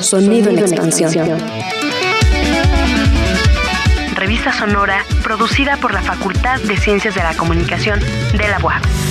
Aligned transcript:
Sonido 0.00 0.50
en 0.50 0.58
expansión. 0.58 1.38
Revista 4.14 4.52
Sonora, 4.52 5.04
producida 5.22 5.78
por 5.78 5.94
la 5.94 6.02
Facultad 6.02 6.60
de 6.60 6.76
Ciencias 6.76 7.14
de 7.14 7.22
la 7.22 7.34
Comunicación 7.34 7.98
de 8.00 8.48
la 8.48 8.58
UAP. 8.62 9.01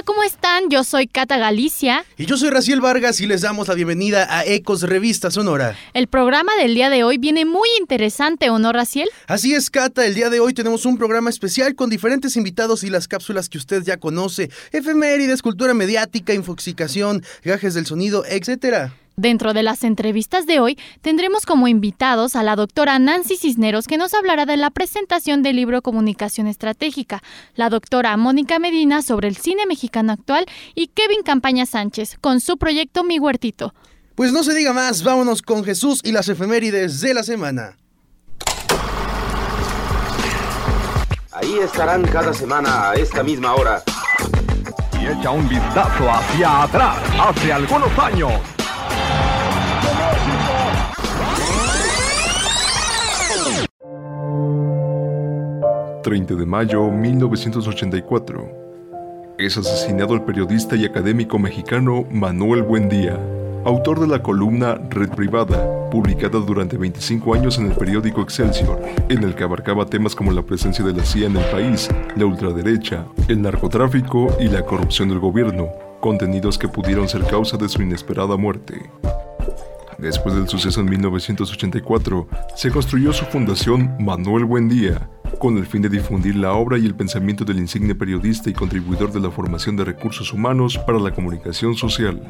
Hola, 0.00 0.06
¿cómo 0.06 0.22
están? 0.22 0.70
Yo 0.70 0.82
soy 0.82 1.06
Cata 1.06 1.36
Galicia. 1.36 2.06
Y 2.16 2.24
yo 2.24 2.38
soy 2.38 2.48
Raciel 2.48 2.80
Vargas 2.80 3.20
y 3.20 3.26
les 3.26 3.42
damos 3.42 3.68
la 3.68 3.74
bienvenida 3.74 4.26
a 4.34 4.46
Ecos 4.46 4.80
Revista 4.80 5.30
Sonora. 5.30 5.76
El 5.92 6.06
programa 6.06 6.56
del 6.56 6.74
día 6.74 6.88
de 6.88 7.04
hoy 7.04 7.18
viene 7.18 7.44
muy 7.44 7.68
interesante, 7.78 8.48
¿o 8.48 8.58
no, 8.58 8.72
Raciel? 8.72 9.10
Así 9.26 9.52
es, 9.52 9.68
Cata. 9.68 10.06
El 10.06 10.14
día 10.14 10.30
de 10.30 10.40
hoy 10.40 10.54
tenemos 10.54 10.86
un 10.86 10.96
programa 10.96 11.28
especial 11.28 11.74
con 11.74 11.90
diferentes 11.90 12.34
invitados 12.38 12.82
y 12.82 12.88
las 12.88 13.08
cápsulas 13.08 13.50
que 13.50 13.58
usted 13.58 13.82
ya 13.82 13.98
conoce: 13.98 14.48
efemérides, 14.72 15.42
cultura 15.42 15.74
mediática, 15.74 16.32
infoxicación, 16.32 17.22
gajes 17.44 17.74
del 17.74 17.84
sonido, 17.84 18.24
etcétera. 18.24 18.94
Dentro 19.20 19.52
de 19.52 19.62
las 19.62 19.84
entrevistas 19.84 20.46
de 20.46 20.60
hoy 20.60 20.78
tendremos 21.02 21.44
como 21.44 21.68
invitados 21.68 22.36
a 22.36 22.42
la 22.42 22.56
doctora 22.56 22.98
Nancy 22.98 23.36
Cisneros 23.36 23.86
que 23.86 23.98
nos 23.98 24.14
hablará 24.14 24.46
de 24.46 24.56
la 24.56 24.70
presentación 24.70 25.42
del 25.42 25.56
libro 25.56 25.82
Comunicación 25.82 26.46
Estratégica, 26.46 27.22
la 27.54 27.68
doctora 27.68 28.16
Mónica 28.16 28.58
Medina 28.58 29.02
sobre 29.02 29.28
el 29.28 29.36
cine 29.36 29.66
mexicano 29.66 30.14
actual 30.14 30.46
y 30.74 30.86
Kevin 30.86 31.22
Campaña 31.22 31.66
Sánchez 31.66 32.16
con 32.18 32.40
su 32.40 32.56
proyecto 32.56 33.04
Mi 33.04 33.18
Huertito. 33.18 33.74
Pues 34.14 34.32
no 34.32 34.42
se 34.42 34.54
diga 34.54 34.72
más, 34.72 35.04
vámonos 35.04 35.42
con 35.42 35.64
Jesús 35.64 36.00
y 36.02 36.12
las 36.12 36.30
efemérides 36.30 37.02
de 37.02 37.12
la 37.12 37.22
semana. 37.22 37.76
Ahí 41.30 41.58
estarán 41.58 42.04
cada 42.04 42.32
semana 42.32 42.92
a 42.92 42.94
esta 42.94 43.22
misma 43.22 43.54
hora. 43.54 43.82
Y 44.98 45.08
echa 45.08 45.30
un 45.30 45.46
vistazo 45.46 46.10
hacia 46.10 46.62
atrás, 46.62 46.96
hace 47.20 47.52
algunos 47.52 47.98
años. 47.98 48.59
30 56.02 56.34
de 56.34 56.46
mayo 56.46 56.90
1984. 56.90 58.48
Es 59.38 59.56
asesinado 59.56 60.14
el 60.14 60.22
periodista 60.22 60.76
y 60.76 60.84
académico 60.84 61.38
mexicano 61.38 62.04
Manuel 62.10 62.62
Buendía, 62.62 63.18
autor 63.64 64.00
de 64.00 64.06
la 64.06 64.22
columna 64.22 64.76
Red 64.88 65.10
Privada, 65.10 65.90
publicada 65.90 66.38
durante 66.38 66.76
25 66.76 67.34
años 67.34 67.58
en 67.58 67.66
el 67.66 67.72
periódico 67.76 68.22
Excelsior, 68.22 68.80
en 69.08 69.22
el 69.24 69.34
que 69.34 69.44
abarcaba 69.44 69.86
temas 69.86 70.14
como 70.14 70.32
la 70.32 70.42
presencia 70.42 70.84
de 70.84 70.94
la 70.94 71.04
CIA 71.04 71.26
en 71.26 71.36
el 71.36 71.44
país, 71.46 71.88
la 72.16 72.26
ultraderecha, 72.26 73.04
el 73.28 73.42
narcotráfico 73.42 74.34
y 74.40 74.48
la 74.48 74.64
corrupción 74.64 75.08
del 75.08 75.18
gobierno, 75.18 75.68
contenidos 76.00 76.56
que 76.58 76.68
pudieron 76.68 77.08
ser 77.08 77.24
causa 77.24 77.56
de 77.56 77.68
su 77.68 77.82
inesperada 77.82 78.36
muerte. 78.36 78.90
Después 79.98 80.34
del 80.34 80.48
suceso 80.48 80.80
en 80.80 80.88
1984, 80.88 82.26
se 82.54 82.70
construyó 82.70 83.12
su 83.12 83.26
fundación 83.26 83.96
Manuel 83.98 84.46
Buendía, 84.46 85.10
con 85.40 85.56
el 85.56 85.66
fin 85.66 85.80
de 85.80 85.88
difundir 85.88 86.36
la 86.36 86.52
obra 86.52 86.78
y 86.78 86.84
el 86.84 86.94
pensamiento 86.94 87.46
del 87.46 87.58
insigne 87.58 87.94
periodista 87.94 88.50
y 88.50 88.52
contribuidor 88.52 89.10
de 89.10 89.20
la 89.20 89.30
formación 89.30 89.74
de 89.74 89.84
recursos 89.84 90.34
humanos 90.34 90.78
para 90.86 91.00
la 91.00 91.12
comunicación 91.12 91.74
social. 91.74 92.22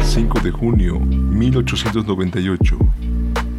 5 0.00 0.40
de 0.40 0.50
junio 0.52 1.00
1898 1.00 2.78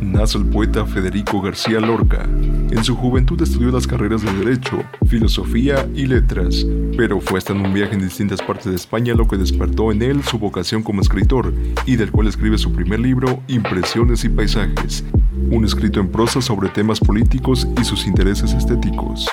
nace 0.01 0.37
el 0.37 0.45
poeta 0.45 0.85
Federico 0.85 1.41
García 1.41 1.79
Lorca. 1.79 2.23
En 2.23 2.83
su 2.83 2.95
juventud 2.95 3.41
estudió 3.41 3.71
las 3.71 3.87
carreras 3.87 4.21
de 4.23 4.33
Derecho, 4.33 4.83
Filosofía 5.07 5.87
y 5.95 6.07
Letras, 6.07 6.65
pero 6.97 7.21
fue 7.21 7.37
hasta 7.37 7.53
en 7.53 7.65
un 7.65 7.73
viaje 7.73 7.93
en 7.93 8.01
distintas 8.01 8.41
partes 8.41 8.65
de 8.65 8.75
España 8.75 9.13
lo 9.13 9.27
que 9.27 9.37
despertó 9.37 9.91
en 9.91 10.01
él 10.01 10.23
su 10.23 10.39
vocación 10.39 10.83
como 10.83 11.01
escritor, 11.01 11.53
y 11.85 11.95
del 11.95 12.11
cual 12.11 12.27
escribe 12.27 12.57
su 12.57 12.71
primer 12.73 12.99
libro, 12.99 13.41
Impresiones 13.47 14.23
y 14.23 14.29
Paisajes, 14.29 15.03
un 15.49 15.65
escrito 15.65 15.99
en 15.99 16.09
prosa 16.09 16.41
sobre 16.41 16.69
temas 16.69 16.99
políticos 16.99 17.67
y 17.79 17.83
sus 17.83 18.05
intereses 18.05 18.53
estéticos. 18.53 19.27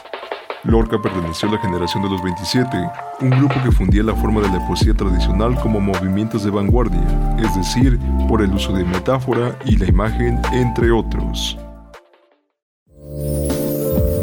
Lorca 0.64 1.00
perteneció 1.00 1.48
a 1.48 1.52
la 1.52 1.58
generación 1.58 2.02
de 2.02 2.10
los 2.10 2.22
27, 2.22 2.76
un 3.20 3.30
grupo 3.30 3.54
que 3.62 3.70
fundía 3.70 4.02
la 4.02 4.14
forma 4.14 4.40
de 4.40 4.48
la 4.48 4.66
poesía 4.66 4.92
tradicional 4.92 5.54
como 5.60 5.80
movimientos 5.80 6.44
de 6.44 6.50
vanguardia, 6.50 7.36
es 7.38 7.54
decir, 7.54 7.98
por 8.28 8.42
el 8.42 8.52
uso 8.52 8.72
de 8.72 8.84
metáfora 8.84 9.56
y 9.64 9.76
la 9.76 9.86
imagen, 9.86 10.40
entre 10.52 10.90
otros. 10.90 11.56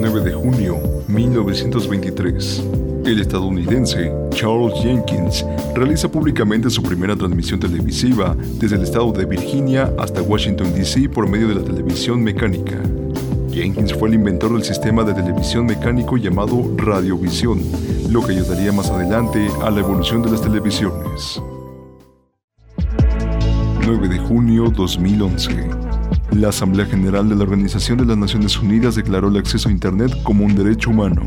9 0.01 0.21
de 0.21 0.33
junio 0.33 0.77
1923. 1.07 2.63
El 3.05 3.21
estadounidense 3.21 4.11
Charles 4.31 4.73
Jenkins 4.81 5.45
realiza 5.73 6.11
públicamente 6.11 6.69
su 6.69 6.83
primera 6.83 7.15
transmisión 7.15 7.59
televisiva 7.59 8.35
desde 8.59 8.75
el 8.75 8.83
estado 8.83 9.11
de 9.11 9.25
Virginia 9.25 9.93
hasta 9.97 10.21
Washington, 10.21 10.73
D.C. 10.73 11.07
por 11.09 11.29
medio 11.29 11.47
de 11.47 11.55
la 11.55 11.63
televisión 11.63 12.21
mecánica. 12.21 12.81
Jenkins 13.55 13.93
fue 13.93 14.09
el 14.09 14.15
inventor 14.15 14.51
del 14.51 14.65
sistema 14.65 15.05
de 15.05 15.13
televisión 15.13 15.65
mecánico 15.65 16.17
llamado 16.17 16.75
radiovisión, 16.75 17.61
lo 18.09 18.21
que 18.21 18.33
ayudaría 18.33 18.73
más 18.73 18.89
adelante 18.89 19.47
a 19.63 19.71
la 19.71 19.79
evolución 19.79 20.21
de 20.21 20.31
las 20.31 20.41
televisiones. 20.41 21.41
9 23.85 24.09
de 24.09 24.19
junio 24.19 24.69
2011. 24.75 25.69
La 26.31 26.49
Asamblea 26.49 26.85
General 26.85 27.29
de 27.29 27.35
la 27.35 27.43
Organización 27.43 27.97
de 27.99 28.05
las 28.05 28.17
Naciones 28.17 28.59
Unidas 28.59 28.95
declaró 28.95 29.29
el 29.29 29.37
acceso 29.37 29.69
a 29.69 29.71
Internet 29.71 30.11
como 30.23 30.43
un 30.43 30.53
derecho 30.53 30.89
humano. 30.89 31.21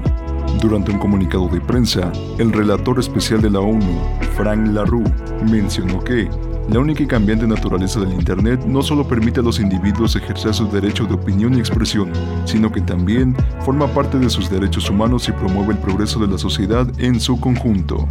Durante 0.61 0.93
un 0.93 0.99
comunicado 0.99 1.49
de 1.49 1.63
prensa, 1.63 2.13
el 2.39 2.53
relator 2.53 2.99
especial 2.99 3.41
de 3.41 3.49
la 3.49 3.61
ONU, 3.61 4.03
Frank 4.37 4.69
LaRue, 4.69 5.05
mencionó 5.51 6.05
que 6.05 6.29
la 6.71 6.81
única 6.81 7.03
y 7.03 7.07
cambiante 7.07 7.47
naturaleza 7.47 8.01
del 8.01 8.13
Internet 8.13 8.65
no 8.67 8.83
solo 8.83 9.09
permite 9.09 9.41
a 9.41 9.43
los 9.43 9.59
individuos 9.59 10.15
ejercer 10.17 10.53
su 10.53 10.69
derecho 10.69 11.07
de 11.07 11.15
opinión 11.15 11.55
y 11.55 11.61
expresión, 11.61 12.13
sino 12.45 12.71
que 12.71 12.83
también 12.83 13.35
forma 13.65 13.87
parte 13.95 14.19
de 14.19 14.29
sus 14.29 14.51
derechos 14.51 14.91
humanos 14.91 15.29
y 15.29 15.33
promueve 15.33 15.73
el 15.73 15.79
progreso 15.79 16.19
de 16.19 16.27
la 16.27 16.37
sociedad 16.37 16.87
en 16.99 17.21
su 17.21 17.41
conjunto. 17.41 18.07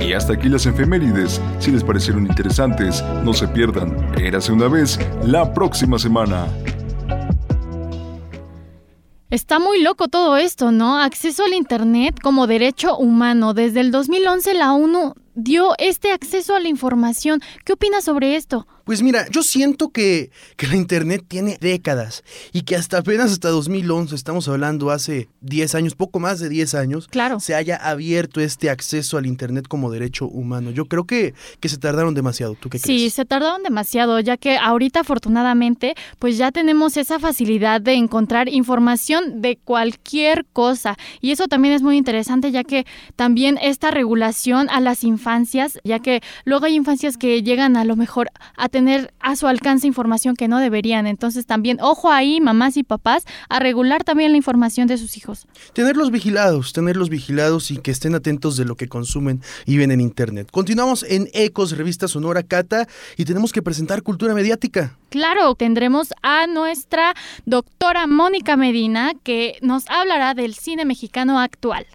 Y 0.00 0.12
hasta 0.12 0.32
aquí 0.32 0.48
las 0.48 0.66
efemérides. 0.66 1.40
Si 1.60 1.70
les 1.70 1.84
parecieron 1.84 2.26
interesantes, 2.26 3.02
no 3.24 3.32
se 3.32 3.46
pierdan. 3.48 3.96
Érase 4.18 4.52
una 4.52 4.66
vez 4.68 4.98
la 5.24 5.54
próxima 5.54 5.98
semana. 5.98 6.46
Está 9.30 9.58
muy 9.58 9.82
loco 9.82 10.08
todo 10.08 10.36
esto, 10.36 10.72
¿no? 10.72 10.98
Acceso 10.98 11.44
al 11.44 11.54
Internet 11.54 12.20
como 12.20 12.46
derecho 12.46 12.96
humano. 12.96 13.54
Desde 13.54 13.80
el 13.80 13.90
2011 13.90 14.54
la 14.54 14.72
ONU 14.72 15.14
dio 15.36 15.74
este 15.78 16.10
acceso 16.10 16.56
a 16.56 16.60
la 16.60 16.68
información. 16.68 17.40
¿Qué 17.64 17.74
opinas 17.74 18.04
sobre 18.04 18.34
esto? 18.34 18.66
Pues 18.86 19.02
mira, 19.02 19.26
yo 19.32 19.42
siento 19.42 19.88
que, 19.88 20.30
que, 20.56 20.68
la 20.68 20.76
Internet 20.76 21.24
tiene 21.26 21.58
décadas 21.60 22.22
y 22.52 22.62
que 22.62 22.76
hasta 22.76 22.98
apenas 22.98 23.32
hasta 23.32 23.48
2011, 23.48 24.14
estamos 24.14 24.46
hablando 24.46 24.92
hace 24.92 25.28
10 25.40 25.74
años, 25.74 25.96
poco 25.96 26.20
más 26.20 26.38
de 26.38 26.48
10 26.48 26.76
años, 26.76 27.08
claro. 27.08 27.40
se 27.40 27.56
haya 27.56 27.74
abierto 27.74 28.40
este 28.40 28.70
acceso 28.70 29.18
al 29.18 29.26
Internet 29.26 29.66
como 29.66 29.90
derecho 29.90 30.28
humano. 30.28 30.70
Yo 30.70 30.84
creo 30.84 31.02
que, 31.02 31.34
que 31.58 31.68
se 31.68 31.78
tardaron 31.78 32.14
demasiado. 32.14 32.54
¿Tú 32.54 32.70
qué 32.70 32.78
sí, 32.78 32.84
crees? 32.84 33.00
Sí, 33.00 33.10
se 33.10 33.24
tardaron 33.24 33.64
demasiado, 33.64 34.20
ya 34.20 34.36
que 34.36 34.56
ahorita 34.56 35.00
afortunadamente 35.00 35.96
pues 36.20 36.38
ya 36.38 36.52
tenemos 36.52 36.96
esa 36.96 37.18
facilidad 37.18 37.80
de 37.80 37.94
encontrar 37.94 38.48
información 38.48 39.42
de 39.42 39.56
cualquier 39.56 40.46
cosa. 40.52 40.96
Y 41.20 41.32
eso 41.32 41.48
también 41.48 41.74
es 41.74 41.82
muy 41.82 41.96
interesante, 41.96 42.52
ya 42.52 42.62
que 42.62 42.86
también 43.16 43.58
esta 43.60 43.90
regulación 43.90 44.70
a 44.70 44.80
las 44.80 45.02
infancias, 45.02 45.80
ya 45.82 45.98
que 45.98 46.22
luego 46.44 46.66
hay 46.66 46.76
infancias 46.76 47.16
que 47.16 47.42
llegan 47.42 47.76
a 47.76 47.84
lo 47.84 47.96
mejor 47.96 48.30
a 48.56 48.68
tener 48.76 49.14
a 49.20 49.36
su 49.36 49.46
alcance 49.46 49.86
información 49.86 50.36
que 50.36 50.48
no 50.48 50.58
deberían. 50.58 51.06
Entonces 51.06 51.46
también, 51.46 51.78
ojo 51.80 52.12
ahí, 52.12 52.42
mamás 52.42 52.76
y 52.76 52.82
papás, 52.82 53.24
a 53.48 53.58
regular 53.58 54.04
también 54.04 54.32
la 54.32 54.36
información 54.36 54.86
de 54.86 54.98
sus 54.98 55.16
hijos. 55.16 55.46
Tenerlos 55.72 56.10
vigilados, 56.10 56.74
tenerlos 56.74 57.08
vigilados 57.08 57.70
y 57.70 57.78
que 57.78 57.90
estén 57.90 58.14
atentos 58.14 58.58
de 58.58 58.66
lo 58.66 58.74
que 58.74 58.86
consumen 58.86 59.40
y 59.64 59.78
ven 59.78 59.92
en 59.92 60.02
Internet. 60.02 60.50
Continuamos 60.52 61.04
en 61.04 61.30
Ecos, 61.32 61.74
Revista 61.74 62.06
Sonora 62.06 62.42
Cata, 62.42 62.86
y 63.16 63.24
tenemos 63.24 63.50
que 63.50 63.62
presentar 63.62 64.02
cultura 64.02 64.34
mediática. 64.34 64.94
Claro, 65.08 65.54
tendremos 65.54 66.12
a 66.20 66.46
nuestra 66.46 67.14
doctora 67.46 68.06
Mónica 68.06 68.58
Medina, 68.58 69.12
que 69.22 69.56
nos 69.62 69.88
hablará 69.88 70.34
del 70.34 70.52
cine 70.52 70.84
mexicano 70.84 71.40
actual. 71.40 71.86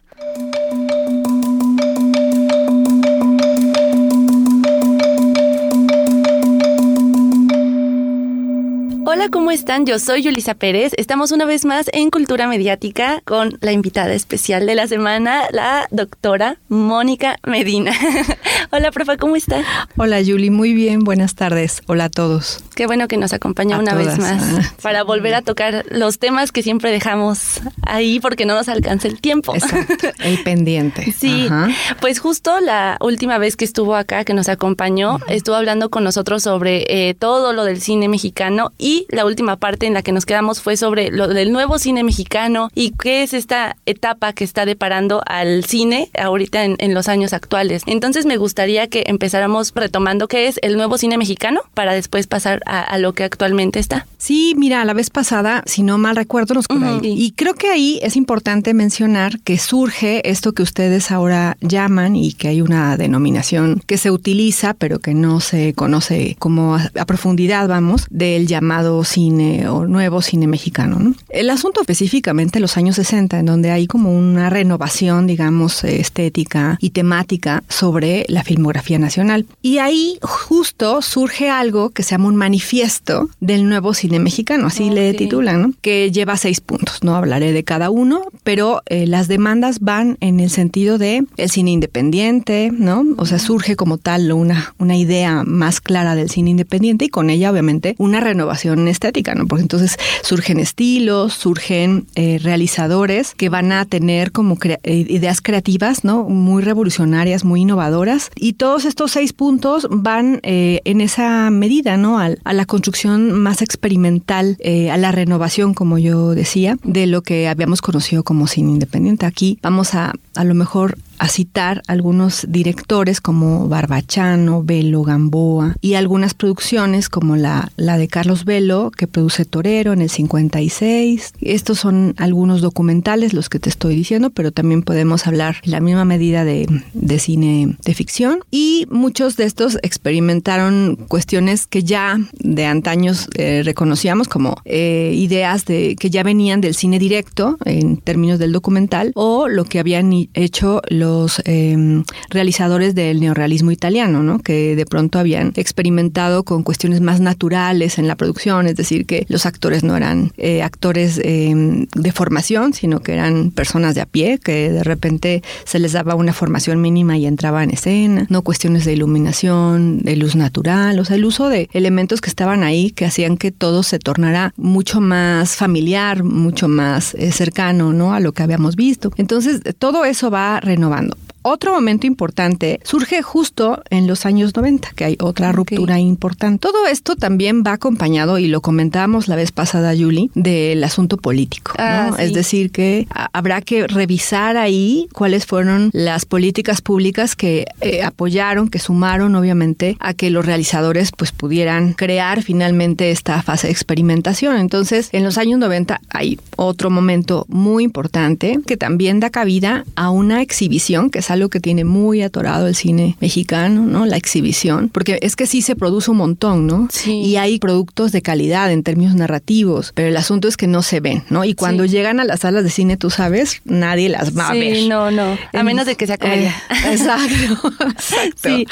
Hola, 9.22 9.30
¿cómo 9.30 9.52
están? 9.52 9.86
Yo 9.86 10.00
soy 10.00 10.24
Yulisa 10.24 10.56
Pérez. 10.56 10.94
Estamos 10.98 11.32
una 11.32 11.46
vez 11.46 11.64
más 11.64 11.92
en 11.94 12.10
Cultura 12.10 12.48
Mediática 12.48 13.22
con 13.24 13.56
la 13.62 13.72
invitada 13.72 14.16
especial 14.16 14.66
de 14.66 14.74
la 14.74 14.88
semana, 14.88 15.44
la 15.52 15.88
doctora 15.92 16.58
Mónica 16.70 17.38
Medina. 17.46 17.92
Hola, 18.72 18.90
profe, 18.90 19.18
¿cómo 19.18 19.36
está? 19.36 19.64
Hola, 19.96 20.22
Yuli, 20.22 20.50
muy 20.50 20.74
bien, 20.74 21.02
buenas 21.02 21.36
tardes. 21.36 21.84
Hola 21.86 22.06
a 22.06 22.10
todos. 22.10 22.64
Qué 22.82 22.88
bueno 22.88 23.08
que 23.08 23.18
nos 23.18 23.32
acompaña 23.32 23.76
A 23.76 23.80
una 23.80 23.94
vez 23.94 24.18
más 24.18 24.42
Ah, 24.42 24.74
para 24.82 25.04
volver 25.04 25.36
a 25.36 25.44
tocar 25.44 25.86
los 25.92 26.18
temas 26.18 26.52
que 26.52 26.64
siempre 26.64 26.90
dejamos 26.90 27.62
ahí 27.84 28.20
porque 28.20 28.48
no 28.48 28.56
nos 28.56 28.70
alcanza 28.70 29.08
el 29.08 29.22
tiempo. 29.22 29.54
Exacto, 29.54 30.08
el 30.18 30.42
pendiente. 30.42 31.12
Sí, 31.16 31.46
Ajá. 31.46 31.70
pues 32.00 32.18
justo 32.20 32.60
la 32.60 32.98
última 33.00 33.38
vez 33.38 33.56
que 33.56 33.66
estuvo 33.66 33.96
acá, 33.96 34.26
que 34.26 34.34
nos 34.34 34.50
acompañó, 34.50 35.20
estuvo 35.28 35.56
hablando 35.56 35.92
con 35.92 36.04
nosotros 36.04 36.42
sobre 36.42 36.86
eh, 36.88 37.14
todo 37.14 37.54
lo 37.54 37.66
del 37.66 37.82
cine 37.82 38.08
mexicano 38.08 38.72
y 38.80 39.06
la 39.10 39.26
última 39.26 39.58
parte 39.58 39.86
en 39.86 39.94
la 39.94 40.02
que 40.02 40.12
nos 40.12 40.26
quedamos 40.26 40.60
fue 40.60 40.76
sobre 40.76 41.12
lo 41.12 41.28
del 41.28 41.52
nuevo 41.52 41.78
cine 41.78 42.04
mexicano 42.04 42.70
y 42.74 42.94
qué 42.98 43.22
es 43.22 43.36
esta 43.36 43.78
etapa 43.86 44.34
que 44.34 44.44
está 44.44 44.66
deparando 44.66 45.22
al 45.28 45.66
cine 45.66 46.10
ahorita 46.20 46.64
en, 46.64 46.78
en 46.80 46.96
los 46.96 47.08
años 47.10 47.34
actuales. 47.34 47.84
Entonces 47.86 48.26
me 48.26 48.38
gustaría 48.38 48.88
que 48.88 49.04
empezáramos 49.06 49.72
retomando 49.76 50.28
qué 50.28 50.48
es 50.48 50.58
el 50.64 50.78
nuevo 50.78 50.98
cine 50.98 51.20
mexicano 51.20 51.62
para 51.76 51.94
después 51.94 52.26
pasar 52.26 52.64
a, 52.66 52.71
a 52.80 52.98
lo 52.98 53.14
que 53.14 53.24
actualmente 53.24 53.80
está. 53.80 54.08
Sí, 54.18 54.54
mira, 54.56 54.86
la 54.86 54.94
vez 54.94 55.10
pasada, 55.10 55.64
si 55.66 55.84
no 55.84 55.98
mal 55.98 56.16
recuerdo, 56.16 56.54
nos 56.54 56.66
Ujú. 56.70 56.86
ahí. 56.86 57.00
Y 57.04 57.32
creo 57.32 57.56
que 57.56 57.70
ahí 57.70 58.00
es 58.04 58.16
importante 58.16 58.74
mencionar 58.74 59.40
que 59.42 59.58
surge 59.58 60.30
esto 60.30 60.54
que 60.54 60.64
ustedes 60.64 61.12
ahora 61.12 61.58
llaman 61.60 62.16
y 62.16 62.34
que 62.34 62.48
hay 62.48 62.62
una 62.62 62.98
denominación 62.98 63.82
que 63.88 63.98
se 63.98 64.12
utiliza, 64.12 64.74
pero 64.76 65.00
que 65.00 65.14
no 65.14 65.40
se 65.40 65.74
conoce 65.74 66.36
como 66.40 66.76
a, 66.76 66.92
a 67.00 67.06
profundidad, 67.06 67.68
vamos, 67.68 68.06
del 68.10 68.48
llamado 68.48 69.04
cine 69.04 69.68
o 69.68 69.86
nuevo 69.88 70.22
cine 70.22 70.48
mexicano. 70.48 71.00
¿no? 71.00 71.16
El 71.30 71.50
asunto 71.50 71.82
específicamente 71.82 72.60
los 72.60 72.78
años 72.78 72.96
60, 72.98 73.40
en 73.40 73.46
donde 73.48 73.72
hay 73.72 73.88
como 73.88 74.16
una 74.18 74.50
renovación, 74.50 75.28
digamos, 75.28 75.84
estética 75.84 76.78
y 76.80 76.92
temática 76.92 77.64
sobre 77.70 78.26
la 78.28 78.44
filmografía 78.44 79.00
nacional. 79.00 79.46
Y 79.62 79.80
ahí 79.80 80.20
justo 80.22 81.02
surge 81.02 81.50
algo 81.50 81.90
que 81.90 82.04
se 82.04 82.12
llama 82.12 82.28
un 82.28 82.36
manifiesto 82.56 83.30
del 83.40 83.68
nuevo 83.70 83.94
cine 83.94 84.20
mexicano, 84.20 84.68
así 84.68 84.90
le 84.90 85.14
titulan, 85.14 85.62
¿no? 85.62 85.74
que 85.82 86.12
lleva 86.12 86.36
seis 86.36 86.60
puntos. 86.60 87.02
No 87.02 87.16
hablaré 87.16 87.54
de 87.54 87.64
cada 87.64 87.90
uno, 87.90 88.24
pero 88.44 88.82
eh, 88.88 89.08
las 89.08 89.30
demandas 89.30 89.80
van 89.80 90.18
en 90.20 90.42
el 90.42 90.50
sentido 90.50 90.98
de 90.98 91.24
el 91.38 91.50
cine 91.50 91.72
independiente, 91.72 92.70
¿no? 92.74 93.06
O 93.18 93.26
sea, 93.26 93.40
surge 93.40 93.78
como 93.78 93.98
tal 93.98 94.34
una, 94.34 94.76
una 94.80 94.98
idea 94.98 95.44
más 95.46 95.80
clara 95.80 96.14
del 96.16 96.30
cine 96.30 96.50
independiente 96.50 97.06
y 97.06 97.10
con 97.10 97.30
ella, 97.30 97.50
obviamente, 97.52 97.96
una 97.98 98.20
renovación 98.20 98.86
estética, 98.90 99.34
¿no? 99.34 99.48
Porque 99.48 99.62
entonces 99.64 99.96
surgen 100.22 100.60
estilos, 100.60 101.34
surgen 101.34 102.06
eh, 102.16 102.38
realizadores 102.44 103.34
que 103.36 103.48
van 103.48 103.72
a 103.72 103.86
tener 103.86 104.34
como 104.34 104.58
crea- 104.58 104.80
eh, 104.84 105.06
ideas 105.08 105.40
creativas, 105.42 106.04
¿no? 106.04 106.26
Muy 106.26 106.64
revolucionarias, 106.64 107.46
muy 107.46 107.62
innovadoras. 107.62 108.30
Y 108.36 108.54
todos 108.54 108.84
estos 108.84 109.12
seis 109.12 109.32
puntos 109.32 109.88
van 109.90 110.42
eh, 110.44 110.82
en 110.84 111.00
esa 111.00 111.50
medida, 111.50 111.96
¿no? 111.96 112.20
Al- 112.20 112.40
a 112.44 112.54
la 112.54 112.66
construcción 112.66 113.32
más 113.32 113.62
experimental, 113.62 114.58
eh, 114.60 114.92
a 114.92 114.98
la 114.98 115.12
renovación, 115.12 115.74
como 115.74 115.98
yo 115.98 116.34
decía, 116.36 116.78
de 116.84 117.08
lo 117.08 117.22
que 117.22 117.48
habíamos 117.48 117.82
conocido 117.82 118.24
como 118.24 118.48
cine 118.48 118.72
independiente. 118.72 119.26
Aquí 119.26 119.60
vamos 119.62 119.94
a, 119.94 120.14
a 120.36 120.44
lo 120.44 120.54
mejor, 120.54 120.98
a 121.22 121.28
citar 121.28 121.84
algunos 121.86 122.48
directores 122.50 123.22
como 123.22 123.68
Barbachano, 123.68 124.64
Velo, 124.64 125.04
Gamboa 125.04 125.76
y 125.80 125.94
algunas 125.94 126.34
producciones 126.34 127.10
como 127.10 127.36
la, 127.36 127.72
la 127.78 128.00
de 128.00 128.08
Carlos 128.08 128.44
Velo, 128.44 128.90
que 128.90 129.06
produce 129.06 129.46
Torero 129.46 129.94
en 129.94 130.02
el 130.02 130.10
56. 130.10 131.34
Estos 131.42 131.78
son 131.78 132.16
algunos 132.18 132.62
documentales, 132.62 133.36
los 133.36 133.50
que 133.50 133.60
te 133.60 133.70
estoy 133.70 133.96
diciendo, 133.96 134.32
pero 134.32 134.52
también 134.52 134.82
podemos 134.82 135.28
hablar 135.28 135.58
en 135.62 135.70
la 135.74 135.80
misma 135.80 136.06
medida 136.06 136.44
de, 136.44 136.66
de 136.96 137.20
cine 137.20 137.78
de 137.86 137.94
ficción. 137.94 138.40
Y 138.50 138.88
muchos 138.90 139.38
de 139.38 139.44
estos 139.44 139.78
experimentaron 139.84 141.06
cuestiones 141.08 141.68
que 141.68 141.84
ya 141.84 142.18
de 142.40 142.66
antaños 142.66 143.28
eh, 143.36 143.62
reconocíamos 143.64 144.28
como 144.28 144.56
eh, 144.66 145.14
ideas 145.16 145.66
de 145.66 145.96
que 146.00 146.10
ya 146.10 146.24
venían 146.24 146.62
del 146.62 146.74
cine 146.74 146.98
directo 146.98 147.58
en 147.64 147.98
términos 147.98 148.40
del 148.40 148.54
documental 148.54 149.12
o 149.14 149.48
lo 149.48 149.66
que 149.66 149.78
habían 149.78 150.12
hecho 150.34 150.82
los 150.90 151.11
eh, 151.46 152.04
realizadores 152.30 152.96
del 152.96 153.20
neorrealismo 153.20 153.72
italiano, 153.72 154.24
¿no? 154.24 154.40
que 154.40 154.76
de 154.76 154.86
pronto 154.86 155.20
habían 155.20 155.54
experimentado 155.56 156.44
con 156.44 156.64
cuestiones 156.64 157.02
más 157.02 157.20
naturales 157.20 157.98
en 157.98 158.08
la 158.08 158.16
producción, 158.16 158.68
es 158.68 158.76
decir, 158.76 159.06
que 159.06 159.26
los 159.30 159.46
actores 159.46 159.84
no 159.84 159.96
eran 159.96 160.32
eh, 160.38 160.62
actores 160.64 161.20
eh, 161.24 161.88
de 161.94 162.12
formación, 162.12 162.74
sino 162.74 163.02
que 163.02 163.14
eran 163.14 163.52
personas 163.52 163.96
de 163.96 164.02
a 164.02 164.06
pie, 164.06 164.40
que 164.40 164.72
de 164.72 164.84
repente 164.84 165.44
se 165.66 165.80
les 165.80 165.94
daba 165.94 166.16
una 166.16 166.34
formación 166.34 166.82
mínima 166.82 167.18
y 167.18 167.26
entraba 167.26 167.64
en 167.64 167.72
escena, 167.72 168.26
no 168.30 168.42
cuestiones 168.42 168.86
de 168.86 168.94
iluminación, 168.94 170.00
de 170.00 170.16
luz 170.16 170.36
natural, 170.36 171.00
o 171.00 171.06
sea, 171.06 171.16
el 171.16 171.26
uso 171.26 171.50
de 171.50 171.70
elementos 171.74 172.22
que 172.22 172.30
estaban 172.30 172.64
ahí 172.64 172.92
que 172.92 173.06
hacían 173.06 173.38
que 173.38 173.52
todo 173.52 173.84
se 173.84 174.00
tornara 174.00 174.54
mucho 174.58 175.02
más 175.02 175.56
familiar, 175.56 176.24
mucho 176.24 176.68
más 176.68 177.14
eh, 177.16 177.32
cercano, 177.32 177.94
¿no? 177.94 178.14
A 178.14 178.20
lo 178.20 178.32
que 178.32 178.44
habíamos 178.44 178.76
visto. 178.76 179.12
Entonces, 179.18 179.62
todo 179.78 180.06
eso 180.06 180.30
va 180.30 180.60
renovando 180.60 180.91
innovando. 180.92 181.31
Otro 181.44 181.74
momento 181.74 182.06
importante 182.08 182.80
surge 182.84 183.22
justo 183.22 183.82
en 183.90 184.06
los 184.08 184.26
años 184.26 184.56
90, 184.56 184.90
que 184.96 185.06
hay 185.06 185.18
otra 185.20 185.52
ruptura 185.52 186.00
importante. 186.00 186.60
Todo 186.62 186.86
esto 186.88 187.16
también 187.16 187.64
va 187.66 187.74
acompañado, 187.74 188.38
y 188.38 188.48
lo 188.48 188.62
comentábamos 188.62 189.28
la 189.28 189.36
vez 189.36 189.52
pasada, 189.52 189.94
Julie, 189.98 190.30
del 190.36 190.84
asunto 190.84 191.18
político. 191.18 191.74
¿no? 191.78 191.84
Ah, 191.84 192.12
sí. 192.18 192.24
Es 192.24 192.34
decir, 192.34 192.72
que 192.72 193.08
a- 193.10 193.30
habrá 193.34 193.62
que 193.62 193.88
revisar 193.88 194.56
ahí 194.58 195.08
cuáles 195.14 195.46
fueron 195.46 195.90
las 195.94 196.26
políticas 196.26 196.82
públicas 196.82 197.36
que 197.36 197.66
eh, 197.82 198.04
apoyaron, 198.04 198.70
que 198.70 198.78
sumaron, 198.80 199.36
obviamente, 199.36 199.98
a 200.00 200.14
que 200.14 200.30
los 200.30 200.46
realizadores 200.46 201.12
pues 201.18 201.32
pudieran 201.32 201.94
crear 201.94 202.44
finalmente 202.44 203.10
esta 203.12 203.42
fase 203.42 203.68
de 203.68 203.74
experimentación. 203.74 204.58
Entonces, 204.58 205.10
en 205.12 205.24
los 205.24 205.38
años 205.40 205.58
90 205.60 206.02
hay 206.10 206.40
otro 206.56 206.90
momento 206.92 207.46
muy 207.50 207.84
importante 207.84 208.60
que 208.68 208.78
también 208.78 209.20
da 209.20 209.30
cabida 209.32 209.86
a 209.96 210.12
una 210.12 210.42
exhibición, 210.42 211.10
que 211.10 211.20
es 211.20 211.31
algo 211.32 211.50
que 211.50 211.60
tiene 211.60 211.84
muy 211.84 212.22
atorado 212.22 212.68
el 212.68 212.76
cine 212.76 213.18
mexicano, 213.20 213.86
¿no? 213.86 214.06
La 214.06 214.18
exhibición, 214.18 214.90
porque 214.90 215.20
es 215.22 215.36
que 215.36 215.46
sí 215.48 215.62
se 215.62 215.76
produce 215.76 216.12
un 216.12 216.18
montón, 216.18 216.68
¿no? 216.68 216.88
Sí. 216.92 217.12
Y 217.22 217.38
hay 217.38 217.60
productos 217.60 218.12
de 218.12 218.22
calidad 218.22 218.72
en 218.72 218.84
términos 218.84 219.16
narrativos, 219.16 219.92
pero 219.96 220.08
el 220.08 220.18
asunto 220.18 220.48
es 220.48 220.58
que 220.58 220.68
no 220.68 220.82
se 220.82 221.00
ven, 221.00 221.24
¿no? 221.30 221.44
Y 221.46 221.54
cuando 221.56 221.84
Sí. 221.86 221.90
llegan 221.90 222.20
a 222.20 222.24
las 222.24 222.42
salas 222.42 222.64
de 222.64 222.70
cine, 222.70 222.98
tú 222.98 223.10
sabes, 223.10 223.62
nadie 223.66 224.10
las 224.10 224.38
va 224.38 224.50
a 224.50 224.54
sí, 224.54 224.60
ver. 224.60 224.88
no, 224.90 225.12
no. 225.12 225.38
A 225.54 225.64
menos 225.64 225.86
de 225.86 225.96
que 225.96 226.08
sea 226.08 226.18
comedia. 226.18 226.56
Eh, 226.70 226.92
exacto, 226.94 227.74
exacto. 227.90 228.50
Sí. 228.50 228.66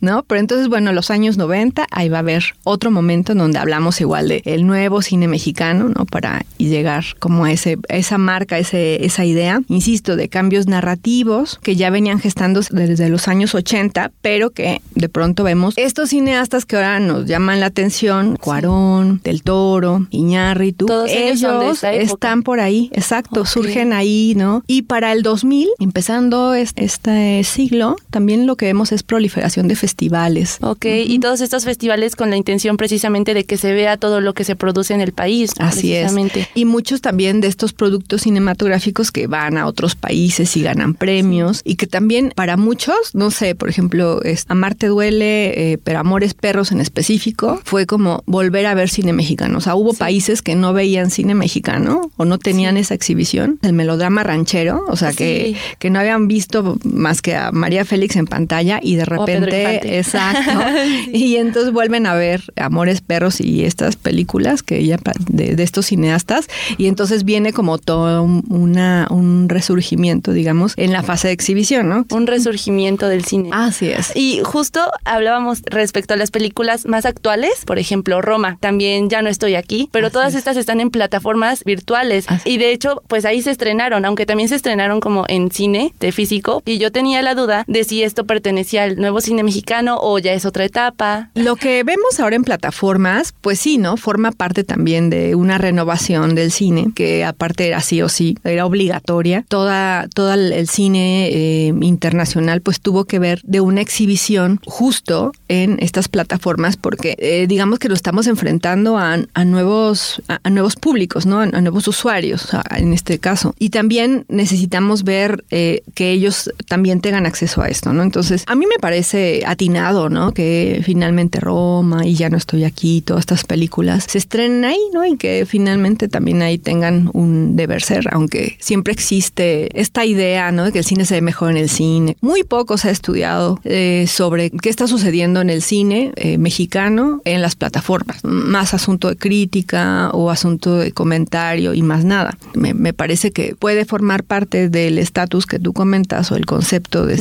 ¿No? 0.00 0.22
Pero 0.24 0.40
entonces, 0.40 0.68
bueno, 0.68 0.92
los 0.92 1.10
años 1.10 1.36
90, 1.36 1.86
ahí 1.90 2.08
va 2.08 2.18
a 2.18 2.20
haber 2.20 2.44
otro 2.64 2.90
momento 2.90 3.32
en 3.32 3.38
donde 3.38 3.58
hablamos 3.58 4.00
igual 4.00 4.28
de 4.28 4.42
el 4.44 4.66
nuevo 4.66 5.02
cine 5.02 5.28
mexicano, 5.28 5.88
¿no? 5.88 6.06
Para 6.06 6.44
llegar 6.58 7.04
como 7.18 7.44
a, 7.44 7.52
ese, 7.52 7.78
a 7.88 7.96
esa 7.96 8.18
marca, 8.18 8.58
ese, 8.58 9.04
esa 9.04 9.24
idea, 9.24 9.60
insisto, 9.68 10.16
de 10.16 10.28
cambios 10.28 10.66
narrativos 10.66 11.58
que 11.62 11.76
ya 11.76 11.90
venían 11.90 12.05
gestando 12.14 12.60
desde 12.70 13.08
los 13.08 13.28
años 13.28 13.54
80, 13.54 14.12
pero 14.22 14.50
que 14.50 14.80
de 14.94 15.08
pronto 15.08 15.42
vemos 15.44 15.74
estos 15.76 16.10
cineastas 16.10 16.64
que 16.64 16.76
ahora 16.76 17.00
nos 17.00 17.26
llaman 17.26 17.60
la 17.60 17.66
atención, 17.66 18.36
Cuarón, 18.36 19.20
Del 19.24 19.42
Toro, 19.42 20.06
Iñárritu, 20.10 20.86
Todos 20.86 21.10
ellos 21.10 21.78
época. 21.82 21.92
están 21.94 22.42
por 22.42 22.60
ahí, 22.60 22.88
exacto, 22.92 23.40
Ok. 23.40 23.46
surgen 23.46 23.92
ahí, 23.92 24.34
¿no? 24.36 24.62
Y 24.66 24.82
para 24.82 25.12
el 25.12 25.22
2000, 25.22 25.68
empezando 25.78 26.54
es- 26.54 26.72
este 26.76 27.42
siglo, 27.44 27.96
también 28.10 28.46
lo 28.46 28.56
que 28.56 28.66
vemos 28.66 28.92
es 28.92 29.02
proliferación 29.02 29.68
de 29.68 29.76
festivales. 29.76 30.58
Ok, 30.60 30.86
y 31.06 31.18
todos 31.18 31.40
estos 31.40 31.64
festivales 31.64 32.16
con 32.16 32.30
la 32.30 32.36
intención 32.36 32.76
precisamente 32.76 33.34
de 33.34 33.44
que 33.44 33.56
se 33.56 33.72
vea 33.72 33.96
todo 33.96 34.20
lo 34.20 34.34
que 34.34 34.44
se 34.44 34.56
produce 34.56 34.94
en 34.94 35.00
el 35.00 35.12
país. 35.12 35.50
Así 35.58 35.92
es. 35.94 36.12
Y 36.54 36.64
muchos 36.64 37.00
también 37.00 37.40
de 37.40 37.48
estos 37.48 37.72
productos 37.72 38.22
cinematográficos 38.22 39.10
que 39.12 39.26
van 39.26 39.56
a 39.58 39.66
otros 39.66 39.94
países 39.96 40.56
y 40.56 40.62
ganan 40.62 40.94
premios 40.94 41.60
y 41.64 41.74
que 41.76 41.86
también 41.96 42.30
para 42.36 42.58
muchos, 42.58 43.14
no 43.14 43.30
sé, 43.30 43.54
por 43.54 43.70
ejemplo, 43.70 44.20
es 44.22 44.44
Amarte 44.48 44.88
duele, 44.88 45.72
eh, 45.72 45.78
pero 45.82 45.98
Amores 46.00 46.34
Perros 46.34 46.70
en 46.70 46.82
específico, 46.82 47.58
fue 47.64 47.86
como 47.86 48.22
volver 48.26 48.66
a 48.66 48.74
ver 48.74 48.90
cine 48.90 49.14
mexicano. 49.14 49.56
O 49.56 49.60
sea, 49.62 49.74
hubo 49.76 49.94
países 49.94 50.42
que 50.42 50.54
no 50.56 50.74
veían 50.74 51.10
cine 51.10 51.34
mexicano 51.34 52.10
o 52.18 52.26
no 52.26 52.36
tenían 52.38 52.76
esa 52.76 52.92
exhibición. 52.92 53.58
El 53.62 53.72
melodrama 53.72 54.22
ranchero, 54.24 54.84
o 54.88 54.96
sea, 54.96 55.14
que, 55.14 55.54
Sí. 55.54 55.56
que 55.78 55.88
no 55.88 55.98
habían 56.00 56.28
visto 56.28 56.76
más 56.84 57.22
que 57.22 57.34
a 57.34 57.50
María 57.50 57.86
Félix 57.86 58.16
en 58.16 58.26
pantalla 58.26 58.78
y 58.82 58.96
de 58.96 59.06
repente, 59.06 59.96
exacto. 59.98 60.50
Y 61.14 61.36
entonces 61.36 61.72
vuelven 61.72 62.04
a 62.06 62.12
ver 62.14 62.42
Amores 62.56 63.00
Perros 63.00 63.40
y 63.40 63.64
estas 63.64 63.96
películas 63.96 64.62
que 64.62 64.98
pa- 65.02 65.12
de, 65.30 65.56
de 65.56 65.62
estos 65.62 65.86
cineastas 65.86 66.46
y 66.76 66.88
entonces 66.88 67.24
viene 67.24 67.54
como 67.54 67.78
todo 67.78 68.22
una, 68.22 69.06
un 69.10 69.48
resurgimiento, 69.48 70.32
digamos, 70.34 70.74
en 70.76 70.92
la 70.92 71.02
fase 71.02 71.28
de 71.28 71.32
exhibición. 71.34 71.85
¿No? 71.86 72.06
Un 72.10 72.26
resurgimiento 72.26 73.08
del 73.08 73.24
cine. 73.24 73.50
Así 73.52 73.90
es. 73.90 74.14
Y 74.14 74.40
justo 74.44 74.80
hablábamos 75.04 75.62
respecto 75.64 76.14
a 76.14 76.16
las 76.16 76.30
películas 76.30 76.86
más 76.86 77.06
actuales, 77.06 77.64
por 77.64 77.78
ejemplo, 77.78 78.20
Roma, 78.20 78.58
también 78.60 79.08
ya 79.08 79.22
no 79.22 79.28
estoy 79.28 79.54
aquí, 79.54 79.88
pero 79.92 80.10
todas 80.10 80.34
estas 80.34 80.56
están 80.56 80.80
en 80.80 80.90
plataformas 80.90 81.64
virtuales 81.64 82.26
y 82.44 82.58
de 82.58 82.72
hecho, 82.72 83.02
pues 83.08 83.24
ahí 83.24 83.42
se 83.42 83.50
estrenaron, 83.50 84.04
aunque 84.04 84.26
también 84.26 84.48
se 84.48 84.56
estrenaron 84.56 85.00
como 85.00 85.24
en 85.28 85.50
cine 85.50 85.92
de 86.00 86.12
físico 86.12 86.62
y 86.64 86.78
yo 86.78 86.92
tenía 86.92 87.22
la 87.22 87.34
duda 87.34 87.64
de 87.66 87.84
si 87.84 88.02
esto 88.02 88.24
pertenecía 88.24 88.84
al 88.84 88.96
nuevo 88.96 89.20
cine 89.20 89.42
mexicano 89.42 89.98
o 90.00 90.18
ya 90.18 90.32
es 90.32 90.44
otra 90.44 90.64
etapa. 90.64 91.30
Lo 91.34 91.56
que 91.56 91.82
vemos 91.84 92.20
ahora 92.20 92.36
en 92.36 92.44
plataformas, 92.44 93.34
pues 93.40 93.58
sí, 93.58 93.78
¿no? 93.78 93.96
Forma 93.96 94.32
parte 94.32 94.64
también 94.64 95.10
de 95.10 95.34
una 95.34 95.58
renovación 95.58 96.34
del 96.34 96.50
cine, 96.50 96.88
que 96.94 97.24
aparte 97.24 97.66
era 97.66 97.80
sí 97.80 98.02
o 98.02 98.08
sí, 98.08 98.36
era 98.44 98.66
obligatoria. 98.66 99.44
Toda, 99.48 100.08
todo 100.14 100.34
el 100.34 100.68
cine 100.68 101.28
eh, 101.28 101.72
internacional 101.82 102.60
pues 102.60 102.80
tuvo 102.80 103.04
que 103.04 103.18
ver 103.18 103.40
de 103.44 103.60
una 103.60 103.80
exhibición 103.80 104.60
justo 104.66 105.32
en 105.48 105.78
estas 105.80 106.08
plataformas 106.08 106.76
porque 106.76 107.16
eh, 107.18 107.46
digamos 107.48 107.78
que 107.78 107.88
lo 107.88 107.94
estamos 107.94 108.26
enfrentando 108.26 108.98
a, 108.98 109.18
nuevos, 109.44 110.22
a, 110.28 110.50
nuevos 110.50 110.76
públicos, 110.76 111.26
¿no? 111.26 111.40
A, 111.40 111.46
nuevos 111.46 111.88
usuarios 111.88 112.48
en 112.70 112.92
este 112.92 113.18
caso. 113.18 113.54
Y 113.58 113.70
también 113.70 114.24
necesitamos 114.28 115.04
ver 115.04 115.44
eh, 115.50 115.82
que 115.94 116.10
ellos 116.10 116.50
también 116.68 117.00
tengan 117.00 117.26
acceso 117.26 117.62
a 117.62 117.68
esto, 117.68 117.92
¿no? 117.92 118.02
Entonces, 118.02 118.44
a 118.46 118.54
mí 118.54 118.66
me 118.66 118.78
parece 118.78 119.42
atinado, 119.46 120.08
¿no? 120.08 120.32
Que 120.32 120.80
finalmente 120.84 121.40
Roma 121.40 122.06
y 122.06 122.14
Ya 122.14 122.30
no 122.30 122.36
estoy 122.36 122.64
aquí, 122.64 123.02
todas 123.02 123.22
estas 123.22 123.44
películas 123.44 124.06
se 124.08 124.18
estrenen 124.18 124.64
ahí, 124.64 124.80
¿no? 124.92 125.04
Y 125.04 125.16
que 125.16 125.44
finalmente 125.46 126.08
también 126.08 126.42
ahí 126.42 126.58
tengan 126.58 127.10
un 127.12 127.56
deber 127.56 127.82
ser, 127.82 128.08
aunque 128.12 128.56
siempre 128.60 128.92
existe 128.92 129.68
esta 129.78 130.04
idea, 130.04 130.52
¿no? 130.52 130.64
De 130.64 130.72
que 130.72 130.78
el 130.78 130.84
cine 130.84 131.04
se 131.04 131.14
ve 131.14 131.20
mejor 131.20 131.50
en 131.50 131.56
el 131.58 131.65
cine. 131.68 132.16
Muy 132.20 132.44
poco 132.44 132.78
se 132.78 132.88
ha 132.88 132.90
estudiado 132.90 133.60
eh, 133.64 134.06
sobre 134.08 134.50
qué 134.50 134.68
está 134.68 134.86
sucediendo 134.86 135.40
en 135.40 135.50
el 135.50 135.62
cine 135.62 136.12
eh, 136.16 136.38
mexicano 136.38 137.20
en 137.24 137.42
las 137.42 137.56
plataformas. 137.56 138.24
Más 138.24 138.74
asunto 138.74 139.08
de 139.08 139.16
crítica 139.16 140.10
o 140.12 140.30
asunto 140.30 140.76
de 140.76 140.92
comentario 140.92 141.74
y 141.74 141.82
más 141.82 142.04
nada. 142.04 142.38
Me, 142.54 142.92
parece 142.92 143.30
que 143.30 143.54
puede 143.54 143.84
formar 143.84 144.24
parte 144.24 144.68
del 144.68 144.98
estatus 144.98 145.46
que 145.46 145.58
tú 145.58 145.72
comentas 145.72 146.30
o 146.32 146.36
el 146.36 146.46
concepto 146.46 147.04
de 147.04 147.16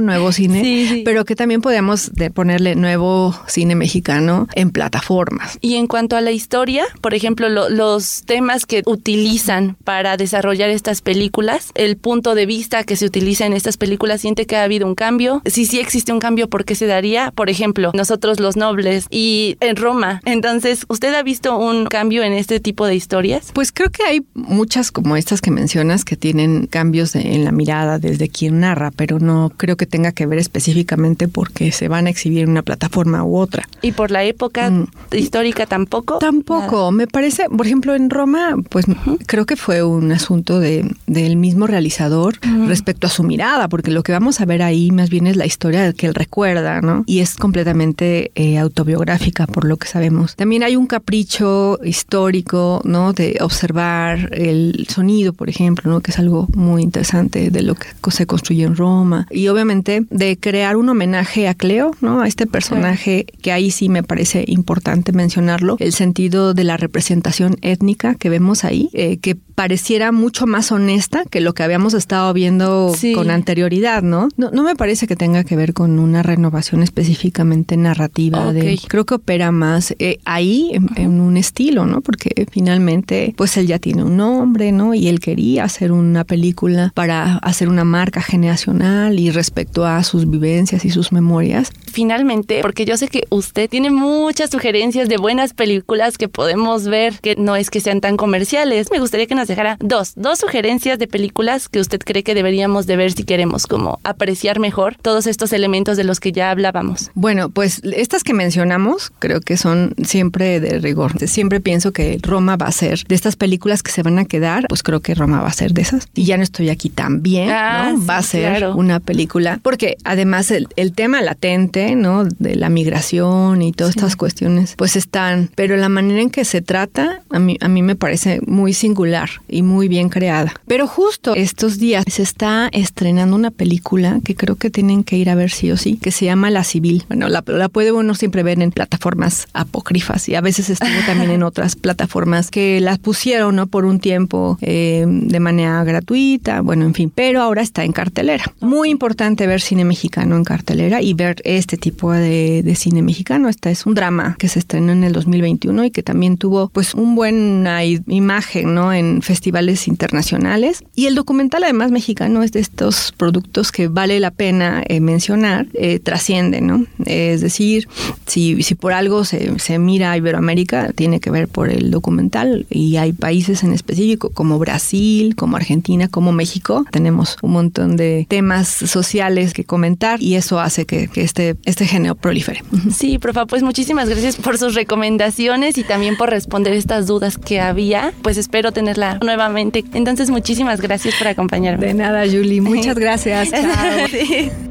nuevo 0.00 0.32
cine, 0.32 1.02
pero 1.04 1.24
que 1.24 1.36
también 1.36 1.60
podemos 1.60 2.10
ponerle 2.34 2.74
nuevo 2.74 3.34
cine 3.46 3.74
mexicano 3.74 4.48
en 4.54 4.70
plataformas. 4.70 5.58
Y 5.60 5.76
en 5.76 5.86
cuanto 5.86 6.16
a 6.16 6.20
la 6.20 6.30
historia, 6.30 6.84
por 7.00 7.14
ejemplo, 7.14 7.48
los 7.48 8.22
temas 8.24 8.66
que 8.66 8.82
utilizan 8.86 9.76
para 9.84 10.16
desarrollar 10.16 10.70
estas 10.70 11.00
películas, 11.00 11.70
el 11.74 11.96
punto 11.96 12.34
de 12.34 12.46
vista 12.46 12.84
que 12.84 12.96
se 12.96 13.06
utiliza 13.06 13.46
en 13.46 13.49
estas 13.52 13.76
películas, 13.76 14.20
siente 14.20 14.46
que 14.46 14.56
ha 14.56 14.64
habido 14.64 14.86
un 14.86 14.94
cambio. 14.94 15.42
Si 15.46 15.66
sí 15.66 15.80
existe 15.80 16.12
un 16.12 16.18
cambio, 16.18 16.48
¿por 16.48 16.64
qué 16.64 16.74
se 16.74 16.86
daría? 16.86 17.30
Por 17.30 17.50
ejemplo, 17.50 17.90
nosotros 17.94 18.40
los 18.40 18.56
nobles 18.56 19.06
y 19.10 19.56
en 19.60 19.76
Roma. 19.76 20.20
Entonces, 20.24 20.84
¿usted 20.88 21.14
ha 21.14 21.22
visto 21.22 21.56
un 21.56 21.86
cambio 21.86 22.22
en 22.22 22.32
este 22.32 22.60
tipo 22.60 22.86
de 22.86 22.94
historias? 22.94 23.50
Pues 23.52 23.72
creo 23.72 23.90
que 23.90 24.02
hay 24.04 24.22
muchas 24.34 24.90
como 24.90 25.16
estas 25.16 25.40
que 25.40 25.50
mencionas 25.50 26.04
que 26.04 26.16
tienen 26.16 26.66
cambios 26.66 27.14
en 27.16 27.44
la 27.44 27.52
mirada 27.52 27.98
desde 27.98 28.28
quien 28.28 28.60
narra, 28.60 28.90
pero 28.90 29.18
no 29.18 29.52
creo 29.56 29.76
que 29.76 29.86
tenga 29.86 30.12
que 30.12 30.26
ver 30.26 30.38
específicamente 30.38 31.28
porque 31.28 31.72
se 31.72 31.88
van 31.88 32.06
a 32.06 32.10
exhibir 32.10 32.42
en 32.42 32.50
una 32.50 32.62
plataforma 32.62 33.24
u 33.24 33.36
otra. 33.36 33.68
¿Y 33.82 33.92
por 33.92 34.10
la 34.10 34.24
época 34.24 34.70
mm. 34.70 34.88
histórica 35.12 35.66
tampoco? 35.66 36.18
Tampoco. 36.18 36.90
Me 36.92 37.06
parece, 37.06 37.44
por 37.48 37.66
ejemplo, 37.66 37.94
en 37.94 38.10
Roma, 38.10 38.56
pues 38.68 38.86
creo 39.26 39.46
que 39.46 39.56
fue 39.56 39.82
un 39.82 40.12
asunto 40.12 40.60
de, 40.60 40.94
del 41.06 41.36
mismo 41.36 41.66
realizador 41.66 42.38
respecto 42.66 43.06
a 43.06 43.10
su 43.10 43.22
mirada, 43.22 43.39
porque 43.68 43.90
lo 43.90 44.02
que 44.02 44.12
vamos 44.12 44.40
a 44.40 44.44
ver 44.44 44.62
ahí 44.62 44.90
más 44.90 45.10
bien 45.10 45.26
es 45.26 45.36
la 45.36 45.46
historia 45.46 45.92
que 45.92 46.06
él 46.06 46.14
recuerda, 46.14 46.80
¿no? 46.80 47.04
Y 47.06 47.20
es 47.20 47.34
completamente 47.34 48.32
eh, 48.34 48.58
autobiográfica, 48.58 49.46
por 49.46 49.64
lo 49.64 49.76
que 49.76 49.88
sabemos. 49.88 50.36
También 50.36 50.62
hay 50.62 50.76
un 50.76 50.86
capricho 50.86 51.78
histórico, 51.84 52.82
¿no? 52.84 53.12
De 53.12 53.38
observar 53.40 54.30
el 54.32 54.86
sonido, 54.88 55.32
por 55.32 55.48
ejemplo, 55.48 55.90
¿no? 55.90 56.00
Que 56.00 56.10
es 56.10 56.18
algo 56.18 56.48
muy 56.54 56.82
interesante 56.82 57.50
de 57.50 57.62
lo 57.62 57.74
que 57.74 57.88
se 58.10 58.26
construye 58.26 58.64
en 58.64 58.76
Roma. 58.76 59.26
Y 59.30 59.48
obviamente 59.48 60.04
de 60.10 60.38
crear 60.38 60.76
un 60.76 60.88
homenaje 60.88 61.48
a 61.48 61.54
Cleo, 61.54 61.92
¿no? 62.00 62.22
A 62.22 62.28
este 62.28 62.46
personaje 62.46 63.26
que 63.42 63.52
ahí 63.52 63.70
sí 63.70 63.88
me 63.88 64.02
parece 64.02 64.44
importante 64.46 65.12
mencionarlo, 65.12 65.76
el 65.78 65.92
sentido 65.92 66.54
de 66.54 66.64
la 66.64 66.76
representación 66.76 67.56
étnica 67.62 68.14
que 68.14 68.30
vemos 68.30 68.64
ahí, 68.64 68.90
eh, 68.92 69.18
que 69.18 69.36
pareciera 69.60 70.10
mucho 70.10 70.46
más 70.46 70.72
honesta 70.72 71.24
que 71.28 71.42
lo 71.42 71.52
que 71.52 71.62
habíamos 71.62 71.92
estado 71.92 72.32
viendo 72.32 72.94
con 73.14 73.30
anterioridad, 73.30 74.02
¿no? 74.02 74.30
¿no? 74.38 74.62
me 74.62 74.74
parece 74.74 75.06
que 75.06 75.16
tenga 75.16 75.44
que 75.44 75.54
ver 75.54 75.74
con 75.74 75.98
una 75.98 76.22
renovación 76.22 76.82
específicamente 76.82 77.76
narrativa. 77.76 78.54
De, 78.54 78.80
creo 78.88 79.04
que 79.04 79.16
opera 79.16 79.52
más 79.52 79.94
eh, 79.98 80.16
ahí 80.24 80.72
en, 80.96 81.20
un 81.20 81.36
estilo, 81.36 81.84
¿no? 81.84 82.00
Porque 82.00 82.46
finalmente, 82.50 83.34
pues 83.36 83.54
él 83.58 83.66
ya 83.66 83.78
tiene 83.78 84.02
un 84.02 84.16
nombre, 84.16 84.72
¿no? 84.72 84.94
Y 84.94 85.08
él 85.08 85.20
quería 85.20 85.64
hacer 85.64 85.92
una 85.92 86.24
película 86.24 86.90
para 86.94 87.36
hacer 87.36 87.68
una 87.68 87.84
marca 87.84 88.22
generacional 88.22 89.18
y 89.18 89.30
respecto 89.30 89.84
a 89.84 90.02
sus 90.04 90.30
vivencias 90.30 90.86
y 90.86 90.90
sus 90.90 91.12
memorias. 91.12 91.70
Finalmente, 91.84 92.60
porque 92.62 92.86
yo 92.86 92.96
sé 92.96 93.08
que 93.08 93.26
usted 93.28 93.68
tiene 93.68 93.90
muchas 93.90 94.48
sugerencias 94.48 95.10
de 95.10 95.18
buenas 95.18 95.52
películas 95.52 96.16
que 96.16 96.28
podemos 96.28 96.86
ver 96.86 97.20
que 97.20 97.36
no 97.36 97.56
es 97.56 97.68
que 97.68 97.80
sean 97.80 98.00
tan 98.00 98.16
comerciales. 98.16 98.90
Me 98.90 99.00
gustaría 99.00 99.26
que 99.26 99.34
nos 99.34 99.49
dejara 99.50 99.76
dos, 99.80 100.12
dos 100.16 100.38
sugerencias 100.38 100.98
de 100.98 101.06
películas 101.06 101.68
que 101.68 101.80
usted 101.80 102.00
cree 102.00 102.22
que 102.22 102.34
deberíamos 102.34 102.86
de 102.86 102.96
ver 102.96 103.12
si 103.12 103.24
queremos 103.24 103.66
como 103.66 103.98
apreciar 104.04 104.58
mejor 104.58 104.96
todos 105.02 105.26
estos 105.26 105.52
elementos 105.52 105.96
de 105.96 106.04
los 106.04 106.20
que 106.20 106.32
ya 106.32 106.50
hablábamos. 106.50 107.10
Bueno, 107.14 107.50
pues 107.50 107.80
estas 107.84 108.24
que 108.24 108.32
mencionamos 108.32 109.12
creo 109.18 109.40
que 109.40 109.56
son 109.56 109.94
siempre 110.02 110.60
de 110.60 110.78
rigor. 110.78 111.18
Siempre 111.28 111.60
pienso 111.60 111.92
que 111.92 112.18
Roma 112.22 112.56
va 112.56 112.66
a 112.66 112.72
ser 112.72 113.04
de 113.06 113.14
estas 113.14 113.36
películas 113.36 113.82
que 113.82 113.92
se 113.92 114.02
van 114.02 114.18
a 114.18 114.24
quedar, 114.24 114.66
pues 114.68 114.82
creo 114.82 115.00
que 115.00 115.14
Roma 115.14 115.40
va 115.40 115.48
a 115.48 115.52
ser 115.52 115.72
de 115.72 115.82
esas. 115.82 116.08
Y 116.14 116.24
ya 116.24 116.36
no 116.36 116.42
estoy 116.42 116.70
aquí 116.70 116.88
también, 116.88 117.48
¿no? 117.48 117.54
Ah, 117.54 117.94
va 118.08 118.18
a 118.18 118.22
ser 118.22 118.68
una 118.68 119.00
película. 119.00 119.58
Porque 119.62 119.96
además 120.04 120.50
el, 120.50 120.68
el, 120.76 120.92
tema 120.92 121.20
latente, 121.22 121.94
¿no? 121.96 122.24
De 122.24 122.54
la 122.54 122.68
migración 122.68 123.62
y 123.62 123.72
todas 123.72 123.96
estas 123.96 124.16
cuestiones, 124.16 124.74
pues 124.76 124.96
están. 124.96 125.50
Pero 125.54 125.76
la 125.76 125.88
manera 125.88 126.20
en 126.20 126.30
que 126.30 126.44
se 126.44 126.62
trata, 126.62 127.22
a 127.30 127.38
mí, 127.38 127.56
a 127.60 127.68
mí 127.68 127.82
me 127.82 127.96
parece 127.96 128.40
muy 128.46 128.72
singular 128.72 129.30
y 129.48 129.62
muy 129.62 129.88
bien 129.88 130.08
creada. 130.08 130.54
Pero 130.66 130.86
justo 130.86 131.34
estos 131.34 131.78
días 131.78 132.04
se 132.08 132.22
está 132.22 132.68
estrenando 132.72 133.36
una 133.36 133.50
película 133.50 134.20
que 134.24 134.34
creo 134.34 134.56
que 134.56 134.70
tienen 134.70 135.04
que 135.04 135.16
ir 135.16 135.30
a 135.30 135.34
ver 135.34 135.50
sí 135.50 135.70
o 135.70 135.76
sí, 135.76 135.96
que 135.96 136.10
se 136.10 136.26
llama 136.26 136.50
La 136.50 136.64
Civil. 136.64 137.04
Bueno, 137.08 137.28
la, 137.28 137.42
la 137.46 137.68
puede 137.68 137.92
uno 137.92 138.14
siempre 138.14 138.42
ver 138.42 138.60
en 138.60 138.70
plataformas 138.70 139.46
apócrifas 139.52 140.28
y 140.28 140.34
a 140.34 140.40
veces 140.40 140.70
estuvo 140.70 140.90
también 141.06 141.30
en 141.30 141.42
otras 141.42 141.76
plataformas 141.76 142.50
que 142.50 142.80
las 142.80 142.98
pusieron 142.98 143.56
¿no? 143.56 143.66
por 143.66 143.84
un 143.84 144.00
tiempo 144.00 144.58
eh, 144.60 145.04
de 145.06 145.40
manera 145.40 145.82
gratuita, 145.84 146.60
bueno, 146.60 146.84
en 146.84 146.94
fin, 146.94 147.12
pero 147.14 147.42
ahora 147.42 147.62
está 147.62 147.84
en 147.84 147.92
cartelera. 147.92 148.44
Muy 148.60 148.90
importante 148.90 149.46
ver 149.46 149.60
cine 149.60 149.84
mexicano 149.84 150.36
en 150.36 150.44
cartelera 150.44 151.02
y 151.02 151.14
ver 151.14 151.36
este 151.44 151.76
tipo 151.76 152.12
de, 152.12 152.62
de 152.62 152.74
cine 152.74 153.02
mexicano. 153.02 153.48
Esta 153.48 153.70
es 153.70 153.86
un 153.86 153.94
drama 153.94 154.36
que 154.38 154.48
se 154.48 154.58
estrenó 154.58 154.92
en 154.92 155.04
el 155.04 155.12
2021 155.12 155.84
y 155.84 155.90
que 155.90 156.02
también 156.02 156.36
tuvo 156.36 156.68
pues 156.68 156.94
un 156.94 157.14
buena 157.14 157.84
imagen 157.84 158.74
¿no? 158.74 158.92
en 158.92 159.19
festivales 159.22 159.88
internacionales. 159.88 160.82
Y 160.94 161.06
el 161.06 161.14
documental 161.14 161.64
además 161.64 161.90
mexicano 161.90 162.42
es 162.42 162.52
de 162.52 162.60
estos 162.60 163.12
productos 163.16 163.72
que 163.72 163.88
vale 163.88 164.20
la 164.20 164.30
pena 164.30 164.82
eh, 164.86 165.00
mencionar, 165.00 165.66
eh, 165.74 165.98
trascienden, 165.98 166.66
¿no? 166.66 166.86
es 167.06 167.40
decir, 167.40 167.88
si, 168.26 168.62
si 168.62 168.74
por 168.74 168.92
algo 168.92 169.24
se, 169.24 169.58
se 169.58 169.78
mira 169.78 170.12
a 170.12 170.16
Iberoamérica, 170.16 170.92
tiene 170.92 171.20
que 171.20 171.30
ver 171.30 171.48
por 171.48 171.70
el 171.70 171.90
documental 171.90 172.66
y 172.70 172.96
hay 172.96 173.12
países 173.12 173.62
en 173.62 173.72
específico 173.72 174.30
como 174.30 174.58
Brasil, 174.58 175.34
como 175.36 175.56
Argentina, 175.56 176.08
como 176.08 176.32
México. 176.32 176.86
Tenemos 176.90 177.36
un 177.42 177.52
montón 177.52 177.96
de 177.96 178.26
temas 178.28 178.68
sociales 178.68 179.52
que 179.52 179.64
comentar 179.64 180.22
y 180.22 180.36
eso 180.36 180.60
hace 180.60 180.86
que, 180.86 181.08
que 181.08 181.22
este, 181.22 181.56
este 181.64 181.86
género 181.86 182.14
prolifere. 182.14 182.62
Sí, 182.94 183.18
profa, 183.18 183.46
pues 183.46 183.62
muchísimas 183.62 184.08
gracias 184.08 184.36
por 184.36 184.58
sus 184.58 184.74
recomendaciones 184.74 185.78
y 185.78 185.84
también 185.84 186.16
por 186.16 186.30
responder 186.30 186.72
estas 186.74 187.06
dudas 187.06 187.38
que 187.38 187.60
había. 187.60 188.12
Pues 188.22 188.36
espero 188.36 188.72
nuevamente. 189.20 189.84
Entonces, 189.94 190.30
muchísimas 190.30 190.80
gracias 190.80 191.14
por 191.16 191.28
acompañarme. 191.28 191.86
De 191.86 191.94
nada, 191.94 192.24
Julie. 192.24 192.60
Muchas 192.60 192.96
gracias. 192.96 193.50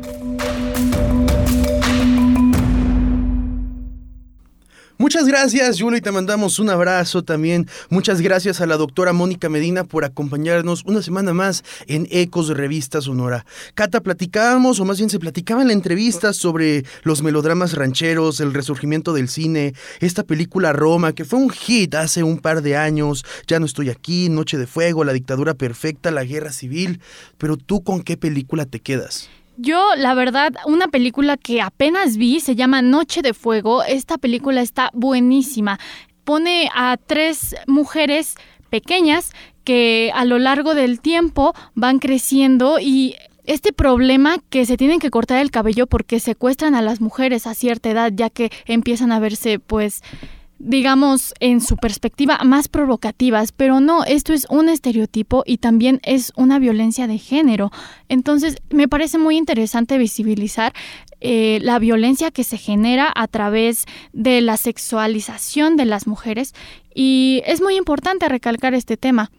Muchas 5.02 5.28
gracias, 5.28 5.80
Julio, 5.80 5.98
y 5.98 6.02
te 6.02 6.12
mandamos 6.12 6.60
un 6.60 6.70
abrazo 6.70 7.24
también. 7.24 7.70
Muchas 7.90 8.20
gracias 8.20 8.60
a 8.60 8.66
la 8.66 8.76
doctora 8.76 9.14
Mónica 9.14 9.48
Medina 9.48 9.86
por 9.86 10.04
acompañarnos 10.04 10.84
una 10.84 11.02
semana 11.02 11.34
más 11.34 11.64
en 11.88 12.06
Ecos 12.12 12.50
Revista 12.50 13.00
Sonora. 13.00 13.46
Cata, 13.76 14.02
platicábamos, 14.02 14.82
o 14.82 14.84
más 14.84 14.98
bien 14.98 15.10
se 15.10 15.18
platicaba 15.18 15.62
en 15.62 15.70
la 15.70 15.74
entrevista 15.74 16.34
sobre 16.34 16.84
los 17.04 17.24
melodramas 17.24 17.76
rancheros, 17.76 18.42
el 18.42 18.54
resurgimiento 18.54 19.14
del 19.14 19.30
cine, 19.30 19.74
esta 20.02 20.24
película 20.24 20.74
Roma, 20.74 21.14
que 21.14 21.24
fue 21.24 21.40
un 21.40 21.50
hit 21.50 21.96
hace 21.96 22.22
un 22.22 22.38
par 22.38 22.62
de 22.62 22.76
años, 22.76 23.24
Ya 23.48 23.62
no 23.62 23.68
estoy 23.68 23.90
aquí, 23.90 24.28
Noche 24.28 24.58
de 24.58 24.68
Fuego, 24.68 25.06
La 25.06 25.14
dictadura 25.14 25.54
perfecta, 25.54 26.12
La 26.12 26.26
guerra 26.26 26.52
civil. 26.52 27.00
Pero 27.38 27.56
tú, 27.56 27.86
¿con 27.86 28.02
qué 28.02 28.18
película 28.18 28.66
te 28.66 28.82
quedas? 28.82 29.30
Yo, 29.62 29.94
la 29.98 30.14
verdad, 30.14 30.54
una 30.68 30.88
película 30.88 31.36
que 31.36 31.62
apenas 31.62 32.16
vi 32.16 32.40
se 32.40 32.56
llama 32.56 32.82
Noche 32.82 33.22
de 33.22 33.34
Fuego. 33.34 33.84
Esta 33.84 34.18
película 34.18 34.62
está 34.62 34.90
buenísima. 34.94 35.82
Pone 36.24 36.70
a 36.74 36.96
tres 36.96 37.58
mujeres 37.68 38.36
pequeñas 38.70 39.32
que 39.66 40.14
a 40.16 40.24
lo 40.24 40.40
largo 40.40 40.76
del 40.76 41.02
tiempo 41.02 41.54
van 41.76 42.00
creciendo 42.00 42.80
y 42.80 43.18
este 43.44 43.74
problema 43.74 44.38
que 44.50 44.66
se 44.66 44.78
tienen 44.78 45.02
que 45.02 45.10
cortar 45.10 45.42
el 45.42 45.52
cabello 45.52 45.88
porque 45.88 46.22
secuestran 46.22 46.74
a 46.74 46.82
las 46.82 47.02
mujeres 47.02 47.46
a 47.46 47.54
cierta 47.54 47.90
edad 47.90 48.14
ya 48.16 48.30
que 48.30 48.52
empiezan 48.66 49.12
a 49.12 49.20
verse 49.20 49.60
pues 49.60 50.04
digamos, 50.60 51.34
en 51.40 51.62
su 51.62 51.78
perspectiva 51.78 52.38
más 52.44 52.68
provocativas, 52.68 53.52
pero 53.54 53.80
no, 53.80 54.04
esto 54.04 54.34
es 54.34 54.46
un 54.50 54.70
estereotipo 54.70 55.44
y 55.46 55.58
también 55.58 56.02
es 56.04 56.34
una 56.36 56.60
violencia 56.60 57.08
de 57.08 57.18
género. 57.18 57.72
Entonces, 58.10 58.58
me 58.70 58.88
parece 58.88 59.18
muy 59.18 59.38
interesante 59.38 59.98
visibilizar 59.98 60.74
eh, 61.22 61.60
la 61.62 61.80
violencia 61.80 62.32
que 62.32 62.44
se 62.44 62.58
genera 62.58 63.12
a 63.16 63.28
través 63.28 63.86
de 64.14 64.42
la 64.42 64.58
sexualización 64.58 65.78
de 65.78 65.86
las 65.86 66.08
mujeres 66.08 66.54
y 66.94 67.42
es 67.46 67.62
muy 67.62 67.76
importante 67.76 68.28
recalcar 68.28 68.74
este 68.74 68.98
tema. 68.98 69.32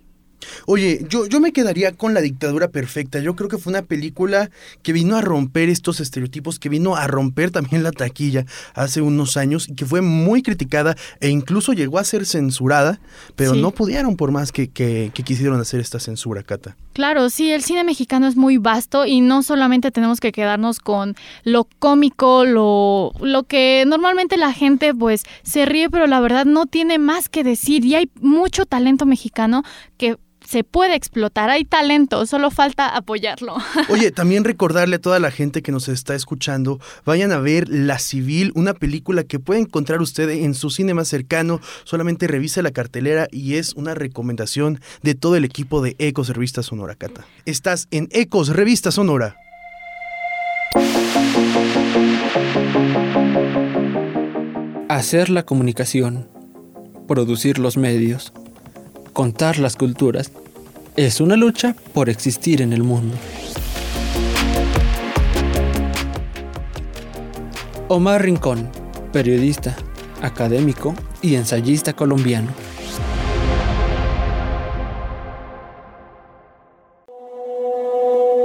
Oye, 0.67 1.05
yo, 1.09 1.27
yo 1.27 1.41
me 1.41 1.53
quedaría 1.53 1.93
con 1.93 2.15
La 2.15 2.21
dictadura 2.21 2.69
perfecta. 2.69 3.21
Yo 3.21 3.37
creo 3.37 3.49
que 3.49 3.59
fue 3.59 3.71
una 3.71 3.83
película 3.83 4.51
que 4.83 4.93
vino 4.93 5.17
a 5.17 5.21
romper 5.21 5.69
estos 5.69 6.01
estereotipos, 6.01 6.59
que 6.59 6.69
vino 6.69 6.97
a 6.97 7.07
romper 7.07 7.51
también 7.51 7.83
la 7.83 7.93
taquilla 7.93 8.47
hace 8.75 9.01
unos 9.01 9.37
años 9.37 9.69
y 9.69 9.75
que 9.75 9.87
fue 9.87 10.01
muy 10.01 10.43
criticada 10.43 10.97
e 11.21 11.29
incluso 11.29 11.73
llegó 11.73 11.99
a 11.99 12.05
ser 12.05 12.27
censurada, 12.27 13.01
pero 13.37 13.55
no 13.55 13.71
pudieron 13.71 14.17
por 14.17 14.31
más 14.31 14.53
que, 14.53 14.69
que, 14.69 15.11
que, 15.15 15.23
quisieron 15.23 15.61
hacer 15.61 15.81
esta 15.81 16.01
censura, 16.01 16.43
Cata. 16.43 16.77
Claro, 16.93 17.31
sí, 17.31 17.51
el 17.51 17.63
cine 17.63 17.85
mexicano 17.85 18.27
es 18.27 18.37
muy 18.37 18.59
vasto 18.59 19.07
y 19.07 19.21
no 19.21 19.43
solamente 19.43 19.91
tenemos 19.91 20.21
que 20.21 20.33
quedarnos 20.33 20.81
con 20.81 21.15
lo 21.45 21.65
cómico, 21.79 22.45
lo, 22.45 23.13
lo 23.21 23.45
que 23.45 23.85
normalmente 23.87 24.37
la 24.37 24.53
gente 24.53 24.95
pues 24.95 25.25
se 25.43 25.67
ríe, 25.67 25.91
pero 25.91 26.07
la 26.07 26.21
verdad 26.21 26.45
no 26.45 26.67
tiene 26.67 26.99
más 26.99 27.29
que 27.29 27.45
decir 27.45 27.85
y 27.85 27.95
hay 27.95 28.11
mucho 28.21 28.67
talento 28.67 29.07
mexicano 29.07 29.63
que 29.97 30.17
se 30.51 30.65
puede 30.65 30.97
explotar, 30.97 31.49
hay 31.49 31.65
talento, 31.65 32.27
solo 32.27 32.51
falta 32.51 32.89
apoyarlo. 32.89 33.57
Oye, 33.89 34.11
también 34.11 34.43
recordarle 34.43 34.97
a 34.97 35.01
toda 35.01 35.21
la 35.21 35.31
gente 35.31 35.63
que 35.63 35.71
nos 35.71 35.89
está 35.89 36.17
escuchando, 36.17 36.81
vayan 37.05 37.31
a 37.31 37.39
ver 37.39 37.69
La 37.69 38.01
Civil, 38.01 38.51
una 38.57 38.75
película 38.75 39.23
que 39.23 39.39
puede 39.39 39.61
encontrar 39.61 40.01
usted 40.03 40.29
en 40.29 40.55
su 40.55 40.71
cine 40.71 40.93
más 40.93 41.07
cercano, 41.07 41.61
solamente 41.85 42.27
revise 42.27 42.63
la 42.63 42.73
cartelera 42.73 43.29
y 43.31 43.55
es 43.55 43.75
una 43.75 43.95
recomendación 43.95 44.81
de 45.03 45.15
todo 45.15 45.37
el 45.37 45.45
equipo 45.45 45.83
de 45.83 45.95
Ecos 46.01 46.29
Revista 46.31 46.65
Sonora, 46.65 46.97
Cata. 46.97 47.25
Estás 47.45 47.87
en 47.93 48.09
Ecos 48.11 48.49
Revista 48.49 48.91
Sonora. 48.91 49.37
Hacer 54.89 55.31
la 55.31 55.45
comunicación, 55.45 56.29
producir 57.07 57.61
los 57.61 57.77
medios, 57.77 58.33
contar 59.13 59.59
las 59.59 59.77
culturas 59.77 60.33
es 60.97 61.21
una 61.21 61.37
lucha 61.37 61.75
por 61.93 62.09
existir 62.09 62.63
en 62.63 62.73
el 62.73 62.83
mundo. 62.83 63.17
Omar 67.89 68.23
Rincón, 68.23 68.71
periodista, 69.13 69.77
académico 70.23 70.95
y 71.23 71.35
ensayista 71.35 71.93
colombiano. 71.93 72.53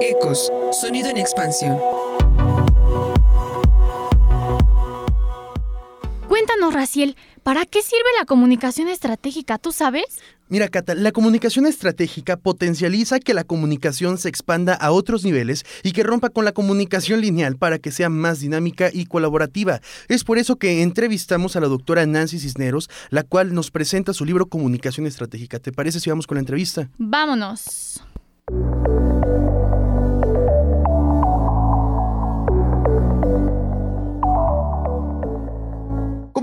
Ecos, 0.01 0.51
sonido 0.71 1.09
en 1.09 1.17
expansión. 1.17 1.79
Cuéntanos, 6.27 6.73
Raciel, 6.73 7.15
¿para 7.45 7.67
qué 7.67 7.83
sirve 7.83 8.09
la 8.17 8.25
comunicación 8.25 8.87
estratégica? 8.87 9.59
¿Tú 9.59 9.71
sabes? 9.71 10.05
Mira, 10.49 10.67
Cata, 10.67 10.95
la 10.95 11.11
comunicación 11.11 11.67
estratégica 11.67 12.37
potencializa 12.37 13.19
que 13.19 13.35
la 13.35 13.43
comunicación 13.43 14.17
se 14.17 14.29
expanda 14.29 14.73
a 14.73 14.91
otros 14.91 15.23
niveles 15.23 15.63
y 15.83 15.91
que 15.91 16.01
rompa 16.01 16.29
con 16.29 16.43
la 16.43 16.53
comunicación 16.53 17.21
lineal 17.21 17.55
para 17.55 17.77
que 17.77 17.91
sea 17.91 18.09
más 18.09 18.39
dinámica 18.39 18.89
y 18.91 19.05
colaborativa. 19.05 19.79
Es 20.07 20.23
por 20.23 20.39
eso 20.39 20.55
que 20.55 20.81
entrevistamos 20.81 21.55
a 21.55 21.59
la 21.59 21.67
doctora 21.67 22.07
Nancy 22.07 22.39
Cisneros, 22.39 22.89
la 23.11 23.21
cual 23.21 23.53
nos 23.53 23.69
presenta 23.69 24.13
su 24.13 24.25
libro 24.25 24.47
Comunicación 24.47 25.05
Estratégica. 25.05 25.59
¿Te 25.59 25.71
parece 25.71 25.99
si 25.99 26.09
vamos 26.09 26.25
con 26.25 26.37
la 26.37 26.41
entrevista? 26.41 26.89
Vámonos. 26.97 28.01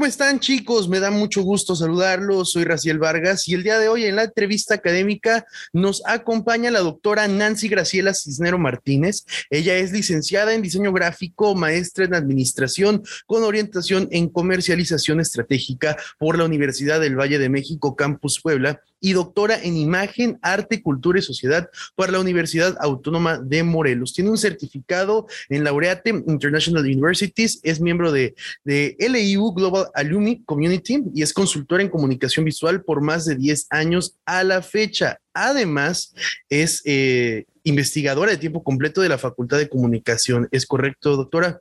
¿Cómo 0.02 0.08
están 0.08 0.40
chicos? 0.40 0.88
Me 0.88 0.98
da 0.98 1.12
mucho 1.12 1.42
gusto 1.42 1.76
saludarlos. 1.76 2.50
Soy 2.50 2.64
Raciel 2.64 2.98
Vargas 2.98 3.46
y 3.46 3.54
el 3.54 3.62
día 3.62 3.78
de 3.78 3.86
hoy 3.86 4.04
en 4.04 4.16
la 4.16 4.24
entrevista 4.24 4.74
académica 4.74 5.46
nos 5.72 6.02
acompaña 6.04 6.72
la 6.72 6.80
doctora 6.80 7.28
Nancy 7.28 7.68
Graciela 7.68 8.12
Cisnero 8.12 8.58
Martínez. 8.58 9.24
Ella 9.48 9.76
es 9.76 9.92
licenciada 9.92 10.54
en 10.54 10.62
diseño 10.62 10.92
gráfico, 10.92 11.54
maestra 11.54 12.04
en 12.04 12.14
administración 12.14 13.04
con 13.26 13.44
orientación 13.44 14.08
en 14.10 14.28
comercialización 14.28 15.20
estratégica 15.20 15.96
por 16.18 16.36
la 16.36 16.46
Universidad 16.46 16.98
del 16.98 17.14
Valle 17.14 17.38
de 17.38 17.48
México, 17.48 17.94
Campus 17.94 18.40
Puebla 18.40 18.82
y 19.02 19.12
doctora 19.12 19.60
en 19.62 19.76
Imagen, 19.76 20.38
Arte, 20.40 20.80
Cultura 20.80 21.18
y 21.18 21.22
Sociedad 21.22 21.68
por 21.94 22.10
la 22.10 22.20
Universidad 22.20 22.76
Autónoma 22.80 23.38
de 23.38 23.62
Morelos. 23.64 24.14
Tiene 24.14 24.30
un 24.30 24.38
certificado 24.38 25.26
en 25.50 25.64
Laureate 25.64 26.10
International 26.10 26.84
Universities, 26.84 27.60
es 27.64 27.80
miembro 27.80 28.12
de, 28.12 28.34
de 28.64 28.96
LIU 28.98 29.52
Global 29.52 29.88
Alumni 29.94 30.42
Community 30.44 31.02
y 31.14 31.22
es 31.22 31.34
consultora 31.34 31.82
en 31.82 31.90
comunicación 31.90 32.44
visual 32.44 32.82
por 32.82 33.02
más 33.02 33.26
de 33.26 33.34
10 33.34 33.66
años 33.70 34.16
a 34.24 34.44
la 34.44 34.62
fecha. 34.62 35.18
Además, 35.34 36.14
es 36.48 36.80
eh, 36.84 37.44
investigadora 37.64 38.30
de 38.30 38.38
tiempo 38.38 38.62
completo 38.62 39.00
de 39.00 39.08
la 39.08 39.18
Facultad 39.18 39.58
de 39.58 39.68
Comunicación. 39.68 40.48
¿Es 40.52 40.64
correcto, 40.66 41.16
doctora? 41.16 41.60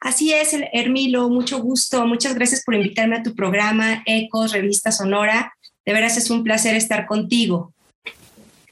Así 0.00 0.32
es, 0.32 0.54
Hermilo, 0.72 1.28
mucho 1.30 1.58
gusto. 1.58 2.06
Muchas 2.06 2.34
gracias 2.34 2.62
por 2.64 2.74
invitarme 2.74 3.16
a 3.16 3.22
tu 3.22 3.34
programa 3.34 4.02
Ecos, 4.06 4.52
Revista 4.52 4.92
Sonora. 4.92 5.55
De 5.86 5.92
veras 5.92 6.16
es 6.16 6.30
un 6.30 6.42
placer 6.42 6.74
estar 6.74 7.06
contigo. 7.06 7.72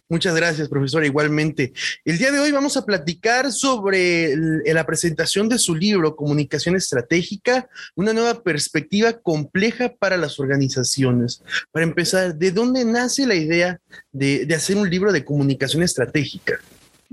Muchas 0.08 0.34
gracias, 0.34 0.68
profesora. 0.68 1.06
Igualmente. 1.06 1.72
El 2.04 2.18
día 2.18 2.30
de 2.30 2.40
hoy 2.40 2.50
vamos 2.50 2.76
a 2.76 2.84
platicar 2.84 3.52
sobre 3.52 4.36
la 4.36 4.84
presentación 4.84 5.48
de 5.48 5.58
su 5.58 5.74
libro, 5.74 6.14
Comunicación 6.16 6.76
Estratégica, 6.76 7.68
una 7.94 8.12
nueva 8.12 8.42
perspectiva 8.42 9.12
compleja 9.14 9.94
para 9.94 10.16
las 10.16 10.38
organizaciones. 10.38 11.42
Para 11.70 11.84
empezar, 11.84 12.34
¿de 12.34 12.50
dónde 12.50 12.84
nace 12.84 13.26
la 13.26 13.36
idea 13.36 13.80
de, 14.12 14.44
de 14.44 14.54
hacer 14.54 14.76
un 14.76 14.90
libro 14.90 15.12
de 15.12 15.24
comunicación 15.24 15.82
estratégica? 15.82 16.60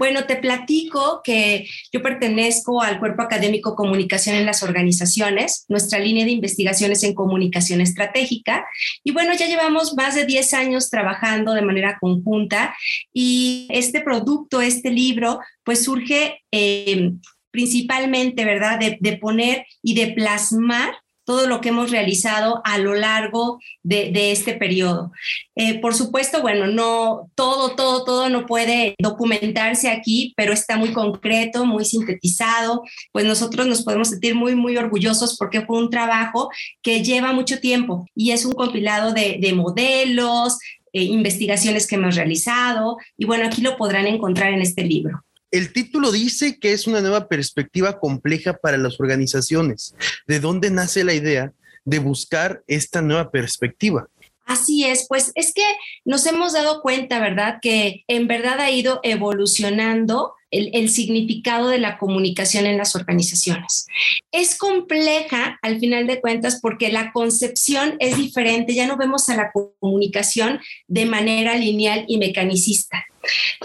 Bueno, 0.02 0.26
te 0.26 0.38
platico 0.38 1.22
que 1.24 1.68
yo 1.94 2.02
pertenezco 2.02 2.82
al 2.82 2.98
Cuerpo 2.98 3.22
Académico 3.22 3.76
Comunicación 3.76 4.36
en 4.36 4.48
las 4.48 4.64
Organizaciones, 4.64 5.66
nuestra 5.70 6.00
línea 6.00 6.26
de 6.26 6.32
investigaciones 6.32 7.04
en 7.04 7.14
comunicación 7.14 7.82
estratégica. 7.82 8.66
Y 9.04 9.12
bueno, 9.12 9.36
ya 9.36 9.46
llevamos 9.46 9.94
más 9.94 10.16
de 10.16 10.26
10 10.26 10.56
años 10.56 10.90
trabajando 10.90 11.54
de 11.54 11.62
manera 11.62 12.00
conjunta 12.02 12.76
y 13.14 13.68
este 13.70 14.02
producto, 14.02 14.60
este 14.60 14.90
libro, 14.90 15.40
pues 15.64 15.84
surge 15.84 16.42
eh, 16.52 17.12
principalmente, 17.52 18.44
¿verdad?, 18.44 18.80
de, 18.80 18.98
de 19.00 19.18
poner 19.18 19.68
y 19.84 19.94
de 19.94 20.14
plasmar 20.14 20.96
todo 21.24 21.48
lo 21.48 21.62
que 21.62 21.70
hemos 21.70 21.92
realizado 21.92 22.62
a 22.64 22.78
lo 22.78 22.94
largo 22.94 23.60
de, 23.84 24.32
este 24.32 24.54
periodo. 24.54 25.12
Eh, 25.56 25.80
por 25.80 25.94
supuesto, 25.94 26.42
bueno, 26.42 26.68
no 26.68 27.30
todo, 27.36 27.76
todo, 27.76 28.04
todo 28.04 28.30
no 28.30 28.46
puede 28.46 28.96
documentarse 29.00 29.90
aquí, 29.90 30.34
pero 30.36 30.54
está 30.54 30.78
muy 30.78 30.94
concreto, 30.94 31.66
muy 31.66 31.86
sintetizado. 31.86 32.84
Pues 33.12 33.26
nosotros 33.26 33.68
nos 33.68 33.84
podemos 33.84 34.10
sentir 34.10 34.36
muy, 34.36 34.56
muy 34.56 34.78
orgullosos 34.78 35.38
porque 35.38 35.62
fue 35.62 35.78
un 35.78 35.90
trabajo 35.90 36.50
que 36.82 37.04
lleva 37.04 37.34
mucho 37.34 37.60
tiempo 37.60 38.06
y 38.16 38.32
es 38.32 38.46
un 38.46 38.54
compilado 38.54 39.14
de, 39.14 39.52
modelos, 39.54 40.58
eh, 40.94 41.04
investigaciones 41.04 41.88
que 41.88 41.96
hemos 41.96 42.16
realizado 42.16 42.98
y 43.18 43.26
bueno, 43.26 43.46
aquí 43.46 43.62
lo 43.62 43.76
podrán 43.78 44.08
encontrar 44.08 44.54
en 44.54 44.62
este 44.62 44.84
libro. 44.84 45.24
El 45.52 45.74
título 45.74 46.12
dice 46.12 46.60
que 46.60 46.74
es 46.74 46.88
una 46.88 47.02
nueva 47.02 47.28
perspectiva 47.28 48.00
compleja 48.00 48.54
para 48.54 48.78
las 48.78 49.00
organizaciones. 49.00 49.94
¿De 50.28 50.40
dónde 50.40 50.72
nace 50.72 51.04
la 51.04 51.14
idea 51.14 51.54
de 51.86 52.00
buscar 52.00 52.64
esta 52.68 53.02
nueva 53.02 53.32
perspectiva. 53.32 54.08
Así 54.46 54.84
es, 54.84 55.06
pues 55.08 55.32
es 55.36 55.54
que 55.54 55.64
nos 56.04 56.26
hemos 56.26 56.54
dado 56.54 56.82
cuenta, 56.82 57.20
¿verdad? 57.20 57.60
Que 57.62 58.04
en 58.08 58.28
verdad 58.28 58.60
ha 58.60 58.70
ido 58.70 59.00
evolucionando 59.04 60.34
el, 60.50 60.90
significado 60.90 61.70
de 61.70 61.78
la 61.78 61.98
comunicación 61.98 62.66
en 62.66 62.78
las 62.78 62.94
organizaciones. 62.96 63.88
Es 64.34 64.58
compleja 64.58 65.58
al 65.62 65.80
final 65.80 66.08
de 66.08 66.20
cuentas 66.20 66.60
porque 66.62 66.92
la 66.92 67.14
concepción 67.14 67.96
es 68.00 68.18
diferente, 68.18 68.74
ya 68.74 68.88
no 68.88 68.98
vemos 68.98 69.30
a 69.30 69.38
la 69.38 69.52
comunicación 69.52 70.60
de 70.88 71.06
manera 71.06 71.56
lineal 71.56 72.04
y 72.10 72.18
mecanicista. 72.18 73.06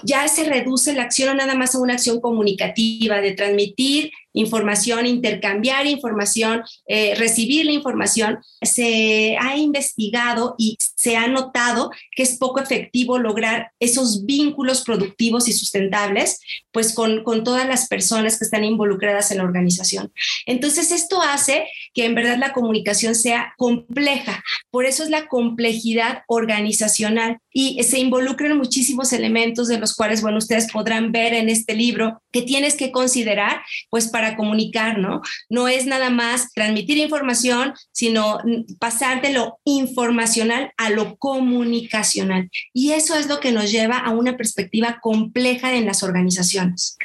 Ya 0.03 0.27
se 0.29 0.45
reduce 0.45 0.93
la 0.95 1.03
acción 1.03 1.37
nada 1.37 1.55
más 1.55 1.75
a 1.75 1.81
una 1.81 1.95
acción 1.95 2.21
comunicativa 2.21 3.21
de 3.21 3.33
transmitir 3.33 4.13
información, 4.37 5.07
intercambiar 5.07 5.87
información, 5.87 6.63
eh, 6.87 7.15
recibir 7.17 7.65
la 7.65 7.73
información, 7.73 8.39
se 8.61 9.37
ha 9.41 9.57
investigado 9.57 10.55
y 10.59 10.77
se 10.95 11.17
ha 11.17 11.27
notado 11.27 11.91
que 12.15 12.23
es 12.23 12.37
poco 12.37 12.61
efectivo 12.61 13.19
lograr 13.19 13.71
esos 13.81 14.27
vínculos 14.27 14.83
productivos 14.83 15.49
y 15.49 15.53
sustentables, 15.53 16.39
pues 16.71 16.93
con, 16.93 17.25
con 17.25 17.45
todas 17.45 17.67
las 17.67 17.89
personas 17.89 18.39
que 18.39 18.45
están 18.45 18.65
involucradas 18.65 19.31
en 19.31 19.39
la 19.39 19.45
organización. 19.45 20.13
Entonces, 20.45 20.91
esto 20.91 21.23
hace 21.23 21.67
que 21.95 22.05
en 22.05 22.15
verdad 22.15 22.37
la 22.37 22.53
comunicación 22.53 23.15
sea 23.15 23.55
compleja. 23.57 24.45
Por 24.71 24.85
eso 24.85 25.03
es 25.03 25.09
la 25.09 25.29
complejidad 25.29 26.25
organizacional 26.29 27.39
y 27.59 27.83
se 27.85 27.99
involucran 27.99 28.59
muchísimos 28.59 29.15
elementos 29.15 29.67
de 29.67 29.79
los 29.79 29.95
cuales, 29.95 30.21
bueno, 30.21 30.37
ustedes 30.37 30.71
podrán 30.71 31.11
ver 31.11 31.33
en 31.33 31.49
este 31.49 31.75
libro 31.75 32.23
que 32.31 32.43
tienes 32.43 32.75
que 32.75 32.93
considerar, 32.93 33.63
pues 33.89 34.09
para 34.09 34.37
comunicar, 34.37 34.99
¿no? 34.99 35.23
No 35.49 35.67
es 35.67 35.87
nada 35.87 36.11
más 36.11 36.53
transmitir 36.53 36.99
información, 36.99 37.73
sino 37.93 38.41
pasar 38.79 39.23
de 39.23 39.33
lo 39.33 39.59
informacional 39.65 40.71
a 40.77 40.91
lo 40.91 41.17
comunicacional. 41.17 42.51
Y 42.75 42.93
eso 42.93 43.17
es 43.17 43.27
lo 43.27 43.41
que 43.41 43.53
nos 43.53 43.73
lleva 43.73 43.97
a 43.97 44.11
una 44.11 44.37
perspectiva 44.37 44.99
compleja 45.01 45.75
en 45.75 45.87
las 45.87 46.03
organizaciones. 46.03 46.99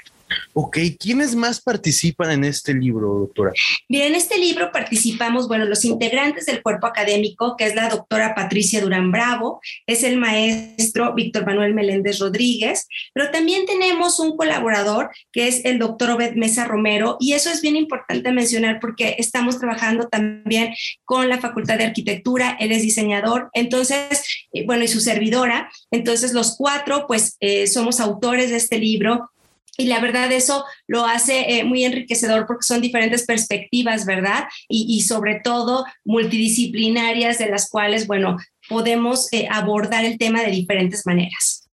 Ok, 0.53 0.77
¿quiénes 0.99 1.35
más 1.35 1.61
participan 1.61 2.31
en 2.31 2.43
este 2.43 2.73
libro, 2.73 3.07
doctora? 3.19 3.51
Mira, 3.89 4.05
en 4.05 4.15
este 4.15 4.37
libro 4.37 4.71
participamos, 4.71 5.47
bueno, 5.47 5.65
los 5.65 5.85
integrantes 5.85 6.45
del 6.45 6.61
cuerpo 6.61 6.87
académico, 6.87 7.55
que 7.57 7.65
es 7.65 7.75
la 7.75 7.89
doctora 7.89 8.35
Patricia 8.35 8.81
Durán 8.81 9.11
Bravo, 9.11 9.61
es 9.87 10.03
el 10.03 10.17
maestro 10.17 11.13
Víctor 11.13 11.45
Manuel 11.45 11.73
Meléndez 11.73 12.19
Rodríguez, 12.19 12.87
pero 13.13 13.31
también 13.31 13.65
tenemos 13.65 14.19
un 14.19 14.35
colaborador 14.35 15.09
que 15.31 15.47
es 15.47 15.65
el 15.65 15.79
doctor 15.79 16.11
Obed 16.11 16.35
Mesa 16.35 16.65
Romero, 16.65 17.17
y 17.19 17.33
eso 17.33 17.49
es 17.49 17.61
bien 17.61 17.75
importante 17.75 18.31
mencionar 18.31 18.79
porque 18.79 19.15
estamos 19.17 19.59
trabajando 19.59 20.07
también 20.07 20.73
con 21.05 21.29
la 21.29 21.39
Facultad 21.39 21.77
de 21.77 21.85
Arquitectura, 21.85 22.57
él 22.59 22.71
es 22.71 22.81
diseñador, 22.81 23.49
entonces, 23.53 24.23
eh, 24.53 24.65
bueno, 24.65 24.83
y 24.83 24.87
su 24.87 24.99
servidora, 24.99 25.69
entonces 25.91 26.33
los 26.33 26.55
cuatro, 26.57 27.05
pues, 27.07 27.37
eh, 27.39 27.67
somos 27.67 27.99
autores 27.99 28.49
de 28.49 28.57
este 28.57 28.77
libro 28.77 29.29
y 29.77 29.85
la 29.85 29.99
verdad 29.99 30.31
eso 30.31 30.65
lo 30.87 31.05
hace 31.05 31.59
eh, 31.59 31.63
muy 31.63 31.83
enriquecedor 31.83 32.45
porque 32.45 32.63
son 32.63 32.81
diferentes 32.81 33.25
perspectivas, 33.25 34.05
¿verdad? 34.05 34.45
Y, 34.67 35.01
sobre 35.01 35.39
todo 35.43 35.85
multidisciplinarias 36.03 37.37
de 37.39 37.49
las 37.49 37.69
cuales, 37.69 38.07
bueno, 38.07 38.37
podemos 38.69 39.31
eh, 39.31 39.47
abordar 39.49 40.05
el 40.05 40.17
tema 40.17 40.41
de 40.43 40.51
diferentes 40.51 41.05
maneras. 41.05 41.69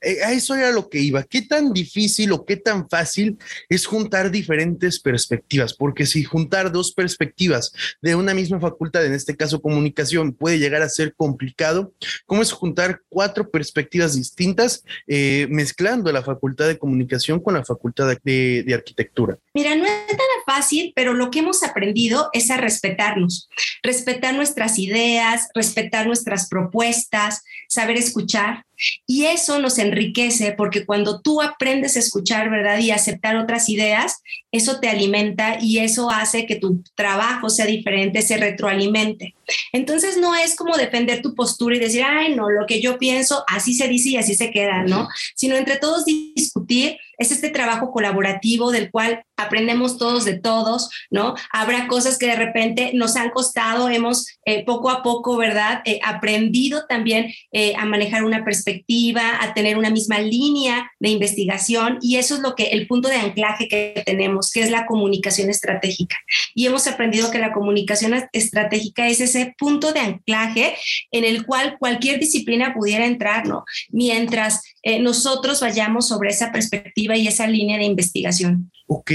Eh, 0.00 0.22
a 0.24 0.32
eso 0.32 0.54
era 0.54 0.70
lo 0.70 0.88
que 0.88 1.00
iba. 1.00 1.22
¿Qué 1.22 1.42
tan 1.42 1.72
difícil 1.72 2.32
o 2.32 2.44
qué 2.44 2.56
tan 2.56 2.88
fácil 2.88 3.38
es 3.68 3.86
juntar 3.86 4.30
diferentes 4.30 5.00
perspectivas? 5.00 5.74
Porque 5.74 6.06
si 6.06 6.24
juntar 6.24 6.72
dos 6.72 6.92
perspectivas 6.92 7.72
de 8.00 8.14
una 8.14 8.34
misma 8.34 8.60
facultad, 8.60 9.04
en 9.04 9.14
este 9.14 9.36
caso 9.36 9.60
comunicación, 9.60 10.32
puede 10.32 10.58
llegar 10.58 10.82
a 10.82 10.88
ser 10.88 11.14
complicado, 11.14 11.92
¿cómo 12.26 12.42
es 12.42 12.52
juntar 12.52 13.00
cuatro 13.08 13.50
perspectivas 13.50 14.14
distintas 14.14 14.84
eh, 15.06 15.46
mezclando 15.50 16.12
la 16.12 16.22
facultad 16.22 16.66
de 16.66 16.78
comunicación 16.78 17.40
con 17.40 17.54
la 17.54 17.64
facultad 17.64 18.16
de, 18.22 18.62
de 18.64 18.74
arquitectura? 18.74 19.38
Mira, 19.54 19.74
no 19.74 19.84
es 19.84 20.06
nada 20.08 20.40
fácil, 20.46 20.92
pero 20.94 21.14
lo 21.14 21.30
que 21.30 21.40
hemos 21.40 21.62
aprendido 21.62 22.30
es 22.32 22.50
a 22.50 22.56
respetarnos, 22.56 23.48
respetar 23.82 24.34
nuestras 24.34 24.78
ideas, 24.78 25.48
respetar 25.54 26.06
nuestras 26.06 26.48
propuestas, 26.48 27.42
saber 27.68 27.96
escuchar. 27.96 28.64
Y 29.06 29.26
eso 29.26 29.58
nos 29.58 29.78
enriquece 29.78 30.52
porque 30.52 30.84
cuando 30.84 31.20
tú 31.20 31.42
aprendes 31.42 31.96
a 31.96 32.00
escuchar, 32.00 32.50
¿verdad? 32.50 32.78
Y 32.78 32.90
aceptar 32.90 33.36
otras 33.36 33.68
ideas, 33.68 34.22
eso 34.52 34.80
te 34.80 34.88
alimenta 34.88 35.58
y 35.60 35.78
eso 35.78 36.10
hace 36.10 36.46
que 36.46 36.56
tu 36.56 36.82
trabajo 36.94 37.50
sea 37.50 37.66
diferente, 37.66 38.22
se 38.22 38.36
retroalimente. 38.36 39.34
Entonces 39.72 40.16
no 40.16 40.34
es 40.34 40.56
como 40.56 40.76
defender 40.76 41.22
tu 41.22 41.34
postura 41.34 41.76
y 41.76 41.80
decir, 41.80 42.02
ay, 42.04 42.34
no, 42.34 42.50
lo 42.50 42.66
que 42.66 42.80
yo 42.80 42.98
pienso, 42.98 43.44
así 43.48 43.74
se 43.74 43.88
dice 43.88 44.10
y 44.10 44.16
así 44.16 44.34
se 44.34 44.50
queda, 44.50 44.84
¿no? 44.84 45.08
Sino 45.34 45.56
entre 45.56 45.76
todos 45.76 46.04
discutir 46.04 46.96
es 47.20 47.30
este 47.30 47.50
trabajo 47.50 47.92
colaborativo 47.92 48.72
del 48.72 48.90
cual 48.90 49.22
aprendemos 49.36 49.98
todos 49.98 50.24
de 50.24 50.38
todos, 50.38 50.90
¿no? 51.10 51.34
Habrá 51.52 51.86
cosas 51.86 52.18
que 52.18 52.26
de 52.26 52.36
repente 52.36 52.92
nos 52.94 53.14
han 53.16 53.30
costado, 53.30 53.88
hemos 53.88 54.26
eh, 54.46 54.64
poco 54.64 54.90
a 54.90 55.02
poco, 55.02 55.36
¿verdad? 55.36 55.82
Eh, 55.84 56.00
aprendido 56.02 56.86
también 56.88 57.32
eh, 57.52 57.74
a 57.76 57.84
manejar 57.84 58.24
una 58.24 58.44
perspectiva, 58.44 59.38
a 59.42 59.52
tener 59.52 59.76
una 59.76 59.90
misma 59.90 60.18
línea 60.18 60.90
de 60.98 61.10
investigación 61.10 61.98
y 62.00 62.16
eso 62.16 62.36
es 62.36 62.40
lo 62.40 62.54
que 62.54 62.68
el 62.68 62.86
punto 62.86 63.08
de 63.08 63.16
anclaje 63.16 63.68
que 63.68 64.02
tenemos, 64.06 64.50
que 64.50 64.62
es 64.62 64.70
la 64.70 64.86
comunicación 64.86 65.50
estratégica. 65.50 66.16
Y 66.54 66.66
hemos 66.66 66.86
aprendido 66.86 67.30
que 67.30 67.38
la 67.38 67.52
comunicación 67.52 68.14
estratégica 68.32 69.08
es 69.08 69.20
ese 69.20 69.54
punto 69.58 69.92
de 69.92 70.00
anclaje 70.00 70.74
en 71.10 71.24
el 71.24 71.44
cual 71.44 71.76
cualquier 71.78 72.18
disciplina 72.18 72.72
pudiera 72.72 73.04
entrar, 73.04 73.46
¿no? 73.46 73.64
Mientras 73.90 74.62
nosotros 75.00 75.60
vayamos 75.60 76.08
sobre 76.08 76.30
esa 76.30 76.52
perspectiva 76.52 77.16
y 77.16 77.28
esa 77.28 77.46
línea 77.46 77.78
de 77.78 77.84
investigación. 77.84 78.70
Ok, 78.92 79.12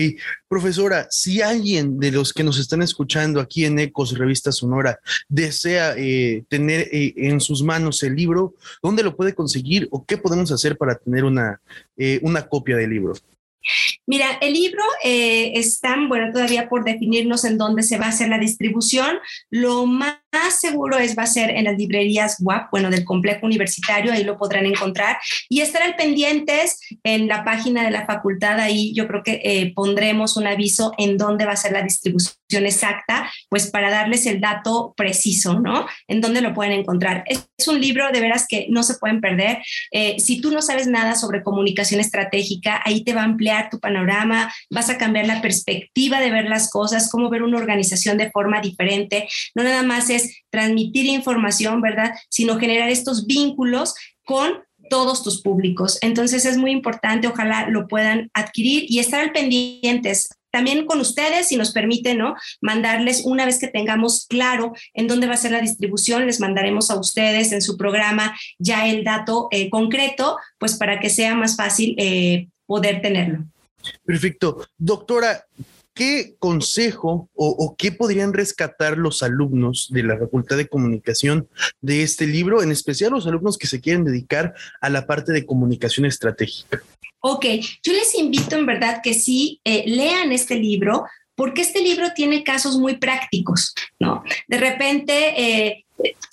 profesora, 0.48 1.06
si 1.10 1.42
alguien 1.42 2.00
de 2.00 2.10
los 2.10 2.32
que 2.32 2.46
nos 2.46 2.58
están 2.58 2.82
escuchando 2.82 3.42
aquí 3.42 3.66
en 3.66 3.78
Ecos, 3.78 4.18
Revista 4.18 4.54
Sonora, 4.54 5.00
desea 5.28 5.96
eh, 5.98 6.46
tener 6.48 6.88
eh, 6.94 7.14
en 7.18 7.42
sus 7.42 7.62
manos 7.62 8.02
el 8.04 8.16
libro, 8.16 8.54
¿dónde 8.82 9.04
lo 9.04 9.18
puede 9.18 9.36
conseguir 9.36 9.90
o 9.92 10.06
qué 10.06 10.18
podemos 10.18 10.50
hacer 10.54 10.78
para 10.78 10.96
tener 10.96 11.26
una, 11.26 11.60
eh, 11.98 12.20
una 12.22 12.48
copia 12.48 12.78
del 12.78 12.92
libro? 12.92 13.16
Mira, 14.06 14.38
el 14.42 14.54
libro 14.54 14.84
eh, 15.04 15.54
está, 15.56 15.96
bueno, 16.08 16.32
todavía 16.32 16.70
por 16.70 16.84
definirnos 16.84 17.44
en 17.46 17.58
dónde 17.58 17.82
se 17.82 17.98
va 17.98 18.06
a 18.06 18.10
hacer 18.10 18.30
la 18.30 18.38
distribución. 18.38 19.18
Lo 19.50 19.86
más 19.88 20.18
seguro 20.50 20.98
es 20.98 21.18
va 21.18 21.24
a 21.24 21.28
ser 21.28 21.50
en 21.52 21.66
las 21.66 21.78
librerías 21.78 22.38
WAP, 22.40 22.70
bueno, 22.72 22.90
del 22.90 23.06
complejo 23.06 23.46
universitario, 23.46 24.12
ahí 24.12 24.24
lo 24.24 24.38
podrán 24.38 24.66
encontrar. 24.66 25.18
Y 25.50 25.62
estarán 25.62 25.96
pendientes 25.98 26.80
en 27.04 27.28
la 27.28 27.44
página 27.44 27.84
de 27.84 27.92
la 27.92 28.06
facultad, 28.06 28.60
ahí 28.60 28.94
yo 28.94 29.08
creo 29.08 29.24
que 29.24 29.42
eh, 29.44 29.74
pondremos 29.76 30.38
un 30.38 30.48
aviso 30.48 30.94
en 30.98 31.18
dónde 31.18 31.46
va 31.46 31.54
a 31.54 31.58
ser 31.58 31.72
la 31.72 31.82
distribución 31.82 32.36
exacta, 32.66 33.32
pues 33.50 33.68
para 33.68 33.90
darles 33.90 34.26
el 34.26 34.40
dato 34.40 34.94
preciso, 34.96 35.60
¿no? 35.60 35.86
En 36.08 36.22
dónde 36.22 36.42
lo 36.42 36.54
pueden 36.54 36.74
encontrar. 36.74 37.24
Es, 37.28 37.48
un 37.68 37.82
libro 37.82 38.12
de 38.12 38.20
veras 38.20 38.46
que 38.48 38.68
no 38.70 38.84
se 38.84 38.94
pueden 38.96 39.22
perder. 39.22 39.58
Eh, 39.92 40.18
si 40.20 40.40
tú 40.40 40.52
no 40.52 40.62
sabes 40.62 40.86
nada 40.86 41.16
sobre 41.16 41.42
comunicación 41.42 42.00
estratégica, 42.00 42.80
ahí 42.86 43.04
te 43.04 43.14
va 43.14 43.22
a 43.22 43.24
ampliar 43.24 43.70
tu 43.72 43.80
panorama, 43.80 44.54
vas 44.70 44.90
a 44.92 45.00
cambiar 45.00 45.26
la 45.26 45.42
perspectiva 45.42 46.20
de 46.20 46.30
ver 46.30 46.46
las 46.46 46.70
cosas, 46.70 47.10
cómo 47.10 47.30
ver 47.30 47.42
una 47.42 47.58
organización 47.58 48.18
de 48.18 48.30
forma 48.30 48.62
diferente. 48.62 49.28
No 49.56 49.64
nada 49.64 49.82
más 49.82 50.10
es 50.10 50.25
transmitir 50.50 51.06
información, 51.06 51.82
¿verdad? 51.82 52.14
Sino 52.30 52.58
generar 52.58 52.90
estos 52.90 53.26
vínculos 53.26 53.96
con 54.24 54.64
todos 54.90 55.24
tus 55.24 55.42
públicos. 55.42 55.98
Entonces 56.02 56.46
es 56.46 56.58
muy 56.58 56.72
importante, 56.72 57.28
ojalá 57.28 57.70
lo 57.70 57.88
puedan 57.88 58.30
adquirir 58.34 58.86
y 58.88 59.00
estar 59.00 59.22
al 59.22 59.32
pendientes 59.32 60.30
también 60.56 60.86
con 60.86 61.02
ustedes, 61.02 61.50
si 61.50 61.58
nos 61.58 61.74
permite, 61.74 62.16
¿no? 62.16 62.34
Mandarles 62.62 63.26
una 63.26 63.46
vez 63.46 63.60
que 63.60 63.68
tengamos 63.68 64.26
claro 64.26 64.72
en 64.94 65.06
dónde 65.06 65.28
va 65.28 65.34
a 65.34 65.38
ser 65.38 65.52
la 65.52 65.60
distribución, 65.60 66.26
les 66.26 66.40
mandaremos 66.40 66.90
a 66.90 66.98
ustedes 66.98 67.52
en 67.52 67.62
su 67.62 67.76
programa 67.76 68.34
ya 68.58 68.88
el 68.88 69.04
dato 69.04 69.50
eh, 69.52 69.70
concreto, 69.70 70.38
pues 70.58 70.76
para 70.76 71.02
que 71.02 71.10
sea 71.10 71.36
más 71.36 71.58
fácil 71.58 71.94
eh, 71.98 72.48
poder 72.66 73.02
tenerlo. 73.02 73.44
Perfecto. 74.06 74.66
Doctora, 74.78 75.46
¿qué 75.96 76.36
consejo 76.38 77.30
o, 77.34 77.76
qué 77.78 77.92
podrían 77.92 78.34
rescatar 78.34 78.98
los 78.98 79.24
alumnos 79.24 79.88
de 79.90 80.04
la 80.04 80.20
Facultad 80.20 80.58
de 80.58 80.68
Comunicación 80.68 81.48
de 81.82 82.04
este 82.04 82.28
libro, 82.28 82.62
en 82.62 82.72
especial 82.72 83.12
los 83.12 83.26
alumnos 83.26 83.58
que 83.58 83.66
se 83.66 83.82
quieren 83.82 84.04
dedicar 84.04 84.54
a 84.82 84.90
la 84.90 85.08
parte 85.08 85.32
de 85.32 85.46
comunicación 85.46 86.06
estratégica? 86.06 86.84
Ok, 87.22 87.46
yo 87.82 87.94
les 87.94 88.14
invito 88.14 88.56
en 88.56 88.66
verdad 88.66 89.00
que 89.02 89.14
sí 89.14 89.62
eh, 89.64 89.86
lean 89.88 90.32
este 90.32 90.56
libro, 90.56 91.06
porque 91.34 91.62
este 91.62 91.82
libro 91.82 92.12
tiene 92.14 92.44
casos 92.44 92.78
muy 92.78 92.98
prácticos, 92.98 93.74
¿no? 94.00 94.24
De 94.48 94.58
repente 94.58 95.42
eh, 95.42 95.86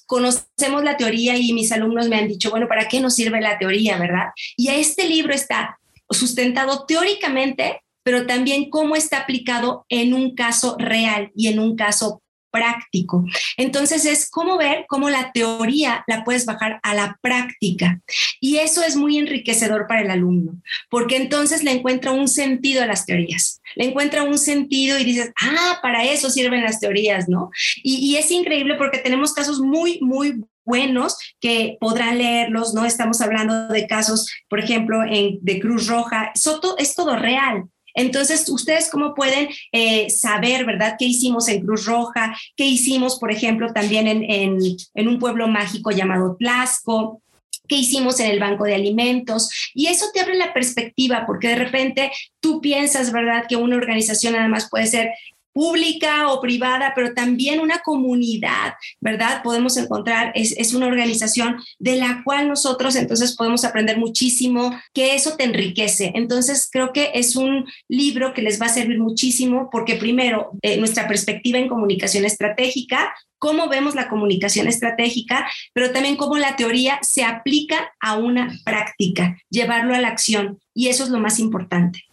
conocemos 0.07 0.83
la 0.83 0.97
teoría 0.97 1.37
y 1.37 1.53
mis 1.53 1.73
alumnos 1.73 2.09
me 2.09 2.17
han 2.17 2.29
dicho, 2.29 2.51
bueno, 2.51 2.69
¿para 2.69 2.89
qué 2.89 3.01
nos 3.01 3.15
sirve 3.15 3.41
la 3.41 3.59
teoría, 3.59 3.97
verdad? 3.97 4.31
Y 4.57 4.69
este 4.69 5.09
libro 5.09 5.33
está 5.33 5.79
sustentado 6.11 6.85
teóricamente, 6.85 7.81
pero 8.03 8.27
también 8.27 8.71
cómo 8.71 8.97
está 8.97 9.19
aplicado 9.19 9.87
en 9.89 10.15
un 10.15 10.35
caso 10.35 10.77
real 10.79 11.31
y 11.35 11.49
en 11.49 11.59
un 11.59 11.77
caso 11.77 12.23
práctico. 12.53 13.25
Entonces 13.57 14.05
es 14.05 14.31
cómo 14.31 14.59
ver 14.59 14.85
cómo 14.87 15.11
la 15.11 15.33
teoría 15.33 16.05
la 16.07 16.23
puedes 16.23 16.45
bajar 16.45 16.79
a 16.85 16.95
la 16.95 17.19
práctica. 17.21 18.01
Y 18.41 18.59
eso 18.59 18.85
es 18.85 18.95
muy 18.95 19.19
enriquecedor 19.19 19.87
para 19.89 20.03
el 20.03 20.11
alumno, 20.11 20.61
porque 20.91 21.17
entonces 21.17 21.65
le 21.65 21.73
encuentra 21.73 22.13
un 22.13 22.29
sentido 22.29 22.83
a 22.83 22.87
las 22.87 23.07
teorías, 23.07 23.61
le 23.75 23.87
encuentra 23.87 24.23
un 24.23 24.39
sentido 24.39 24.99
y 24.99 25.05
dices, 25.05 25.33
ah, 25.41 25.79
para 25.83 26.05
eso 26.05 26.31
sirven 26.31 26.63
las 26.63 26.79
teorías, 26.79 27.29
¿no? 27.29 27.51
Y, 27.83 28.13
es 28.13 28.31
increíble 28.31 28.75
porque 28.75 28.99
tenemos 28.99 29.33
casos 29.33 29.61
muy, 29.61 29.99
muy 30.03 30.45
buenos 30.65 31.17
que 31.41 31.79
podrán 31.81 32.19
leerlos, 32.19 32.75
¿no? 32.75 32.85
Estamos 32.85 33.23
hablando 33.23 33.69
de 33.69 33.87
casos, 33.87 34.31
por 34.49 34.61
ejemplo, 34.61 35.03
en, 35.03 35.39
de 35.41 35.59
Cruz 35.59 35.87
Roja, 35.87 36.31
Soto, 36.35 36.77
es 36.77 36.95
todo 36.95 37.17
real. 37.17 37.65
Entonces, 37.95 38.49
ustedes 38.49 38.91
cómo 38.91 39.15
pueden 39.15 39.49
eh, 39.73 40.11
saber, 40.11 40.65
¿verdad? 40.65 40.97
¿Qué 40.99 41.07
hicimos 41.07 41.49
en 41.49 41.65
Cruz 41.65 41.87
Roja? 41.87 42.37
¿Qué 42.57 42.65
hicimos, 42.65 43.19
por 43.19 43.31
ejemplo, 43.31 43.73
también 43.73 44.07
en, 44.09 44.23
en, 44.31 44.59
en 44.95 45.09
un 45.09 45.19
pueblo 45.19 45.49
mágico 45.49 45.91
llamado 45.91 46.37
Tlasco? 46.39 47.23
qué 47.69 47.77
hicimos 47.77 48.21
en 48.21 48.31
el 48.31 48.41
banco 48.41 48.65
de 48.65 48.75
alimentos. 48.75 49.49
Y 49.73 49.87
eso 49.87 50.07
te 50.13 50.21
abre 50.21 50.35
la 50.35 50.53
perspectiva, 50.53 51.25
porque 51.27 51.49
de 51.49 51.57
repente 51.57 52.13
tú 52.41 52.61
piensas, 52.61 53.13
¿verdad?, 53.13 53.47
que 53.49 53.57
una 53.57 53.77
organización 53.77 54.35
además 54.35 54.69
puede 54.71 54.87
ser 54.87 55.13
pública 55.53 56.29
o 56.29 56.41
privada, 56.41 56.93
pero 56.95 57.15
también 57.15 57.61
una 57.61 57.79
comunidad, 57.79 58.75
¿verdad? 59.01 59.43
Podemos 59.43 59.77
encontrar, 59.77 60.33
es, 60.35 60.53
es, 60.59 60.75
una 60.75 60.87
organización 60.87 61.57
de 61.79 61.97
la 61.97 62.23
cual 62.25 62.49
nosotros 62.49 62.97
entonces 62.97 63.37
podemos 63.37 63.65
aprender 63.65 63.99
muchísimo, 63.99 64.75
que 64.95 65.15
eso 65.15 65.37
te 65.37 65.45
enriquece. 65.45 66.13
Entonces, 66.15 66.69
creo 66.71 66.93
que 66.93 67.11
es 67.15 67.37
un 67.37 67.67
libro 67.89 68.33
que 68.35 68.43
les 68.43 68.61
va 68.61 68.67
a 68.67 68.71
servir 68.71 68.99
muchísimo 68.99 69.69
porque 69.71 69.97
primero, 69.97 70.53
eh, 70.63 70.79
nuestra 70.79 71.07
perspectiva 71.09 71.59
en 71.59 71.69
comunicación 71.69 72.25
estratégica, 72.25 73.13
cómo 73.39 73.69
vemos 73.69 73.97
la 73.97 74.09
comunicación 74.09 74.69
estratégica, 74.69 75.51
pero 75.73 75.91
también 75.91 76.17
cómo 76.17 76.39
la 76.39 76.55
teoría 76.55 77.01
se 77.03 77.25
aplica 77.25 77.93
a 78.01 78.17
una 78.17 78.57
práctica, 78.65 79.37
llevarlo 79.51 79.95
a 79.95 80.01
la 80.01 80.09
acción. 80.09 80.61
Y 80.75 80.89
eso 80.89 81.03
es 81.03 81.11
lo 81.11 81.19
más 81.19 81.41
importante. 81.41 82.05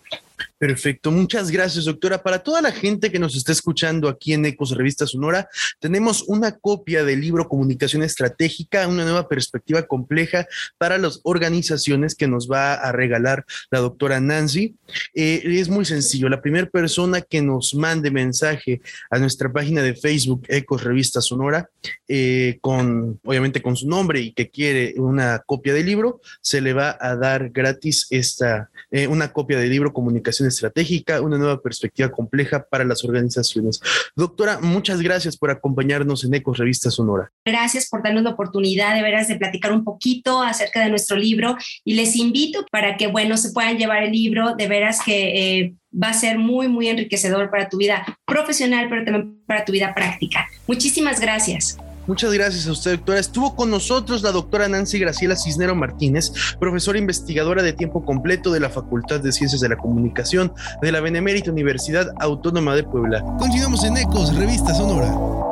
Perfecto, 0.59 1.09
muchas 1.09 1.51
gracias, 1.51 1.85
doctora. 1.85 2.21
Para 2.21 2.39
toda 2.39 2.61
la 2.61 2.73
gente 2.73 3.09
que 3.13 3.17
nos 3.17 3.33
está 3.37 3.53
escuchando 3.53 4.09
aquí 4.09 4.33
en 4.33 4.45
Ecos 4.45 4.71
Revista 4.71 5.07
Sonora, 5.07 5.47
tenemos 5.79 6.25
una 6.27 6.51
copia 6.51 7.05
del 7.05 7.21
libro 7.21 7.47
Comunicación 7.47 8.03
Estratégica, 8.03 8.85
una 8.89 9.05
nueva 9.05 9.29
perspectiva 9.29 9.83
compleja 9.83 10.47
para 10.77 10.97
las 10.97 11.21
organizaciones 11.23 12.13
que 12.13 12.27
nos 12.27 12.51
va 12.51 12.73
a 12.73 12.91
regalar 12.91 13.45
la 13.71 13.79
doctora 13.79 14.19
Nancy. 14.19 14.75
Eh, 15.15 15.43
es 15.45 15.69
muy 15.69 15.85
sencillo. 15.85 16.27
La 16.27 16.41
primera 16.41 16.67
persona 16.67 17.21
que 17.21 17.41
nos 17.41 17.73
mande 17.73 18.11
mensaje 18.11 18.81
a 19.09 19.17
nuestra 19.17 19.49
página 19.49 19.81
de 19.81 19.95
Facebook 19.95 20.43
Ecos 20.49 20.83
Revista 20.83 21.21
Sonora, 21.21 21.69
eh, 22.05 22.57
con 22.59 23.17
obviamente 23.23 23.61
con 23.61 23.77
su 23.77 23.87
nombre 23.87 24.19
y 24.19 24.33
que 24.33 24.49
quiere 24.49 24.95
una 24.97 25.39
copia 25.45 25.73
del 25.73 25.85
libro, 25.85 26.19
se 26.41 26.59
le 26.59 26.73
va 26.73 26.97
a 26.99 27.15
dar 27.15 27.49
gratis 27.49 28.07
esta 28.09 28.69
eh, 28.91 29.07
una 29.07 29.31
copia 29.31 29.57
del 29.57 29.69
libro 29.69 29.93
Comunicación 29.93 30.48
estratégica, 30.49 31.21
una 31.21 31.37
nueva 31.37 31.61
perspectiva 31.61 32.09
compleja 32.09 32.65
para 32.69 32.83
las 32.83 33.03
organizaciones. 33.03 33.79
Doctora, 34.15 34.59
muchas 34.59 35.01
gracias 35.01 35.37
por 35.37 35.51
acompañarnos 35.51 36.23
en 36.23 36.33
Ecos 36.33 36.57
Revista 36.57 36.91
Sonora. 36.91 37.31
Gracias 37.45 37.87
por 37.89 38.03
darnos 38.03 38.23
la 38.23 38.31
oportunidad 38.31 38.95
de 38.95 39.01
veras 39.01 39.27
de 39.27 39.37
platicar 39.37 39.71
un 39.71 39.83
poquito 39.83 40.41
acerca 40.41 40.83
de 40.83 40.89
nuestro 40.89 41.17
libro 41.17 41.55
y 41.83 41.93
les 41.93 42.15
invito 42.15 42.65
para 42.71 42.97
que, 42.97 43.07
bueno, 43.07 43.37
se 43.37 43.51
puedan 43.51 43.77
llevar 43.77 44.03
el 44.03 44.11
libro, 44.11 44.55
de 44.55 44.67
veras 44.67 44.99
que... 45.03 45.59
Eh, 45.59 45.73
va 45.91 46.09
a 46.09 46.13
ser 46.13 46.37
muy, 46.37 46.67
muy 46.67 46.87
enriquecedor 46.87 47.49
para 47.49 47.67
tu 47.67 47.77
vida 47.77 48.05
profesional, 48.23 48.85
pero 48.89 49.05
también 49.05 49.41
para 49.47 49.65
tu 49.65 49.71
vida 49.71 49.93
práctica. 49.95 50.47
Muchísimas 50.67 51.19
gracias. 51.19 51.79
Muchas 52.09 52.33
gracias 52.33 52.65
a 52.65 52.71
usted, 52.71 52.95
doctora. 52.95 53.19
Estuvo 53.19 53.55
con 53.55 53.69
nosotros 53.69 54.23
la 54.23 54.31
doctora 54.31 54.67
Nancy 54.67 54.97
Graciela 54.97 55.35
Cisnero 55.35 55.75
Martínez, 55.75 56.31
profesora 56.59 56.97
investigadora 56.97 57.61
de 57.61 57.71
tiempo 57.71 58.03
completo 58.03 58.51
de 58.51 58.59
la 58.59 58.71
Facultad 58.71 59.19
de 59.19 59.31
Ciencias 59.31 59.61
de 59.61 59.69
la 59.69 59.77
Comunicación 59.77 60.51
de 60.81 60.91
la 60.91 61.01
Benemérita 61.01 61.51
Universidad 61.51 62.11
Autónoma 62.19 62.73
de 62.75 62.83
Puebla. 62.83 63.21
Continuamos 63.37 63.83
en 63.83 63.97
Ecos, 63.97 64.35
Revista 64.35 64.73
Sonora. 64.73 65.48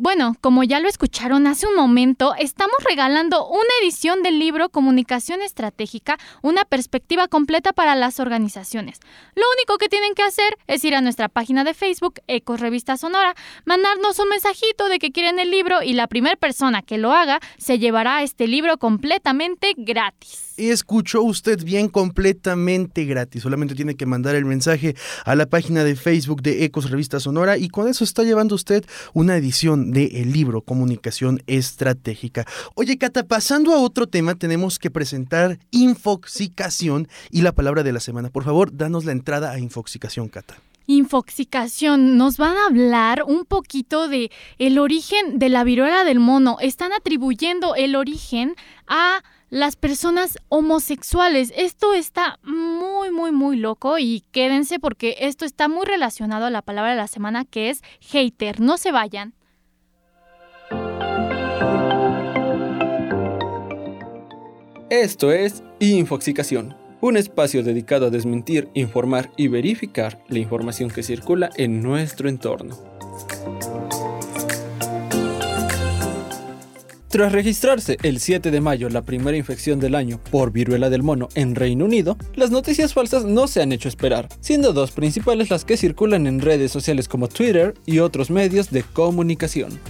Bueno, 0.00 0.36
como 0.40 0.62
ya 0.62 0.78
lo 0.78 0.88
escucharon 0.88 1.48
hace 1.48 1.66
un 1.66 1.74
momento, 1.74 2.36
estamos 2.38 2.76
regalando 2.88 3.48
una 3.48 3.68
edición 3.82 4.22
del 4.22 4.38
libro 4.38 4.68
Comunicación 4.68 5.42
Estratégica, 5.42 6.18
una 6.40 6.64
perspectiva 6.64 7.26
completa 7.26 7.72
para 7.72 7.96
las 7.96 8.20
organizaciones. 8.20 9.00
Lo 9.34 9.42
único 9.56 9.76
que 9.76 9.88
tienen 9.88 10.14
que 10.14 10.22
hacer 10.22 10.56
es 10.68 10.84
ir 10.84 10.94
a 10.94 11.00
nuestra 11.00 11.28
página 11.28 11.64
de 11.64 11.74
Facebook, 11.74 12.20
Ecos 12.28 12.60
Revista 12.60 12.96
Sonora, 12.96 13.34
mandarnos 13.64 14.20
un 14.20 14.28
mensajito 14.28 14.88
de 14.88 15.00
que 15.00 15.10
quieren 15.10 15.40
el 15.40 15.50
libro 15.50 15.82
y 15.82 15.94
la 15.94 16.06
primera 16.06 16.36
persona 16.36 16.82
que 16.82 16.96
lo 16.96 17.12
haga 17.12 17.40
se 17.56 17.80
llevará 17.80 18.22
este 18.22 18.46
libro 18.46 18.78
completamente 18.78 19.74
gratis 19.76 20.47
escuchó 20.58 21.22
usted 21.22 21.62
bien 21.64 21.88
completamente 21.88 23.04
gratis. 23.04 23.42
Solamente 23.42 23.74
tiene 23.74 23.94
que 23.94 24.06
mandar 24.06 24.34
el 24.34 24.44
mensaje 24.44 24.94
a 25.24 25.34
la 25.34 25.46
página 25.46 25.84
de 25.84 25.96
Facebook 25.96 26.42
de 26.42 26.64
Ecos 26.64 26.90
Revista 26.90 27.20
Sonora 27.20 27.56
y 27.56 27.68
con 27.68 27.88
eso 27.88 28.04
está 28.04 28.24
llevando 28.24 28.54
usted 28.54 28.84
una 29.14 29.36
edición 29.36 29.92
del 29.92 30.32
libro 30.32 30.62
Comunicación 30.62 31.42
Estratégica. 31.46 32.44
Oye, 32.74 32.98
Cata, 32.98 33.24
pasando 33.24 33.72
a 33.72 33.80
otro 33.80 34.06
tema, 34.06 34.34
tenemos 34.34 34.78
que 34.78 34.90
presentar 34.90 35.58
infoxicación 35.70 37.08
y 37.30 37.42
la 37.42 37.52
palabra 37.52 37.82
de 37.82 37.92
la 37.92 38.00
semana. 38.00 38.30
Por 38.30 38.44
favor, 38.44 38.76
danos 38.76 39.04
la 39.04 39.12
entrada 39.12 39.52
a 39.52 39.58
infoxicación, 39.58 40.28
Cata. 40.28 40.58
Infoxicación, 40.86 42.16
nos 42.16 42.38
van 42.38 42.56
a 42.56 42.66
hablar 42.66 43.22
un 43.26 43.44
poquito 43.44 44.08
de 44.08 44.30
el 44.58 44.78
origen 44.78 45.38
de 45.38 45.50
la 45.50 45.62
viruela 45.62 46.02
del 46.02 46.18
mono. 46.18 46.56
Están 46.60 46.94
atribuyendo 46.94 47.74
el 47.74 47.94
origen 47.94 48.54
a 48.86 49.22
las 49.50 49.76
personas 49.76 50.38
homosexuales. 50.48 51.52
Esto 51.56 51.94
está 51.94 52.38
muy, 52.42 53.10
muy, 53.10 53.32
muy 53.32 53.56
loco 53.56 53.98
y 53.98 54.24
quédense 54.30 54.78
porque 54.78 55.16
esto 55.20 55.44
está 55.44 55.68
muy 55.68 55.86
relacionado 55.86 56.46
a 56.46 56.50
la 56.50 56.62
palabra 56.62 56.92
de 56.92 56.96
la 56.96 57.08
semana 57.08 57.44
que 57.44 57.70
es 57.70 57.82
hater. 58.00 58.60
No 58.60 58.78
se 58.78 58.92
vayan. 58.92 59.34
Esto 64.90 65.32
es 65.32 65.62
Infoxicación, 65.80 66.74
un 67.02 67.18
espacio 67.18 67.62
dedicado 67.62 68.06
a 68.06 68.10
desmentir, 68.10 68.70
informar 68.72 69.30
y 69.36 69.48
verificar 69.48 70.24
la 70.28 70.38
información 70.38 70.90
que 70.90 71.02
circula 71.02 71.50
en 71.56 71.82
nuestro 71.82 72.28
entorno. 72.28 72.74
Tras 77.08 77.32
registrarse 77.32 77.96
el 78.02 78.20
7 78.20 78.50
de 78.50 78.60
mayo 78.60 78.90
la 78.90 79.00
primera 79.00 79.34
infección 79.34 79.80
del 79.80 79.94
año 79.94 80.20
por 80.30 80.52
viruela 80.52 80.90
del 80.90 81.02
mono 81.02 81.30
en 81.34 81.54
Reino 81.54 81.86
Unido, 81.86 82.18
las 82.34 82.50
noticias 82.50 82.92
falsas 82.92 83.24
no 83.24 83.48
se 83.48 83.62
han 83.62 83.72
hecho 83.72 83.88
esperar, 83.88 84.28
siendo 84.40 84.74
dos 84.74 84.90
principales 84.90 85.48
las 85.48 85.64
que 85.64 85.78
circulan 85.78 86.26
en 86.26 86.42
redes 86.42 86.70
sociales 86.70 87.08
como 87.08 87.28
Twitter 87.28 87.72
y 87.86 88.00
otros 88.00 88.30
medios 88.30 88.70
de 88.70 88.82
comunicación. 88.82 89.80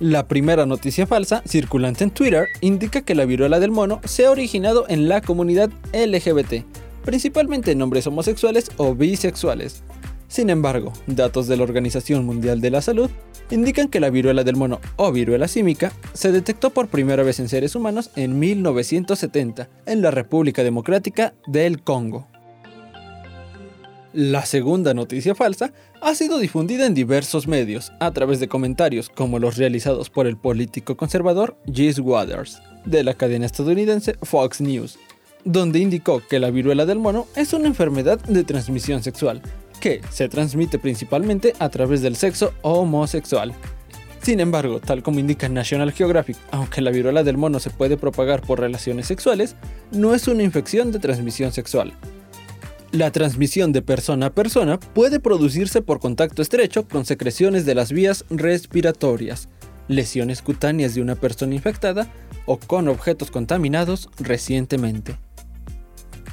La 0.00 0.26
primera 0.26 0.64
noticia 0.64 1.06
falsa, 1.06 1.42
circulante 1.46 2.04
en 2.04 2.10
Twitter, 2.10 2.48
indica 2.62 3.02
que 3.02 3.14
la 3.14 3.26
viruela 3.26 3.60
del 3.60 3.70
mono 3.70 4.00
se 4.04 4.24
ha 4.24 4.30
originado 4.30 4.86
en 4.88 5.10
la 5.10 5.20
comunidad 5.20 5.68
LGBT, 5.92 6.64
principalmente 7.04 7.72
en 7.72 7.82
hombres 7.82 8.06
homosexuales 8.06 8.70
o 8.78 8.94
bisexuales, 8.94 9.84
sin 10.32 10.48
embargo, 10.48 10.94
datos 11.06 11.46
de 11.46 11.58
la 11.58 11.64
Organización 11.64 12.24
Mundial 12.24 12.62
de 12.62 12.70
la 12.70 12.80
Salud 12.80 13.10
indican 13.50 13.88
que 13.88 14.00
la 14.00 14.08
viruela 14.08 14.44
del 14.44 14.56
mono 14.56 14.80
o 14.96 15.12
viruela 15.12 15.46
símica 15.46 15.92
se 16.14 16.32
detectó 16.32 16.70
por 16.70 16.88
primera 16.88 17.22
vez 17.22 17.38
en 17.38 17.50
seres 17.50 17.74
humanos 17.74 18.08
en 18.16 18.38
1970 18.38 19.68
en 19.84 20.00
la 20.00 20.10
República 20.10 20.64
Democrática 20.64 21.34
del 21.46 21.82
Congo. 21.82 22.28
La 24.14 24.46
segunda 24.46 24.94
noticia 24.94 25.34
falsa 25.34 25.74
ha 26.00 26.14
sido 26.14 26.38
difundida 26.38 26.86
en 26.86 26.94
diversos 26.94 27.46
medios 27.46 27.92
a 28.00 28.10
través 28.12 28.40
de 28.40 28.48
comentarios 28.48 29.10
como 29.10 29.38
los 29.38 29.58
realizados 29.58 30.08
por 30.08 30.26
el 30.26 30.38
político 30.38 30.96
conservador 30.96 31.58
Jesse 31.70 31.98
Waters 31.98 32.62
de 32.86 33.04
la 33.04 33.12
cadena 33.12 33.44
estadounidense 33.44 34.16
Fox 34.22 34.62
News, 34.62 34.98
donde 35.44 35.80
indicó 35.80 36.22
que 36.26 36.38
la 36.38 36.50
viruela 36.50 36.86
del 36.86 37.00
mono 37.00 37.26
es 37.36 37.52
una 37.52 37.68
enfermedad 37.68 38.18
de 38.20 38.44
transmisión 38.44 39.02
sexual 39.02 39.42
que 39.82 40.00
se 40.10 40.28
transmite 40.28 40.78
principalmente 40.78 41.54
a 41.58 41.68
través 41.68 42.02
del 42.02 42.14
sexo 42.14 42.54
homosexual. 42.62 43.52
Sin 44.22 44.38
embargo, 44.38 44.78
tal 44.78 45.02
como 45.02 45.18
indica 45.18 45.48
National 45.48 45.90
Geographic, 45.90 46.36
aunque 46.52 46.80
la 46.80 46.92
viruela 46.92 47.24
del 47.24 47.36
mono 47.36 47.58
se 47.58 47.70
puede 47.70 47.96
propagar 47.96 48.42
por 48.42 48.60
relaciones 48.60 49.08
sexuales, 49.08 49.56
no 49.90 50.14
es 50.14 50.28
una 50.28 50.44
infección 50.44 50.92
de 50.92 51.00
transmisión 51.00 51.50
sexual. 51.52 51.94
La 52.92 53.10
transmisión 53.10 53.72
de 53.72 53.82
persona 53.82 54.26
a 54.26 54.30
persona 54.30 54.78
puede 54.78 55.18
producirse 55.18 55.82
por 55.82 55.98
contacto 55.98 56.42
estrecho 56.42 56.86
con 56.86 57.04
secreciones 57.04 57.66
de 57.66 57.74
las 57.74 57.90
vías 57.90 58.24
respiratorias, 58.30 59.48
lesiones 59.88 60.42
cutáneas 60.42 60.94
de 60.94 61.02
una 61.02 61.16
persona 61.16 61.56
infectada 61.56 62.06
o 62.46 62.56
con 62.56 62.86
objetos 62.86 63.32
contaminados 63.32 64.08
recientemente. 64.20 65.18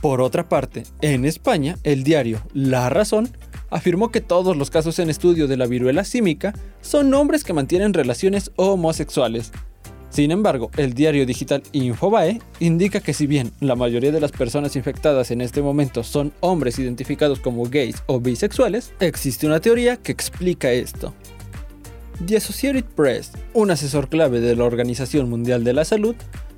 Por 0.02 0.22
otra 0.22 0.48
parte, 0.48 0.84
en 1.02 1.26
España, 1.26 1.78
el 1.84 2.04
diario 2.04 2.42
La 2.54 2.90
Razón 2.90 3.30
afirmó 3.70 4.12
que 4.12 4.22
todos 4.22 4.56
los 4.56 4.70
casos 4.70 4.98
en 5.00 5.10
estudio 5.10 5.48
de 5.48 5.58
la 5.58 5.68
viruela 5.68 6.04
símica 6.04 6.54
son 6.82 7.14
hombres 7.14 7.44
que 7.44 7.54
mantienen 7.54 7.94
relaciones 7.94 8.52
homosexuales. 8.56 9.52
Sin 10.10 10.32
embargo, 10.32 10.72
el 10.78 10.94
diario 10.94 11.26
digital 11.26 11.62
Infobae 11.72 12.42
indica 12.60 13.00
que 13.00 13.14
si 13.14 13.28
bien 13.28 13.52
la 13.60 13.76
mayoría 13.76 14.12
de 14.12 14.22
las 14.22 14.32
personas 14.32 14.76
infectadas 14.76 15.30
en 15.32 15.42
este 15.42 15.62
momento 15.62 16.04
son 16.04 16.32
hombres 16.40 16.80
identificados 16.80 17.40
como 17.40 17.66
gays 17.66 18.02
o 18.08 18.20
bisexuales, 18.20 18.94
existe 19.02 19.46
una 19.46 19.60
teoría 19.60 19.98
que 19.98 20.12
explica 20.12 20.72
esto. 20.72 21.14
The 22.26 22.38
Associated 22.38 22.86
Press, 22.96 23.34
un 23.54 23.70
asesor 23.70 24.10
clave 24.10 24.40
de 24.40 24.56
la 24.56 24.64
Organización 24.64 25.30
Mundial 25.30 25.64
de 25.64 25.74
la 25.74 25.86
Salud, 25.86 26.16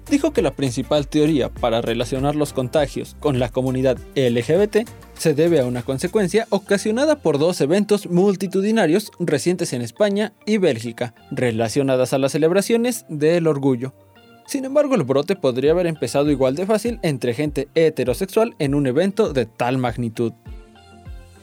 dijo 0.10 0.32
que 0.32 0.42
la 0.42 0.56
principal 0.56 1.08
teoría 1.08 1.50
para 1.50 1.82
relacionar 1.82 2.36
los 2.36 2.54
contagios 2.54 3.16
con 3.20 3.40
la 3.40 3.50
comunidad 3.50 3.98
LGBT 4.16 4.88
se 5.14 5.34
debe 5.34 5.60
a 5.60 5.66
una 5.66 5.84
consecuencia 5.84 6.48
ocasionada 6.50 7.18
por 7.18 7.38
dos 7.38 7.62
eventos 7.62 8.08
multitudinarios 8.08 9.12
recientes 9.20 9.74
en 9.74 9.82
España 9.82 10.34
y 10.46 10.58
Bélgica, 10.58 11.14
relacionadas 11.30 12.14
a 12.14 12.18
las 12.18 12.32
celebraciones 12.32 13.06
del 13.08 13.48
orgullo. 13.48 13.94
Sin 14.48 14.66
embargo, 14.66 14.96
el 14.96 15.04
brote 15.04 15.36
podría 15.36 15.72
haber 15.72 15.88
empezado 15.88 16.30
igual 16.32 16.56
de 16.56 16.66
fácil 16.66 17.00
entre 17.04 17.34
gente 17.34 17.70
heterosexual 17.76 18.56
en 18.60 18.76
un 18.76 18.88
evento 18.88 19.32
de 19.32 19.46
tal 19.46 19.78
magnitud. 19.78 20.34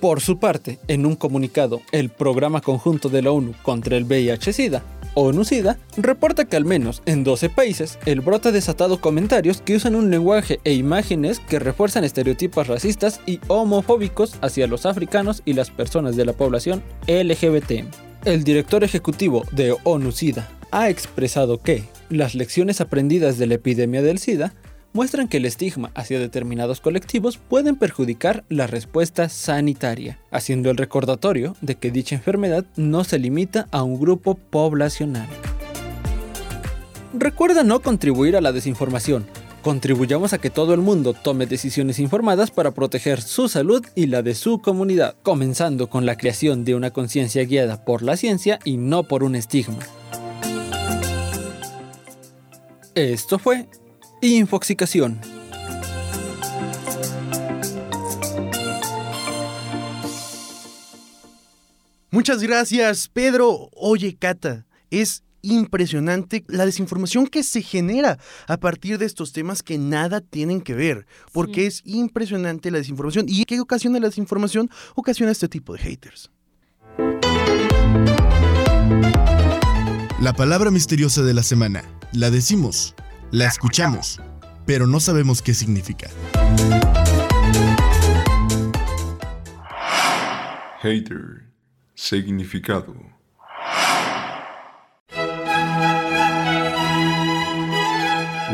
Por 0.00 0.20
su 0.20 0.38
parte, 0.38 0.78
en 0.88 1.06
un 1.06 1.16
comunicado, 1.16 1.80
el 1.90 2.10
Programa 2.10 2.60
Conjunto 2.60 3.08
de 3.08 3.22
la 3.22 3.32
ONU 3.32 3.54
contra 3.62 3.96
el 3.96 4.04
VIH-Sida, 4.04 4.82
ONU-SIDA, 5.18 5.78
reporta 5.96 6.44
que 6.44 6.56
al 6.56 6.64
menos 6.64 7.02
en 7.04 7.24
12 7.24 7.50
países 7.50 7.98
el 8.06 8.20
brote 8.20 8.50
ha 8.50 8.52
desatado 8.52 9.00
comentarios 9.00 9.60
que 9.60 9.74
usan 9.74 9.96
un 9.96 10.10
lenguaje 10.10 10.60
e 10.62 10.74
imágenes 10.74 11.40
que 11.40 11.58
refuerzan 11.58 12.04
estereotipos 12.04 12.68
racistas 12.68 13.20
y 13.26 13.40
homofóbicos 13.48 14.36
hacia 14.42 14.68
los 14.68 14.86
africanos 14.86 15.42
y 15.44 15.54
las 15.54 15.70
personas 15.70 16.14
de 16.14 16.24
la 16.24 16.34
población 16.34 16.82
LGBT. 17.08 17.84
El 18.24 18.44
director 18.44 18.84
ejecutivo 18.84 19.44
de 19.50 19.76
ONU-SIDA 19.82 20.48
ha 20.70 20.88
expresado 20.88 21.60
que 21.62 21.84
las 22.10 22.34
lecciones 22.34 22.80
aprendidas 22.80 23.38
de 23.38 23.46
la 23.46 23.54
epidemia 23.54 24.02
del 24.02 24.18
SIDA 24.18 24.54
muestran 24.92 25.28
que 25.28 25.36
el 25.36 25.44
estigma 25.44 25.90
hacia 25.94 26.18
determinados 26.18 26.80
colectivos 26.80 27.38
pueden 27.38 27.76
perjudicar 27.76 28.44
la 28.48 28.66
respuesta 28.66 29.28
sanitaria, 29.28 30.18
haciendo 30.30 30.70
el 30.70 30.76
recordatorio 30.76 31.56
de 31.60 31.76
que 31.76 31.90
dicha 31.90 32.14
enfermedad 32.14 32.64
no 32.76 33.04
se 33.04 33.18
limita 33.18 33.68
a 33.70 33.82
un 33.82 34.00
grupo 34.00 34.34
poblacional. 34.34 35.28
Recuerda 37.14 37.64
no 37.64 37.80
contribuir 37.80 38.36
a 38.36 38.40
la 38.40 38.52
desinformación. 38.52 39.26
Contribuyamos 39.62 40.32
a 40.32 40.38
que 40.38 40.50
todo 40.50 40.72
el 40.72 40.80
mundo 40.80 41.14
tome 41.14 41.46
decisiones 41.46 41.98
informadas 41.98 42.50
para 42.50 42.70
proteger 42.70 43.20
su 43.20 43.48
salud 43.48 43.84
y 43.94 44.06
la 44.06 44.22
de 44.22 44.34
su 44.34 44.60
comunidad, 44.60 45.16
comenzando 45.22 45.88
con 45.88 46.06
la 46.06 46.16
creación 46.16 46.64
de 46.64 46.74
una 46.74 46.92
conciencia 46.92 47.44
guiada 47.44 47.84
por 47.84 48.02
la 48.02 48.16
ciencia 48.16 48.60
y 48.64 48.76
no 48.76 49.02
por 49.02 49.24
un 49.24 49.34
estigma. 49.34 49.78
Esto 52.94 53.38
fue 53.38 53.68
Infoxicación. 54.20 55.20
Muchas 62.10 62.42
gracias, 62.42 63.08
Pedro. 63.08 63.70
Oye, 63.74 64.16
Cata, 64.18 64.66
es 64.90 65.22
impresionante 65.42 66.44
la 66.48 66.66
desinformación 66.66 67.26
que 67.26 67.42
se 67.42 67.62
genera 67.62 68.18
a 68.48 68.56
partir 68.56 68.98
de 68.98 69.06
estos 69.06 69.32
temas 69.32 69.62
que 69.62 69.78
nada 69.78 70.20
tienen 70.20 70.62
que 70.62 70.74
ver, 70.74 71.06
porque 71.32 71.66
es 71.66 71.82
impresionante 71.84 72.70
la 72.70 72.78
desinformación. 72.78 73.26
¿Y 73.28 73.44
qué 73.44 73.60
ocasiona 73.60 74.00
la 74.00 74.08
desinformación? 74.08 74.68
Ocasiona 74.96 75.32
este 75.32 75.48
tipo 75.48 75.74
de 75.74 75.78
haters. 75.78 76.30
La 80.20 80.32
palabra 80.32 80.72
misteriosa 80.72 81.22
de 81.22 81.34
la 81.34 81.44
semana. 81.44 81.84
La 82.12 82.30
decimos, 82.30 82.96
la 83.30 83.46
escuchamos, 83.46 84.20
pero 84.64 84.86
no 84.86 85.00
sabemos 85.00 85.42
qué 85.42 85.54
significa. 85.54 86.08
Hater. 90.80 91.48
Significado. 91.94 92.94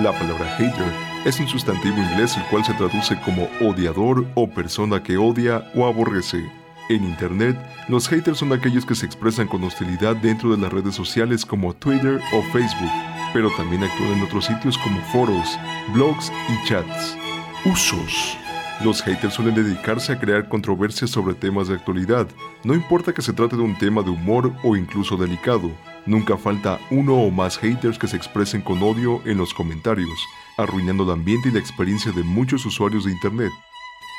La 0.01 0.13
palabra 0.13 0.57
hater 0.57 0.93
es 1.25 1.39
un 1.39 1.47
sustantivo 1.47 1.97
inglés 1.97 2.37
el 2.37 2.45
cual 2.47 2.65
se 2.65 2.75
traduce 2.75 3.19
como 3.21 3.49
odiador 3.61 4.27
o 4.35 4.49
persona 4.49 5.03
que 5.03 5.17
odia 5.17 5.71
o 5.75 5.87
aborrece. 5.87 6.51
En 6.89 7.05
Internet, 7.05 7.57
los 7.89 8.09
haters 8.09 8.39
son 8.39 8.53
aquellos 8.53 8.85
que 8.85 8.95
se 8.95 9.07
expresan 9.07 9.47
con 9.47 9.65
hostilidad 9.65 10.17
dentro 10.17 10.51
de 10.51 10.59
las 10.59 10.73
redes 10.73 10.95
sociales 10.95 11.47
como 11.47 11.75
Twitter 11.75 12.21
o 12.35 12.43
Facebook, 12.53 12.91
pero 13.35 13.51
también 13.57 13.85
actúan 13.85 14.13
en 14.13 14.23
otros 14.23 14.47
sitios 14.47 14.79
como 14.79 14.99
foros, 15.13 15.59
blogs 15.93 16.33
y 16.49 16.67
chats. 16.67 17.19
Usos. 17.67 18.39
Los 18.83 19.03
haters 19.03 19.35
suelen 19.35 19.55
dedicarse 19.55 20.13
a 20.13 20.19
crear 20.19 20.49
controversias 20.49 21.11
sobre 21.11 21.35
temas 21.35 21.69
de 21.69 21.75
actualidad, 21.75 22.27
no 22.65 22.75
importa 22.75 23.13
que 23.13 23.23
se 23.23 23.33
trate 23.33 23.57
de 23.57 23.63
un 23.63 23.79
tema 23.79 24.03
de 24.03 24.11
humor 24.11 24.53
o 24.65 24.77
incluso 24.77 25.17
delicado, 25.17 25.71
nunca 26.07 26.37
falta 26.37 26.81
uno 26.91 27.15
o 27.15 27.31
más 27.31 27.59
haters 27.59 27.99
que 27.99 28.09
se 28.09 28.17
expresen 28.17 28.63
con 28.63 28.83
odio 28.83 29.21
en 29.27 29.39
los 29.39 29.55
comentarios, 29.55 30.19
arruinando 30.57 31.05
el 31.05 31.11
ambiente 31.11 31.51
y 31.51 31.53
la 31.53 31.61
experiencia 31.61 32.11
de 32.13 32.25
muchos 32.25 32.67
usuarios 32.67 33.05
de 33.05 33.13
Internet. 33.13 33.53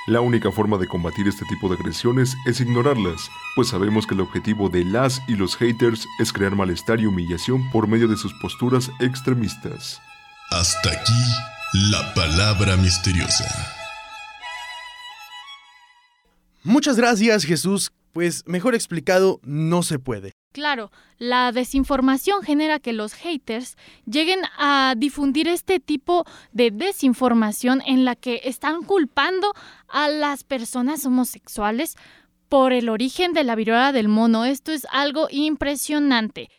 La 0.07 0.21
única 0.21 0.51
forma 0.51 0.77
de 0.77 0.87
combatir 0.87 1.27
este 1.27 1.45
tipo 1.45 1.67
de 1.67 1.75
agresiones 1.75 2.35
es 2.45 2.61
ignorarlas, 2.61 3.27
pues 3.55 3.69
sabemos 3.69 4.05
que 4.05 4.13
el 4.13 4.21
objetivo 4.21 4.69
de 4.69 4.85
las 4.85 5.19
y 5.27 5.35
los 5.35 5.55
haters 5.55 6.05
es 6.19 6.31
crear 6.31 6.55
malestar 6.55 6.99
y 6.99 7.07
humillación 7.07 7.71
por 7.71 7.87
medio 7.87 8.07
de 8.07 8.15
sus 8.15 8.31
posturas 8.35 8.91
extremistas. 8.99 9.99
Hasta 10.51 10.91
aquí 10.91 11.89
la 11.89 12.13
palabra 12.13 12.77
misteriosa. 12.77 13.45
Muchas 16.63 16.97
gracias, 16.97 17.43
Jesús. 17.43 17.91
Pues 18.13 18.43
mejor 18.45 18.75
explicado, 18.75 19.39
no 19.41 19.81
se 19.81 19.97
puede. 19.97 20.33
Claro, 20.55 20.89
la 21.17 21.51
desinformación 21.51 22.41
genera 22.41 22.79
que 22.79 22.93
los 22.93 23.13
haters 23.13 23.75
lleguen 24.05 24.39
a 24.57 24.93
difundir 24.95 25.49
este 25.49 25.81
tipo 25.81 26.23
de 26.53 26.71
desinformación 26.71 27.81
en 27.85 28.05
la 28.05 28.15
que 28.15 28.39
están 28.45 28.83
culpando 28.83 29.51
a 29.89 30.07
las 30.07 30.45
personas 30.45 31.05
homosexuales 31.05 31.97
por 32.47 32.71
el 32.71 32.87
origen 32.87 33.33
de 33.33 33.43
la 33.43 33.55
viruela 33.55 33.91
del 33.91 34.07
mono. 34.07 34.45
Esto 34.45 34.71
es 34.71 34.87
algo 34.93 35.27
impresionante. 35.29 36.49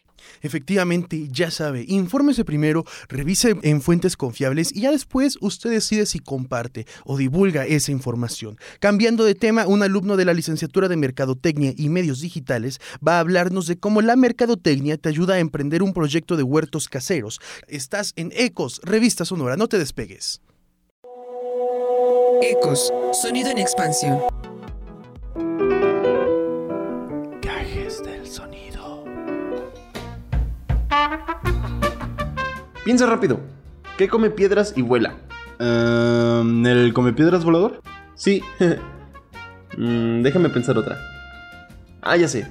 Efectivamente, 0.43 1.29
ya 1.31 1.51
sabe, 1.51 1.85
infórmese 1.89 2.45
primero, 2.45 2.85
revise 3.09 3.57
en 3.63 3.81
fuentes 3.81 4.17
confiables 4.17 4.75
y 4.75 4.83
ya 4.83 4.91
después 4.91 5.39
usted 5.41 5.71
decide 5.71 6.07
si 6.07 6.19
comparte 6.19 6.87
o 7.05 7.17
divulga 7.17 7.67
esa 7.67 7.93
información. 7.93 8.59
Cambiando 8.81 9.25
de 9.25 9.35
tema, 9.35 9.67
un 9.67 9.83
alumno 9.83 10.17
de 10.17 10.25
la 10.25 10.35
licenciatura 10.35 10.89
de 10.89 10.97
Mercadotecnia 10.97 11.73
y 11.77 11.89
Medios 11.89 12.21
Digitales 12.21 12.81
va 13.07 13.17
a 13.17 13.21
hablarnos 13.21 13.67
de 13.67 13.79
cómo 13.79 14.03
la 14.03 14.17
mercadotecnia 14.17 14.97
te 14.97 15.09
ayuda 15.09 15.35
a 15.35 15.39
emprender 15.39 15.83
un 15.83 15.93
proyecto 15.93 16.37
de 16.37 16.43
huertos 16.43 16.89
caseros. 16.89 17.41
Estás 17.69 18.13
en 18.17 18.33
Ecos, 18.35 18.81
revista 18.83 19.25
sonora, 19.25 19.57
no 19.57 19.69
te 19.69 19.79
despegues. 19.79 20.41
Ecos, 22.43 22.93
sonido 23.13 23.51
en 23.51 23.59
expansión. 23.59 24.21
Piensa 32.87 33.05
rápido. 33.05 33.41
¿Qué 33.99 34.07
come 34.07 34.31
piedras 34.31 34.73
y 34.77 34.83
vuela? 34.83 35.17
Ehm, 35.59 36.65
¿El 36.65 36.93
come 36.95 37.13
piedras 37.13 37.45
volador? 37.45 37.83
Sí. 38.15 38.43
Mm, 39.79 40.23
déjame 40.23 40.49
pensar 40.49 40.79
otra. 40.79 40.97
Ah, 42.01 42.17
ya 42.17 42.29
sé. 42.29 42.47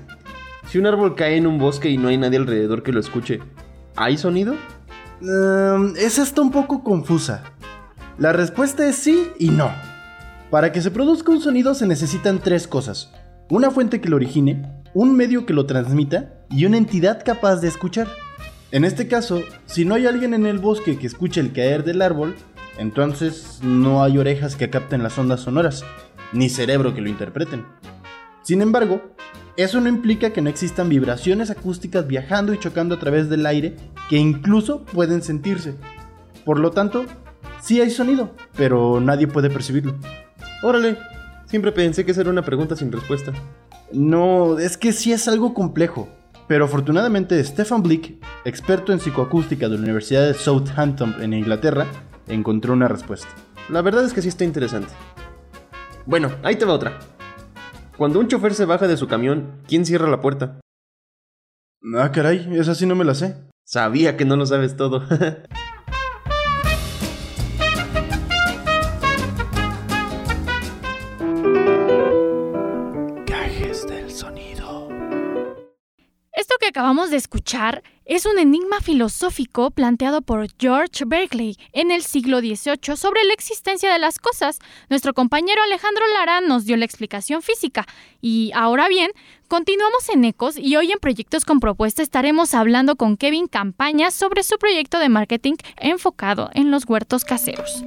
Si 0.67 0.78
un 0.78 0.86
árbol 0.86 1.15
cae 1.15 1.38
en 1.38 1.48
un 1.48 1.58
bosque 1.58 1.89
y 1.89 1.98
no 1.98 2.10
hay 2.10 2.17
nadie 2.19 2.38
alrededor 2.38 2.84
que 2.84 2.91
lo 2.91 3.00
escuche, 3.00 3.39
¿hay 3.95 4.15
sonido? 4.15 4.54
Ehm, 5.21 5.95
esa 5.98 6.21
está 6.21 6.41
un 6.41 6.52
poco 6.52 6.84
confusa. 6.84 7.41
La 8.19 8.32
respuesta 8.32 8.88
es 8.88 8.98
sí 8.98 9.30
y 9.39 9.50
no. 9.50 9.71
Para 10.52 10.71
que 10.71 10.84
se 10.84 10.91
produzca 10.91 11.32
un 11.32 11.41
sonido 11.41 11.74
se 11.74 11.88
necesitan 11.88 12.38
tres 12.38 12.67
cosas. 12.67 13.12
Una 13.50 13.71
fuente 13.71 14.02
que 14.02 14.10
lo 14.10 14.17
origine, 14.17 14.84
un 14.93 15.15
medio 15.15 15.48
que 15.48 15.54
lo 15.54 15.65
transmita 15.65 16.45
y 16.52 16.65
una 16.65 16.78
entidad 16.78 17.24
capaz 17.26 17.56
de 17.56 17.69
escuchar. 17.69 18.08
En 18.71 18.84
este 18.84 19.08
caso, 19.08 19.43
si 19.65 19.86
no 19.86 19.95
hay 19.95 20.08
alguien 20.08 20.34
en 20.34 20.45
el 20.45 20.60
bosque 20.60 20.97
que 20.97 21.08
escuche 21.08 21.39
el 21.39 21.54
caer 21.54 21.84
del 21.84 22.01
árbol, 22.01 22.36
entonces 22.78 23.60
no 23.62 24.04
hay 24.04 24.17
orejas 24.17 24.56
que 24.56 24.69
capten 24.69 25.04
las 25.04 25.17
ondas 25.17 25.41
sonoras, 25.41 25.84
ni 26.34 26.49
cerebro 26.49 26.93
que 26.93 27.01
lo 27.01 27.10
interpreten. 27.10 27.65
Sin 28.41 28.62
embargo, 28.62 29.01
eso 29.58 29.80
no 29.80 29.88
implica 29.88 30.32
que 30.32 30.41
no 30.41 30.49
existan 30.49 30.89
vibraciones 30.89 31.49
acústicas 31.49 32.08
viajando 32.08 32.54
y 32.54 32.60
chocando 32.60 32.95
a 32.95 32.99
través 32.99 33.30
del 33.30 33.45
aire 33.45 33.75
que 34.10 34.17
incluso 34.17 34.84
pueden 34.84 35.21
sentirse. 35.23 35.75
Por 36.43 36.60
lo 36.60 36.71
tanto, 36.71 37.06
sí 37.62 37.80
hay 37.80 37.89
sonido, 37.89 38.36
pero 38.58 38.99
nadie 38.99 39.28
puede 39.28 39.49
percibirlo. 39.49 39.95
Órale, 40.62 40.97
siempre 41.46 41.71
pensé 41.71 42.04
que 42.04 42.12
esa 42.12 42.21
era 42.21 42.31
una 42.31 42.44
pregunta 42.44 42.75
sin 42.75 42.92
respuesta. 42.92 43.31
No, 43.94 44.60
es 44.60 44.77
que 44.77 44.92
sí 44.92 45.13
es 45.13 45.27
algo 45.27 45.54
complejo. 45.54 46.10
Pero 46.48 46.65
afortunadamente 46.65 47.43
Stefan 47.43 47.81
Blick, 47.81 48.23
experto 48.46 48.93
en 48.93 49.00
psicoacústica 49.00 49.67
de 49.67 49.77
la 49.77 49.83
Universidad 49.83 50.27
de 50.27 50.33
Southampton 50.35 51.15
en 51.21 51.33
Inglaterra, 51.33 51.87
encontró 52.27 52.73
una 52.73 52.87
respuesta. 52.87 53.29
La 53.69 53.81
verdad 53.81 54.06
es 54.06 54.13
que 54.13 54.21
sí 54.21 54.27
está 54.27 54.43
interesante. 54.43 54.93
Bueno, 56.06 56.31
ahí 56.43 56.56
te 56.56 56.65
va 56.65 56.73
otra. 56.73 57.00
Cuando 57.98 58.19
un 58.19 58.27
chofer 58.27 58.54
se 58.54 58.65
baja 58.65 58.87
de 58.87 58.98
su 58.98 59.08
camión, 59.08 59.62
¿quién 59.67 59.85
cierra 59.85 60.10
la 60.10 60.21
puerta? 60.21 60.60
Ah, 61.98 62.12
caray, 62.12 62.48
esa 62.58 62.75
sí 62.75 62.85
no 62.85 62.96
me 62.96 63.06
la 63.06 63.15
sé. 63.15 63.37
Sabía 63.63 64.15
que 64.17 64.25
no 64.25 64.35
lo 64.35 64.46
sabes 64.46 64.75
todo. 64.75 65.04
acabamos 76.86 77.10
de 77.10 77.17
escuchar 77.17 77.81
es 78.06 78.27
un 78.27 78.38
enigma 78.38 78.79
filosófico 78.79 79.71
planteado 79.71 80.21
por 80.21 80.46
George 80.60 81.04
Berkeley 81.04 81.58
en 81.73 81.90
el 81.90 82.04
siglo 82.04 82.42
XVIII 82.42 82.96
sobre 82.96 83.23
la 83.23 83.33
existencia 83.33 83.92
de 83.92 83.98
las 83.98 84.19
cosas. 84.19 84.60
Nuestro 84.88 85.15
compañero 85.15 85.63
Alejandro 85.63 86.04
Lara 86.13 86.42
nos 86.42 86.65
dio 86.65 86.77
la 86.77 86.86
explicación 86.86 87.42
física. 87.42 87.88
Y 88.21 88.52
ahora 88.54 88.88
bien, 88.88 89.10
continuamos 89.48 90.08
en 90.10 90.25
Ecos 90.25 90.60
y 90.60 90.75
hoy 90.75 90.92
en 90.92 91.00
Proyectos 91.00 91.44
con 91.44 91.60
Propuesta 91.60 92.04
estaremos 92.04 92.54
hablando 92.54 92.96
con 92.96 93.17
Kevin 93.17 93.48
Campaña 93.48 94.12
sobre 94.12 94.44
su 94.44 94.60
proyecto 94.60 95.00
de 95.00 95.10
marketing 95.10 95.56
enfocado 95.77 96.52
en 96.54 96.69
los 96.69 96.86
huertos 96.88 97.25
caseros. 97.25 97.83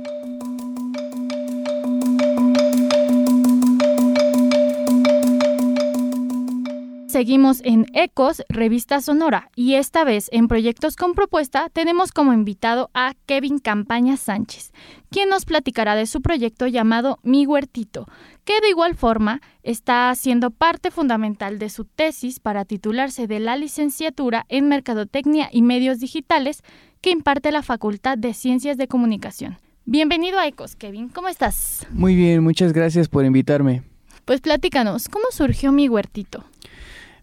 Seguimos 7.19 7.63
en 7.65 7.87
Ecos, 7.95 8.45
revista 8.49 9.01
sonora, 9.01 9.51
y 9.57 9.75
esta 9.75 10.05
vez 10.05 10.29
en 10.31 10.47
Proyectos 10.47 10.95
con 10.95 11.15
Propuesta 11.15 11.69
tenemos 11.69 12.13
como 12.13 12.33
invitado 12.33 12.91
a 12.95 13.15
Kevin 13.27 13.59
Campaña 13.59 14.17
Sánchez, 14.17 14.73
quien 15.11 15.29
nos 15.29 15.45
platicará 15.45 15.97
de 15.97 16.07
su 16.07 16.23
proyecto 16.23 16.69
llamado 16.69 17.19
Mi 17.25 17.45
Huertito, 17.45 18.07
que 18.45 18.61
de 18.61 18.69
igual 18.69 18.95
forma 18.95 19.41
está 19.65 20.15
siendo 20.15 20.53
parte 20.53 20.93
fundamental 20.93 21.59
de 21.59 21.71
su 21.71 21.87
tesis 21.87 22.39
para 22.39 22.65
titularse 22.65 23.27
de 23.27 23.41
la 23.41 23.57
licenciatura 23.57 24.47
en 24.49 24.69
Mercadotecnia 24.69 25.49
y 25.51 25.63
Medios 25.63 25.99
Digitales 25.99 26.63
que 27.01 27.11
imparte 27.11 27.51
la 27.51 27.63
Facultad 27.63 28.17
de 28.17 28.33
Ciencias 28.33 28.77
de 28.77 28.87
Comunicación. 28.87 29.59
Bienvenido 29.87 30.39
a 30.39 30.47
Ecos, 30.47 30.77
Kevin, 30.77 31.09
¿cómo 31.09 31.27
estás? 31.27 31.85
Muy 31.91 32.15
bien, 32.15 32.45
muchas 32.45 32.73
gracias 32.73 33.09
por 33.09 33.25
invitarme. 33.25 33.83
Pues 34.25 34.41
platícanos, 34.41 35.09
¿cómo 35.09 35.25
surgió 35.33 35.73
Mi 35.73 35.89
Huertito? 35.89 36.45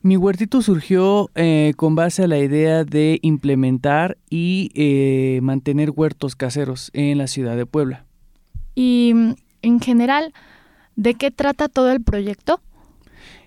Mi 0.06 0.18
huertito 0.18 0.62
surgió 0.62 1.32
eh, 1.34 1.74
con 1.78 1.96
base 1.96 2.26
a 2.26 2.28
la 2.28 2.38
idea 2.38 2.84
de 2.84 3.18
implementar 3.24 4.20
y 4.30 4.70
eh, 4.76 5.40
mantener 5.42 5.90
huertos 5.90 6.36
caseros 6.36 6.92
en 6.94 7.18
la 7.18 7.26
ciudad 7.26 7.58
de 7.58 7.66
Puebla. 7.66 8.06
Y 8.76 9.14
mm, 9.16 9.34
en 9.64 9.80
general, 9.80 10.32
¿de 10.96 11.16
qué 11.16 11.32
trata 11.32 11.70
todo 11.70 11.92
el 11.92 12.04
proyecto? 12.04 12.62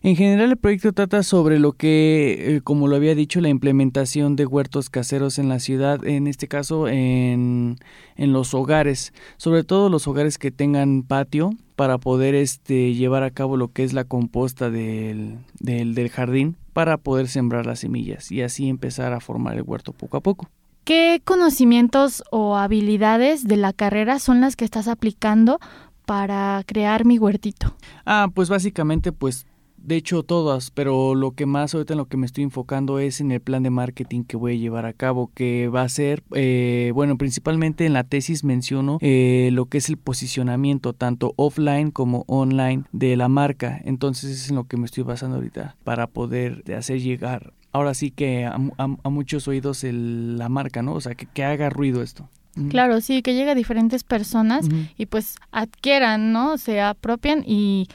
En 0.02 0.16
general 0.16 0.50
el 0.50 0.56
proyecto 0.56 0.92
trata 0.92 1.22
sobre 1.22 1.58
lo 1.58 1.72
que, 1.72 2.56
eh, 2.56 2.60
como 2.62 2.86
lo 2.86 2.96
había 2.96 3.14
dicho, 3.14 3.40
la 3.40 3.48
implementación 3.48 4.36
de 4.36 4.46
huertos 4.46 4.90
caseros 4.90 5.38
en 5.38 5.48
la 5.48 5.58
ciudad, 5.58 6.04
en 6.06 6.26
este 6.26 6.46
caso 6.46 6.88
en, 6.88 7.78
en 8.16 8.32
los 8.32 8.54
hogares, 8.54 9.12
sobre 9.36 9.64
todo 9.64 9.88
los 9.88 10.06
hogares 10.06 10.38
que 10.38 10.50
tengan 10.50 11.02
patio 11.02 11.50
para 11.74 11.98
poder 11.98 12.34
este, 12.34 12.94
llevar 12.94 13.22
a 13.22 13.30
cabo 13.30 13.56
lo 13.56 13.72
que 13.72 13.84
es 13.84 13.92
la 13.92 14.04
composta 14.04 14.70
del, 14.70 15.38
del, 15.58 15.94
del 15.94 16.08
jardín 16.10 16.56
para 16.72 16.96
poder 16.96 17.28
sembrar 17.28 17.66
las 17.66 17.80
semillas 17.80 18.30
y 18.30 18.42
así 18.42 18.68
empezar 18.68 19.12
a 19.12 19.20
formar 19.20 19.56
el 19.56 19.62
huerto 19.62 19.92
poco 19.92 20.16
a 20.16 20.20
poco. 20.20 20.48
¿Qué 20.84 21.20
conocimientos 21.24 22.22
o 22.30 22.56
habilidades 22.56 23.44
de 23.46 23.56
la 23.56 23.72
carrera 23.72 24.18
son 24.18 24.40
las 24.40 24.56
que 24.56 24.64
estás 24.64 24.88
aplicando 24.88 25.58
para 26.06 26.62
crear 26.64 27.04
mi 27.04 27.18
huertito? 27.18 27.74
Ah, 28.06 28.28
pues 28.32 28.48
básicamente 28.48 29.12
pues 29.12 29.46
de 29.88 29.96
hecho 29.96 30.22
todas, 30.22 30.70
pero 30.70 31.14
lo 31.14 31.32
que 31.32 31.46
más 31.46 31.74
ahorita 31.74 31.94
en 31.94 31.98
lo 31.98 32.06
que 32.06 32.18
me 32.18 32.26
estoy 32.26 32.44
enfocando 32.44 32.98
es 32.98 33.20
en 33.20 33.32
el 33.32 33.40
plan 33.40 33.62
de 33.62 33.70
marketing 33.70 34.24
que 34.24 34.36
voy 34.36 34.52
a 34.52 34.56
llevar 34.56 34.84
a 34.84 34.92
cabo, 34.92 35.30
que 35.34 35.68
va 35.68 35.82
a 35.82 35.88
ser, 35.88 36.22
eh, 36.34 36.92
bueno, 36.94 37.16
principalmente 37.16 37.86
en 37.86 37.94
la 37.94 38.04
tesis 38.04 38.44
menciono 38.44 38.98
eh, 39.00 39.48
lo 39.52 39.64
que 39.66 39.78
es 39.78 39.88
el 39.88 39.96
posicionamiento 39.96 40.92
tanto 40.92 41.32
offline 41.36 41.90
como 41.90 42.24
online 42.26 42.84
de 42.92 43.16
la 43.16 43.28
marca, 43.28 43.80
entonces 43.84 44.30
es 44.30 44.50
en 44.50 44.56
lo 44.56 44.64
que 44.64 44.76
me 44.76 44.84
estoy 44.84 45.04
basando 45.04 45.36
ahorita 45.36 45.76
para 45.84 46.06
poder 46.06 46.62
hacer 46.76 47.00
llegar 47.00 47.54
ahora 47.72 47.94
sí 47.94 48.10
que 48.10 48.44
a, 48.44 48.58
a, 48.78 48.96
a 49.02 49.08
muchos 49.10 49.48
oídos 49.48 49.84
el, 49.84 50.36
la 50.36 50.48
marca, 50.48 50.82
¿no? 50.82 50.94
O 50.94 51.00
sea, 51.00 51.14
que, 51.14 51.26
que 51.26 51.44
haga 51.44 51.70
ruido 51.70 52.02
esto. 52.02 52.28
Claro, 52.70 53.00
sí, 53.00 53.22
que 53.22 53.34
llegue 53.34 53.52
a 53.52 53.54
diferentes 53.54 54.02
personas 54.02 54.66
uh 54.66 54.70
-huh. 54.70 54.88
y 54.98 55.06
pues 55.06 55.36
adquieran, 55.52 56.32
¿no? 56.32 56.58
Se 56.58 56.80
apropian 56.80 57.44
y 57.46 57.86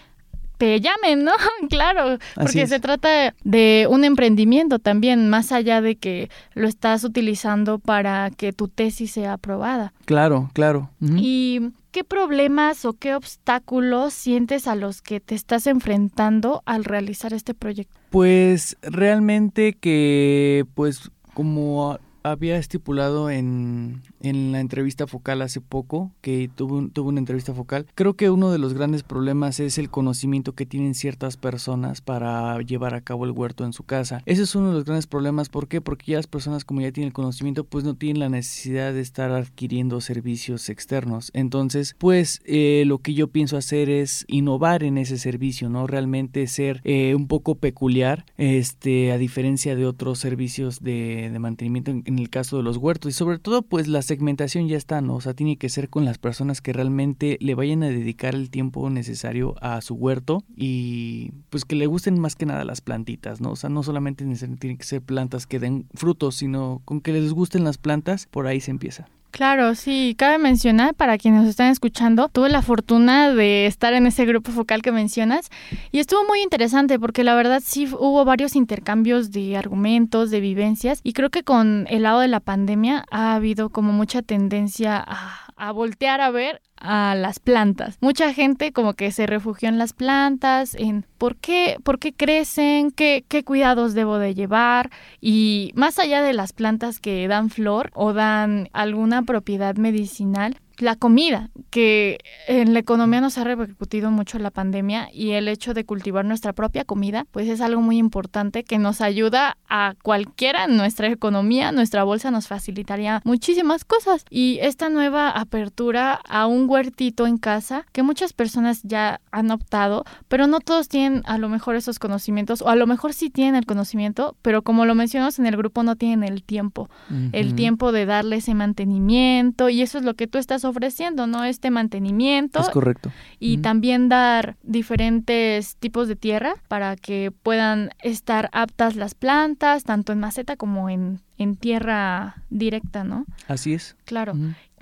te 0.64 0.80
llamen, 0.80 1.26
¿no? 1.26 1.34
claro, 1.70 2.18
porque 2.36 2.68
se 2.68 2.80
trata 2.80 3.36
de 3.44 3.86
un 3.90 4.06
emprendimiento 4.06 4.80
también, 4.80 5.30
más 5.30 5.52
allá 5.52 5.82
de 5.82 5.98
que 5.98 6.30
lo 6.54 6.70
estás 6.70 7.04
utilizando 7.04 7.80
para 7.80 8.32
que 8.32 8.54
tu 8.54 8.70
tesis 8.70 9.12
sea 9.12 9.34
aprobada. 9.34 9.94
Claro, 10.06 10.50
claro. 10.54 10.90
Uh 11.02 11.06
-huh. 11.06 11.20
¿Y 11.20 11.72
qué 11.92 12.06
problemas 12.06 12.86
o 12.86 12.94
qué 12.94 13.14
obstáculos 13.14 14.14
sientes 14.14 14.66
a 14.68 14.76
los 14.76 15.02
que 15.02 15.20
te 15.20 15.36
estás 15.36 15.68
enfrentando 15.68 16.64
al 16.66 16.86
realizar 16.86 17.34
este 17.34 17.54
proyecto? 17.54 18.00
Pues 18.10 18.78
realmente 18.82 19.74
que, 19.74 20.66
pues 20.76 21.12
como 21.34 22.00
había 22.24 22.58
estipulado 22.58 23.30
en, 23.30 24.02
en, 24.22 24.52
la 24.52 24.60
entrevista 24.60 25.08
focal 25.08 25.42
hace 25.42 25.62
poco, 25.62 26.12
que 26.22 26.50
tuvo, 26.54 26.88
tuvo 26.90 27.10
una 27.10 27.20
entrevista 27.20 27.54
focal, 27.54 27.86
creo 27.96 28.16
que 28.16 28.30
uno 28.30 28.52
de 28.52 28.58
los 28.58 28.74
grandes 28.74 29.04
problemas 29.04 29.60
es 29.60 29.78
el 29.78 29.90
conocimiento 29.90 30.54
que 30.54 30.66
tienen 30.66 30.96
ciertas 30.96 31.38
personas 31.38 32.02
para 32.02 32.60
llevar 32.62 32.96
a 32.96 33.02
cabo 33.02 33.26
el 33.26 33.32
huerto 33.32 33.66
en 33.66 33.74
su 33.74 33.84
casa. 33.84 34.22
Ese 34.26 34.44
es 34.44 34.56
uno 34.56 34.70
de 34.70 34.76
los 34.76 34.86
grandes 34.86 35.08
problemas, 35.08 35.50
¿por 35.50 35.68
qué? 35.68 35.82
Porque 35.82 36.12
ya 36.12 36.18
las 36.18 36.28
personas 36.28 36.66
como 36.66 36.82
ya 36.82 36.92
tienen 36.92 37.08
el 37.08 37.14
conocimiento, 37.14 37.64
pues 37.64 37.84
no 37.84 37.96
tienen 37.96 38.20
la 38.20 38.30
necesidad 38.30 38.94
de 38.94 39.02
estar 39.02 39.32
adquiriendo 39.32 40.02
servicios 40.02 40.70
externos. 40.70 41.32
Entonces, 41.34 41.96
pues 41.98 42.42
eh, 42.46 42.84
lo 42.86 43.00
que 43.00 43.14
yo 43.14 43.28
pienso 43.28 43.58
hacer 43.58 43.90
es 43.90 44.26
innovar 44.28 44.84
en 44.84 44.98
ese 44.98 45.18
servicio, 45.18 45.70
¿no? 45.70 45.88
Realmente 45.88 46.48
ser 46.48 46.82
eh, 46.84 47.16
un 47.16 47.28
poco 47.28 47.56
peculiar, 47.56 48.26
este, 48.38 49.12
a 49.12 49.18
diferencia 49.18 49.76
de 49.76 49.86
otros 49.86 50.20
servicios 50.20 50.82
de, 50.82 51.36
mantenimiento 51.40 51.92
en, 51.92 52.13
en 52.14 52.20
el 52.20 52.30
caso 52.30 52.58
de 52.58 52.64
los 52.64 52.78
huertos 52.78 53.10
y 53.10 53.14
sobre 53.14 53.40
todo 53.40 53.64
pues 53.64 53.88
la 53.88 54.02
segmentación 54.02 54.68
ya 54.68 54.78
está, 54.78 55.02
¿no? 55.02 55.16
O 55.16 55.22
sea, 55.22 55.34
tiene 55.34 55.58
que 55.58 55.70
ser 55.70 55.90
con 55.90 56.06
las 56.06 56.18
personas 56.18 56.62
que 56.62 56.74
realmente 56.74 57.38
le 57.42 57.56
vayan 57.56 57.84
a 57.84 57.88
dedicar 57.88 58.36
el 58.36 58.50
tiempo 58.50 58.90
necesario 58.90 59.56
a 59.62 59.82
su 59.82 59.96
huerto 59.96 60.44
y 60.56 61.32
pues 61.50 61.66
que 61.66 61.76
le 61.76 61.88
gusten 61.88 62.20
más 62.20 62.36
que 62.36 62.46
nada 62.46 62.64
las 62.64 62.82
plantitas, 62.82 63.42
¿no? 63.42 63.52
O 63.52 63.56
sea, 63.56 63.70
no 63.70 63.84
solamente 63.84 64.26
tienen 64.26 64.78
que 64.78 64.84
ser 64.84 65.02
plantas 65.02 65.48
que 65.48 65.60
den 65.60 65.88
frutos, 65.94 66.36
sino 66.36 66.82
con 66.86 67.02
que 67.02 67.14
les 67.14 67.34
gusten 67.34 67.64
las 67.64 67.78
plantas, 67.78 68.28
por 68.28 68.48
ahí 68.48 68.62
se 68.62 68.72
empieza. 68.72 69.08
Claro, 69.34 69.74
sí, 69.74 70.14
cabe 70.16 70.38
mencionar 70.38 70.94
para 70.94 71.18
quienes 71.18 71.42
nos 71.42 71.50
están 71.50 71.72
escuchando, 71.72 72.30
tuve 72.30 72.50
la 72.50 72.62
fortuna 72.62 73.34
de 73.34 73.66
estar 73.66 73.94
en 73.94 74.06
ese 74.06 74.26
grupo 74.26 74.52
focal 74.52 74.84
que 74.84 74.92
mencionas 74.92 75.50
y 75.92 75.98
estuvo 75.98 76.24
muy 76.28 76.44
interesante 76.44 77.00
porque 77.00 77.24
la 77.24 77.34
verdad 77.34 77.60
sí 77.66 77.88
hubo 77.92 78.24
varios 78.26 78.56
intercambios 78.56 79.32
de 79.32 79.58
argumentos, 79.58 80.30
de 80.30 80.40
vivencias 80.40 81.00
y 81.02 81.14
creo 81.14 81.32
que 81.32 81.42
con 81.42 81.88
el 81.90 82.04
lado 82.04 82.20
de 82.20 82.28
la 82.28 82.42
pandemia 82.42 83.06
ha 83.10 83.34
habido 83.34 83.72
como 83.72 83.92
mucha 83.92 84.22
tendencia 84.22 85.04
a, 85.04 85.48
a 85.56 85.72
voltear 85.72 86.22
a 86.22 86.30
ver 86.30 86.62
a 86.84 87.16
las 87.16 87.40
plantas. 87.40 87.98
Mucha 88.02 88.34
gente 88.34 88.72
como 88.72 88.94
que 88.94 89.12
se 89.12 89.26
refugió 89.26 89.70
en 89.70 89.78
las 89.78 89.94
plantas, 89.94 90.76
en 90.76 91.06
por 91.18 91.38
qué, 91.38 91.78
por 91.84 92.00
qué 92.00 92.14
crecen, 92.14 92.92
qué, 92.92 93.24
cuidados 93.46 93.94
debo 93.94 94.20
de 94.20 94.36
llevar 94.36 94.90
y 95.22 95.72
más 95.76 95.98
allá 95.98 96.22
de 96.22 96.34
las 96.34 96.52
plantas 96.52 97.00
que 97.00 97.28
dan 97.28 97.50
flor 97.50 97.92
o 97.94 98.12
dan 98.12 98.68
alguna 98.74 99.24
propiedad 99.24 99.76
medicinal, 99.78 100.60
la 100.80 100.96
comida, 100.96 101.50
que 101.70 102.18
en 102.48 102.74
la 102.74 102.80
economía 102.80 103.22
nos 103.22 103.38
ha 103.38 103.44
repercutido 103.44 104.12
mucho 104.12 104.40
la 104.40 104.52
pandemia 104.52 105.08
y 105.14 105.32
el 105.32 105.48
hecho 105.48 105.74
de 105.74 105.86
cultivar 105.86 106.26
nuestra 106.26 106.52
propia 106.52 106.84
comida, 106.84 107.26
pues 107.32 107.48
es 107.48 107.62
algo 107.62 107.82
muy 107.82 107.98
importante 107.98 108.64
que 108.64 108.80
nos 108.80 109.00
ayuda 109.00 109.58
a 109.70 109.94
cualquiera 110.02 110.66
en 110.66 110.76
nuestra 110.76 111.08
economía, 111.08 111.72
nuestra 111.72 112.04
bolsa 112.04 112.32
nos 112.32 112.48
facilitaría 112.48 113.22
muchísimas 113.24 113.86
cosas 113.86 114.26
y 114.30 114.58
esta 114.62 114.90
nueva 114.90 115.30
apertura 115.30 116.20
a 116.28 116.48
un 116.48 116.68
huertito 116.74 117.28
en 117.28 117.38
casa 117.38 117.86
que 117.92 118.04
muchas 118.04 118.32
personas 118.32 118.82
ya 118.84 119.20
han 119.32 119.52
optado, 119.52 120.06
pero 120.28 120.48
no 120.48 120.60
todos 120.60 120.88
tienen 120.88 121.22
a 121.26 121.38
lo 121.38 121.50
mejor 121.50 121.76
esos 121.76 122.00
conocimientos 122.00 122.62
o 122.62 122.70
a 122.70 122.76
lo 122.76 122.88
mejor 122.88 123.14
sí 123.14 123.30
tienen 123.30 123.56
el 123.56 123.66
conocimiento, 123.66 124.38
pero 124.42 124.62
como 124.62 124.86
lo 124.86 124.96
mencionas 124.96 125.40
en 125.40 125.46
el 125.46 125.58
grupo 125.58 125.84
no 125.84 125.96
tienen 125.96 126.24
el 126.24 126.44
tiempo, 126.44 126.90
uh 127.10 127.14
-huh. 127.14 127.30
el 127.34 127.56
tiempo 127.56 127.92
de 127.92 128.06
darle 128.06 128.38
ese 128.38 128.54
mantenimiento 128.54 129.70
y 129.70 129.82
eso 129.82 129.98
es 129.98 130.06
lo 130.06 130.14
que 130.14 130.28
tú 130.28 130.38
estás 130.38 130.54
estás 130.54 130.70
ofreciendo, 130.70 131.28
¿no? 131.28 131.44
Este 131.44 131.72
mantenimiento. 131.72 132.60
Es 132.60 132.70
correcto. 132.70 133.12
Y 133.40 133.58
también 133.58 134.10
dar 134.10 134.56
diferentes 134.62 135.76
tipos 135.78 136.08
de 136.08 136.16
tierra 136.16 136.56
para 136.68 136.96
que 136.96 137.32
puedan 137.32 137.90
estar 138.02 138.50
aptas 138.54 138.96
las 138.96 139.16
plantas, 139.16 139.84
tanto 139.84 140.14
en 140.14 140.20
maceta 140.20 140.56
como 140.56 140.90
en, 140.90 141.22
en 141.38 141.56
tierra 141.56 142.44
directa, 142.50 143.04
¿no? 143.04 143.26
Así 143.48 143.74
es. 143.74 143.96
Claro. 144.06 144.34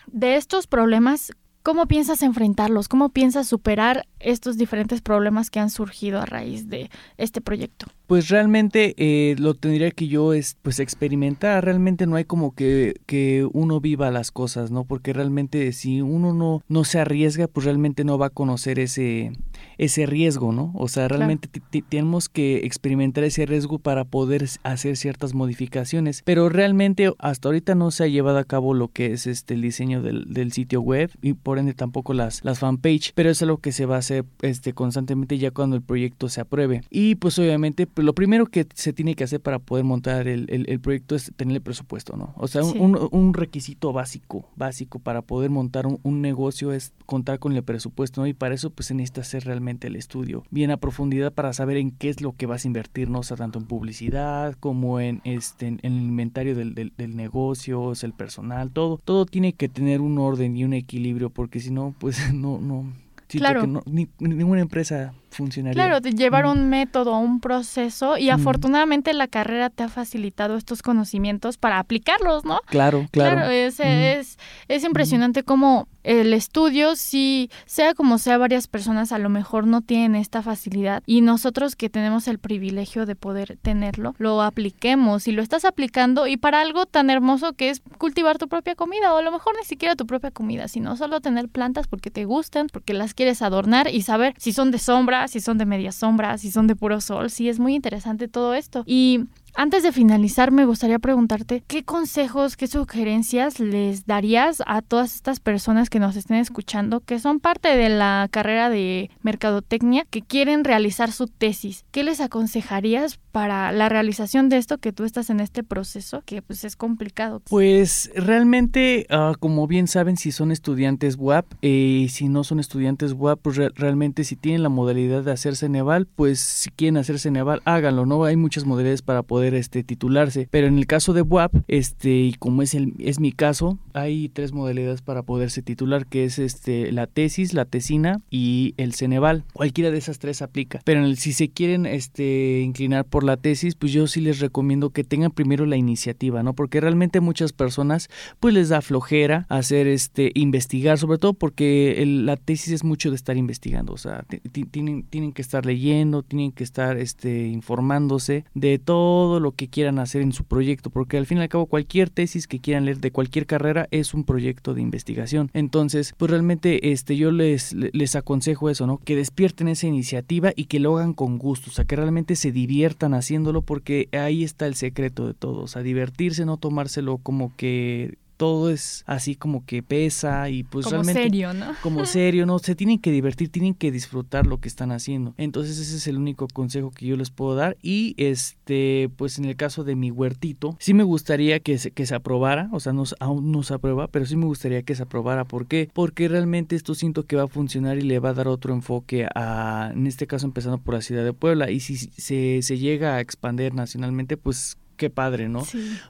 De 0.08 0.36
estos 0.36 0.68
problemas, 0.68 1.32
¿cómo 1.64 1.88
piensas 1.88 2.24
enfrentarlos? 2.24 2.88
¿Cómo 2.88 3.10
piensas 3.10 3.48
superar 3.48 4.08
estos 4.20 4.58
diferentes 4.58 5.02
problemas 5.02 5.50
que 5.50 5.60
han 5.60 5.70
surgido 5.70 6.20
a 6.20 6.26
raíz 6.26 6.70
de 6.70 6.90
este 7.18 7.42
proyecto? 7.42 7.88
Pues 8.08 8.28
realmente 8.28 8.94
eh, 8.98 9.36
lo 9.40 9.54
tendría 9.54 9.90
que 9.92 10.08
yo 10.08 10.34
es, 10.34 10.58
pues 10.62 10.80
experimentar. 10.80 11.64
Realmente 11.64 12.08
no 12.08 12.18
hay 12.18 12.26
como 12.26 12.54
que, 12.54 12.96
que 13.06 13.48
uno 13.54 13.80
viva 13.80 14.12
las 14.12 14.32
cosas, 14.32 14.70
¿no? 14.70 14.84
Porque 14.84 15.14
realmente 15.14 15.72
si 15.72 16.02
uno 16.02 16.34
no, 16.34 16.62
no 16.68 16.84
se 16.84 17.00
arriesga, 17.00 17.48
pues 17.48 17.66
realmente 17.66 18.04
no 18.04 18.18
va 18.18 18.28
a 18.28 18.32
conocer 18.32 18.80
ese, 18.80 19.32
ese 19.78 20.06
riesgo, 20.06 20.52
¿no? 20.52 20.74
O 20.76 20.90
sea, 20.90 21.08
realmente 21.08 21.48
tenemos 21.88 22.28
que 22.28 22.66
experimentar 22.66 23.24
ese 23.24 23.46
riesgo 23.46 23.80
para 23.80 24.04
poder 24.04 24.46
hacer 24.64 24.98
ciertas 24.98 25.34
modificaciones. 25.34 26.22
Pero 26.26 26.50
realmente 26.50 27.14
hasta 27.18 27.48
ahorita 27.48 27.76
no 27.76 27.92
se 27.92 28.04
ha 28.04 28.08
llevado 28.08 28.40
a 28.40 28.44
cabo 28.44 28.74
lo 28.74 28.90
que 28.90 29.14
es 29.14 29.26
este 29.26 29.54
el 29.54 29.62
diseño 29.62 30.02
del, 30.02 30.34
del 30.34 30.52
sitio 30.52 30.82
web 30.82 31.12
y 31.22 31.34
por 31.34 31.51
ende 31.60 31.74
tampoco 31.74 32.14
las, 32.14 32.44
las 32.44 32.60
fanpage. 32.60 33.14
Pero 33.16 33.30
es 33.30 33.42
lo 33.42 33.58
que 33.58 33.72
se 33.72 33.86
va 33.86 33.96
a 33.96 34.00
hacer 34.00 34.26
este, 34.42 34.74
constantemente 34.74 35.38
ya 35.38 35.52
cuando 35.52 35.76
el 35.76 35.82
proyecto 35.82 36.30
se 36.30 36.42
apruebe. 36.42 36.82
Y 36.90 37.16
pues 37.16 37.38
obviamente 37.40 37.88
pues, 37.88 38.06
lo 38.06 38.14
primero 38.14 38.46
que 38.46 38.68
se 38.74 38.94
tiene 38.94 39.16
que 39.16 39.24
hacer 39.24 39.42
para 39.42 39.60
poder 39.60 39.84
montar 39.84 40.28
el, 40.28 40.46
el, 40.50 40.80
proyecto 40.80 41.16
es 41.16 41.32
tener 41.36 41.58
el 41.58 41.62
presupuesto, 41.62 42.16
¿no? 42.18 42.34
O 42.38 42.48
sea, 42.48 42.64
un, 42.64 42.98
un, 43.12 43.34
requisito 43.34 43.94
básico, 43.94 44.50
básico 44.56 45.00
para 45.00 45.22
poder 45.22 45.50
montar 45.50 45.88
un, 45.88 46.00
un, 46.04 46.22
negocio 46.22 46.72
es 46.72 46.94
contar 47.06 47.40
con 47.40 47.54
el 47.54 47.64
presupuesto, 47.64 48.22
¿no? 48.22 48.28
Y 48.28 48.34
para 48.34 48.56
eso 48.56 48.70
pues 48.70 48.88
se 48.88 48.94
necesita 48.94 49.22
hacer 49.22 49.46
realmente 49.46 49.88
el 49.88 49.96
estudio 49.96 50.44
bien 50.50 50.72
a 50.72 50.78
profundidad 50.78 51.34
para 51.34 51.54
saber 51.54 51.78
en 51.78 51.92
qué 51.92 52.10
es 52.10 52.22
lo 52.22 52.34
que 52.34 52.46
vas 52.46 52.66
a 52.66 52.68
invertir, 52.68 53.10
¿no? 53.10 53.20
O 53.20 53.24
sea, 53.24 53.38
tanto 53.38 53.60
en 53.60 53.66
publicidad 53.66 54.56
como 54.60 55.00
en, 55.00 55.22
este, 55.24 55.68
en 55.68 55.80
el 55.84 56.02
inventario 56.02 56.56
del, 56.56 56.76
del, 56.76 56.94
del 56.98 57.16
negocio, 57.16 57.82
o 57.82 57.96
sea, 57.96 58.08
el 58.08 58.14
personal, 58.14 58.72
todo, 58.72 59.00
todo 59.04 59.26
tiene 59.26 59.54
que 59.54 59.70
tener 59.70 60.02
un 60.02 60.18
orden 60.18 60.56
y 60.58 60.64
un 60.64 60.74
equilibrio 60.74 61.30
porque 61.42 61.60
si 61.60 61.72
no, 61.72 61.96
pues 61.98 62.32
no, 62.36 62.60
no, 62.60 62.94
claro. 63.28 63.62
que 63.62 63.68
ni, 63.90 64.08
ninguna 64.20 64.62
empresa 64.62 65.16
funcionaría. 65.32 65.74
Claro, 65.74 66.02
de 66.02 66.12
llevar 66.12 66.46
un 66.46 66.70
método, 66.70 67.18
un 67.18 67.40
proceso 67.40 68.18
y 68.18 68.30
afortunadamente 68.30 69.14
la 69.14 69.28
carrera 69.28 69.70
te 69.70 69.84
ha 69.84 69.90
facilitado 69.90 70.58
estos 70.58 70.82
conocimientos 70.82 71.58
para 71.58 71.80
aplicarlos, 71.80 72.46
¿no? 72.46 72.60
Claro, 72.68 73.08
claro. 73.12 73.38
Claro, 73.38 73.52
es, 73.52 73.80
es, 73.80 74.38
es 74.68 74.84
impresionante 74.84 75.44
cómo 75.44 75.88
el 76.04 76.34
estudio, 76.34 76.96
si 76.96 77.50
sea 77.66 77.94
como 77.94 78.18
sea, 78.18 78.38
varias 78.38 78.68
personas 78.68 79.12
a 79.12 79.20
lo 79.20 79.30
mejor 79.30 79.68
no 79.68 79.82
tienen 79.82 80.16
esta 80.16 80.42
facilidad 80.42 81.04
y 81.06 81.22
nosotros 81.22 81.76
que 81.76 81.90
tenemos 81.90 82.28
el 82.28 82.40
privilegio 82.40 83.06
de 83.06 83.16
poder 83.16 83.58
tenerlo, 83.62 84.16
lo 84.18 84.42
apliquemos 84.42 85.28
y 85.28 85.32
lo 85.32 85.42
estás 85.42 85.66
aplicando 85.66 86.28
y 86.28 86.38
para 86.38 86.62
algo 86.62 86.86
tan 86.86 87.10
hermoso 87.10 87.54
que 87.54 87.70
es 87.70 87.82
cultivar 87.98 88.38
tu 88.38 88.48
propia 88.48 88.76
comida 88.76 89.14
o 89.14 89.18
a 89.18 89.22
lo 89.22 89.32
mejor 89.32 89.54
ni 89.60 89.66
siquiera 89.66 89.96
tu 89.96 90.06
propia 90.06 90.32
comida, 90.32 90.68
sino 90.68 90.98
solo 90.98 91.22
tener 91.22 91.50
plantas 91.50 91.88
porque 91.88 92.10
te 92.10 92.26
gustan, 92.26 92.68
porque 92.72 92.94
las 92.94 93.14
quieres 93.14 93.42
adornar 93.42 93.88
y 93.94 94.02
saber 94.02 94.34
si 94.38 94.54
son 94.54 94.72
de 94.72 94.80
sombra, 94.80 95.21
si 95.28 95.40
son 95.40 95.58
de 95.58 95.66
media 95.66 95.92
sombra, 95.92 96.38
si 96.38 96.52
son 96.52 96.68
de 96.68 96.76
puro 96.76 97.02
sol, 97.02 97.30
sí 97.30 97.50
es 97.50 97.60
muy 97.60 97.76
interesante 97.76 98.28
todo 98.28 98.54
esto. 98.54 98.84
Y 98.86 99.26
antes 99.56 99.84
de 99.84 99.92
finalizar, 99.92 100.52
me 100.52 100.66
gustaría 100.66 101.00
preguntarte 101.00 101.64
qué 101.68 101.84
consejos, 101.84 102.56
qué 102.56 102.68
sugerencias 102.68 103.60
les 103.60 104.06
darías 104.06 104.64
a 104.66 104.82
todas 104.82 105.16
estas 105.16 105.40
personas 105.40 105.90
que 105.90 106.00
nos 106.00 106.16
estén 106.16 106.38
escuchando, 106.38 107.02
que 107.02 107.20
son 107.20 107.40
parte 107.40 107.70
de 107.70 107.90
la 107.90 108.28
carrera 108.32 108.70
de 108.70 109.10
mercadotecnia, 109.22 110.06
que 110.10 110.22
quieren 110.22 110.64
realizar 110.64 111.12
su 111.12 111.28
tesis. 111.28 111.86
¿Qué 111.92 112.04
les 112.04 112.22
aconsejarías 112.22 113.20
para 113.32 113.72
la 113.72 113.90
realización 113.90 114.50
de 114.50 114.58
esto 114.58 114.78
que 114.78 114.92
tú 114.92 115.04
estás 115.04 115.30
en 115.30 115.40
este 115.40 115.64
proceso, 115.64 116.24
que 116.26 116.42
pues 116.42 116.64
es 116.64 116.76
complicado? 116.76 117.42
Pues 117.50 118.12
realmente, 118.16 119.06
ah, 119.10 119.34
como 119.40 119.68
bien 119.68 119.88
saben, 119.88 120.18
si 120.18 120.32
son 120.32 120.52
estudiantes 120.52 121.16
WAP 121.18 121.46
y 121.62 122.06
eh, 122.06 122.10
si 122.10 122.30
no 122.30 122.44
son 122.44 122.60
estudiantes 122.60 123.14
WAP, 123.14 123.40
pues 123.42 123.58
realmente 123.76 124.24
si 124.24 124.36
tienen 124.36 124.64
la 124.64 124.70
modalidad 124.70 125.24
de 125.24 125.32
hacerse 125.32 125.70
Neval, 125.70 126.08
pues 126.08 126.40
si 126.40 126.70
quieren 126.70 126.98
hacerse 126.98 127.32
Neval, 127.32 127.62
háganlo, 127.66 128.06
¿no? 128.06 128.24
Hay 128.24 128.36
muchas 128.36 128.66
modalidades 128.66 129.02
para 129.02 129.24
poder 129.24 129.41
este, 129.44 129.84
titularse. 129.84 130.48
Pero 130.52 130.68
en 130.68 130.78
el 130.78 130.88
caso 130.88 131.14
de 131.14 131.22
WAP, 131.22 131.54
este, 131.68 132.12
y 132.12 132.34
como 132.34 132.62
es, 132.62 132.74
el, 132.74 132.94
es 133.00 133.20
mi 133.20 133.32
caso, 133.32 133.78
hay 133.94 134.30
tres 134.30 134.54
modalidades 134.54 135.02
para 135.02 135.24
poderse 135.24 135.62
titular, 135.62 136.06
que 136.06 136.26
es 136.26 136.40
este, 136.40 136.92
la 136.92 137.08
tesis, 137.08 137.54
la 137.54 137.66
tesina 137.66 138.22
y 138.30 138.74
el 138.78 138.94
Ceneval. 138.94 139.44
Cualquiera 139.54 139.92
de 139.92 139.98
esas 139.98 140.20
tres 140.20 140.42
aplica. 140.42 140.82
Pero 140.86 141.00
en 141.00 141.06
el, 141.06 141.18
si 141.18 141.34
se 141.34 141.50
quieren 141.50 141.86
este, 141.86 142.62
inclinar 142.62 143.06
por 143.06 143.24
la 143.24 143.38
tesis, 143.38 143.76
pues 143.76 143.92
yo 143.92 144.08
sí 144.08 144.22
les 144.22 144.40
recomiendo 144.40 144.92
que 144.92 145.04
tengan 145.04 145.32
primero 145.32 145.66
la 145.66 145.78
iniciativa, 145.78 146.44
¿no? 146.44 146.54
Porque 146.54 146.82
realmente 146.82 147.20
muchas 147.20 147.54
personas 147.54 148.10
pues 148.40 148.54
les 148.54 148.70
da 148.70 148.82
flojera 148.82 149.46
hacer 149.50 149.88
este 149.88 150.32
investigar, 150.36 150.98
sobre 150.98 151.18
todo 151.18 151.34
porque 151.34 152.04
la 152.06 152.38
tesis 152.38 152.74
es 152.74 152.84
mucho 152.84 153.10
de 153.10 153.16
estar 153.16 153.38
investigando, 153.38 153.94
o 153.94 153.98
sea, 153.98 154.26
tienen, 154.72 155.04
tienen 155.04 155.34
que 155.34 155.42
estar 155.42 155.66
leyendo, 155.66 156.24
tienen 156.24 156.52
que 156.52 156.64
estar 156.64 156.98
este 156.98 157.48
informándose 157.48 158.46
de 158.54 158.80
todo 158.80 159.31
lo 159.40 159.52
que 159.52 159.68
quieran 159.68 160.00
hacer 160.00 160.22
en 160.22 160.34
su 160.34 160.44
proyecto, 160.44 160.90
porque 160.90 161.18
al 161.18 161.26
fin 161.26 161.38
y 161.38 161.42
al 161.42 161.50
cabo 161.50 161.66
cualquier 161.66 162.10
tesis 162.10 162.48
que 162.48 162.60
quieran 162.60 162.86
leer 162.86 163.00
de 163.00 163.12
cualquier 163.12 163.46
carrera 163.46 163.88
es 163.92 164.14
un 164.14 164.24
proyecto 164.24 164.74
de 164.74 164.82
investigación. 164.82 165.50
Entonces, 165.54 166.14
pues 166.18 166.32
realmente 166.32 166.92
este 166.92 167.16
yo 167.16 167.32
les 167.32 167.74
les 167.74 168.16
aconsejo 168.16 168.70
eso, 168.70 168.88
¿no? 168.88 168.98
Que 168.98 169.16
despierten 169.16 169.68
esa 169.68 169.88
iniciativa 169.88 170.52
y 170.56 170.66
que 170.66 170.80
lo 170.80 170.98
hagan 170.98 171.14
con 171.14 171.38
gusto, 171.38 171.70
o 171.70 171.74
sea, 171.74 171.86
que 171.86 171.96
realmente 171.96 172.36
se 172.36 172.52
diviertan 172.52 173.14
haciéndolo 173.14 173.62
porque 173.62 174.10
ahí 174.12 174.44
está 174.44 174.68
el 174.68 174.76
secreto 174.76 175.28
de 175.28 175.34
todo, 175.34 175.64
o 175.64 175.68
sea, 175.68 175.82
divertirse, 175.82 176.46
no 176.46 176.58
tomárselo 176.58 177.18
como 177.18 177.56
que 177.56 178.18
todo 178.42 178.72
es 178.72 179.04
así 179.06 179.36
como 179.36 179.68
que 179.68 179.84
pesa 179.84 180.50
y 180.50 180.64
pues 180.64 180.86
como 180.86 181.04
realmente 181.04 181.22
serio, 181.22 181.54
¿no? 181.54 181.76
como 181.84 182.08
serio, 182.08 182.48
no, 182.48 182.58
se 182.58 182.74
tienen 182.74 182.98
que 182.98 183.12
divertir, 183.12 183.50
tienen 183.50 183.76
que 183.76 183.92
disfrutar 183.92 184.48
lo 184.48 184.58
que 184.58 184.68
están 184.68 184.92
haciendo. 184.92 185.36
Entonces 185.38 185.78
ese 185.78 185.98
es 185.98 186.08
el 186.08 186.18
único 186.18 186.48
consejo 186.48 186.90
que 186.90 187.06
yo 187.06 187.16
les 187.18 187.30
puedo 187.30 187.54
dar 187.54 187.78
y 187.84 188.16
este 188.18 189.12
pues 189.16 189.38
en 189.38 189.46
el 189.46 189.56
caso 189.56 189.84
de 189.84 189.96
mi 189.96 190.10
huertito, 190.10 190.76
sí 190.80 190.96
me 190.96 191.04
gustaría 191.04 191.60
que 191.60 191.78
se, 191.78 191.92
que 191.92 192.08
se 192.08 192.16
aprobara, 192.16 192.68
o 192.72 192.80
sea, 192.80 192.94
no, 192.94 193.04
aún 193.20 193.52
no 193.52 193.62
se 193.62 193.76
aprueba, 193.76 194.08
pero 194.08 194.26
sí 194.26 194.36
me 194.36 194.46
gustaría 194.46 194.82
que 194.82 194.96
se 194.96 195.04
aprobara, 195.04 195.46
¿por 195.46 195.68
qué? 195.68 195.92
Porque 195.94 196.28
realmente 196.28 196.76
esto 196.76 196.96
siento 196.96 197.28
que 197.28 197.36
va 197.36 197.44
a 197.44 197.48
funcionar 197.48 198.00
y 198.00 198.02
le 198.02 198.18
va 198.18 198.30
a 198.30 198.34
dar 198.34 198.48
otro 198.48 198.74
enfoque 198.74 199.28
a 199.36 199.92
en 199.94 200.08
este 200.08 200.26
caso 200.26 200.48
empezando 200.48 200.80
por 200.80 200.96
la 200.96 201.02
ciudad 201.02 201.24
de 201.24 201.34
Puebla 201.34 201.70
y 201.70 201.80
si 201.80 201.96
se, 201.96 202.64
se 202.64 202.78
llega 202.80 203.18
a 203.18 203.20
expandir 203.20 203.76
nacionalmente, 203.76 204.36
pues 204.36 204.80
qué 205.02 205.10
padre, 205.10 205.50
¿no? 205.50 205.64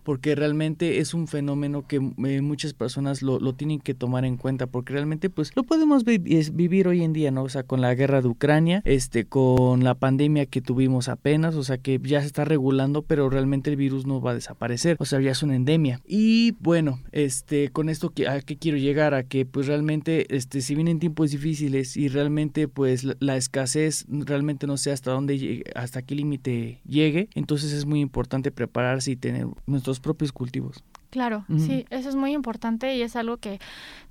Porque 0.04 0.36
realmente 0.36 1.00
es 1.00 1.14
un 1.14 1.30
fenómeno 1.30 1.88
que 1.88 1.96
eh, 1.96 2.42
muchas 2.42 2.74
personas 2.74 3.22
lo, 3.22 3.40
lo, 3.40 3.54
tienen 3.54 3.80
que 3.80 3.94
tomar 3.94 4.26
en 4.26 4.36
cuenta, 4.36 4.68
porque 4.68 4.92
realmente 4.92 5.30
pues 5.30 5.54
lo 5.56 5.64
podemos 5.64 6.04
vivir 6.04 6.90
hoy 6.90 7.02
en 7.02 7.14
día, 7.14 7.32
¿no? 7.32 7.44
O 7.44 7.48
sea, 7.50 7.64
con 7.64 7.80
la 7.80 7.96
guerra 7.96 8.22
de 8.22 8.28
Ucrania, 8.28 8.82
este, 8.84 9.24
con 9.24 9.86
la 9.86 9.96
pandemia 9.96 10.46
que 10.46 10.60
tuvimos 10.60 11.08
apenas, 11.08 11.56
o 11.56 11.64
sea, 11.64 11.78
que 11.78 12.02
ya 12.04 12.20
se 12.20 12.28
está 12.28 12.44
regulando, 12.44 13.02
pero 13.04 13.30
realmente 13.30 13.70
el 13.70 13.78
virus 13.78 14.06
no 14.06 14.20
va 14.20 14.32
a 14.32 14.36
desaparecer, 14.36 14.98
o 15.00 15.06
sea, 15.06 15.22
ya 15.22 15.32
es 15.32 15.42
una 15.42 15.56
endemia. 15.56 16.02
Y 16.06 16.52
bueno, 16.60 17.00
este, 17.14 17.70
con 17.70 17.88
esto, 17.88 18.12
¿a 18.28 18.42
qué 18.42 18.58
quiero 18.58 18.78
llegar? 18.78 19.14
A 19.14 19.24
que 19.24 19.46
pues 19.46 19.68
realmente, 19.68 20.36
este, 20.36 20.60
si 20.60 20.76
vienen 20.76 21.00
tiempos 21.00 21.32
difíciles 21.32 21.96
y 21.96 22.10
realmente 22.10 22.68
pues 22.68 23.06
la, 23.22 23.38
escasez 23.38 24.06
realmente 24.10 24.68
no 24.68 24.76
sé 24.76 24.92
hasta 24.92 25.12
dónde, 25.12 25.64
hasta 25.76 26.02
qué 26.02 26.14
límite 26.14 26.82
llegue, 26.86 27.30
entonces 27.36 27.72
es 27.72 27.86
muy 27.86 28.02
importante 28.02 28.52
preparar 28.52 28.81
y 29.12 29.16
tener 29.16 29.48
nuestros 29.66 30.00
propios 30.00 30.32
cultivos. 30.32 30.84
Claro, 31.12 31.44
sí, 31.58 31.86
eso 31.90 32.08
es 32.08 32.16
muy 32.16 32.32
importante 32.32 32.96
y 32.96 33.02
es 33.02 33.18
algo 33.18 33.36
que 33.36 33.60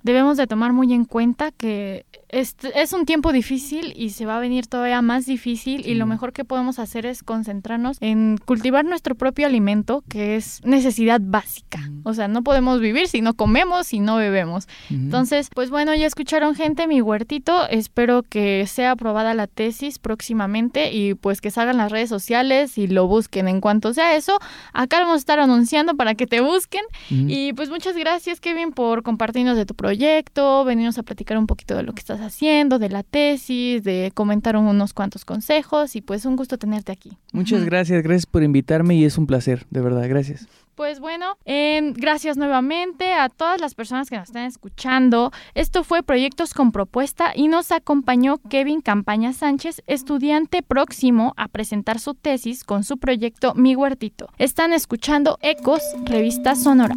debemos 0.03 0.37
de 0.37 0.45
tomar 0.45 0.71
muy 0.71 0.93
en 0.93 1.05
cuenta 1.05 1.51
que 1.51 2.05
es, 2.29 2.55
es 2.75 2.93
un 2.93 3.05
tiempo 3.05 3.31
difícil 3.33 3.93
y 3.95 4.11
se 4.11 4.25
va 4.25 4.37
a 4.37 4.39
venir 4.39 4.67
todavía 4.67 5.01
más 5.01 5.25
difícil 5.25 5.85
y 5.85 5.95
lo 5.95 6.05
mejor 6.05 6.31
que 6.31 6.45
podemos 6.45 6.79
hacer 6.79 7.07
es 7.07 7.23
concentrarnos 7.23 7.97
en 7.99 8.37
cultivar 8.45 8.85
nuestro 8.85 9.15
propio 9.15 9.47
alimento 9.47 10.03
que 10.09 10.35
es 10.35 10.61
necesidad 10.63 11.19
básica. 11.21 11.79
O 12.03 12.13
sea, 12.13 12.27
no 12.27 12.43
podemos 12.43 12.79
vivir 12.79 13.07
si 13.07 13.21
no 13.21 13.33
comemos 13.33 13.93
y 13.93 13.99
no 13.99 14.15
bebemos. 14.15 14.67
Entonces, 14.89 15.49
pues 15.53 15.69
bueno, 15.69 15.93
ya 15.95 16.05
escucharon 16.05 16.55
gente, 16.55 16.87
mi 16.87 17.01
huertito, 17.01 17.67
espero 17.67 18.23
que 18.23 18.65
sea 18.67 18.91
aprobada 18.91 19.33
la 19.33 19.47
tesis 19.47 19.99
próximamente 19.99 20.93
y 20.93 21.15
pues 21.15 21.41
que 21.41 21.51
salgan 21.51 21.77
las 21.77 21.91
redes 21.91 22.09
sociales 22.09 22.77
y 22.77 22.87
lo 22.87 23.07
busquen 23.07 23.47
en 23.47 23.59
cuanto 23.59 23.93
sea 23.93 24.15
eso. 24.15 24.39
Acá 24.71 24.99
vamos 24.99 25.15
a 25.15 25.17
estar 25.17 25.39
anunciando 25.39 25.95
para 25.95 26.15
que 26.15 26.27
te 26.27 26.41
busquen 26.41 26.83
y 27.09 27.53
pues 27.53 27.69
muchas 27.69 27.95
gracias, 27.95 28.39
Kevin, 28.39 28.71
por 28.71 29.03
compartirnos 29.03 29.57
de 29.57 29.65
tu 29.65 29.75
proyecto, 29.75 30.63
venirnos 30.65 30.97
a 30.97 31.03
platicar 31.03 31.37
un 31.37 31.47
poquito 31.47 31.75
de 31.75 31.83
lo 31.83 31.93
que 31.93 31.99
estás 31.99 32.21
haciendo, 32.21 32.79
de 32.79 32.89
la 32.89 33.03
tesis, 33.03 33.83
de 33.83 34.11
comentar 34.13 34.55
unos 34.55 34.93
cuantos 34.93 35.25
consejos 35.25 35.95
y 35.95 36.01
pues 36.01 36.25
un 36.25 36.35
gusto 36.35 36.57
tenerte 36.57 36.91
aquí. 36.91 37.17
Muchas 37.33 37.65
gracias, 37.65 38.03
gracias 38.03 38.25
por 38.25 38.43
invitarme 38.43 38.95
y 38.95 39.05
es 39.05 39.17
un 39.17 39.27
placer, 39.27 39.65
de 39.69 39.81
verdad, 39.81 40.07
gracias. 40.07 40.47
Pues 40.75 40.99
bueno, 40.99 41.37
eh, 41.45 41.93
gracias 41.95 42.37
nuevamente 42.37 43.13
a 43.13 43.29
todas 43.29 43.59
las 43.59 43.75
personas 43.75 44.09
que 44.09 44.17
nos 44.17 44.29
están 44.29 44.45
escuchando. 44.45 45.31
Esto 45.53 45.83
fue 45.83 46.01
Proyectos 46.01 46.53
con 46.53 46.71
Propuesta 46.71 47.33
y 47.35 47.47
nos 47.47 47.71
acompañó 47.71 48.37
Kevin 48.49 48.81
Campaña 48.81 49.33
Sánchez, 49.33 49.83
estudiante 49.87 50.63
próximo 50.63 51.33
a 51.37 51.49
presentar 51.49 51.99
su 51.99 52.13
tesis 52.13 52.63
con 52.63 52.83
su 52.83 52.97
proyecto 52.97 53.53
Mi 53.53 53.75
Huertito. 53.75 54.29
Están 54.37 54.73
escuchando 54.73 55.37
Ecos, 55.41 55.81
Revista 56.05 56.55
Sonora. 56.55 56.95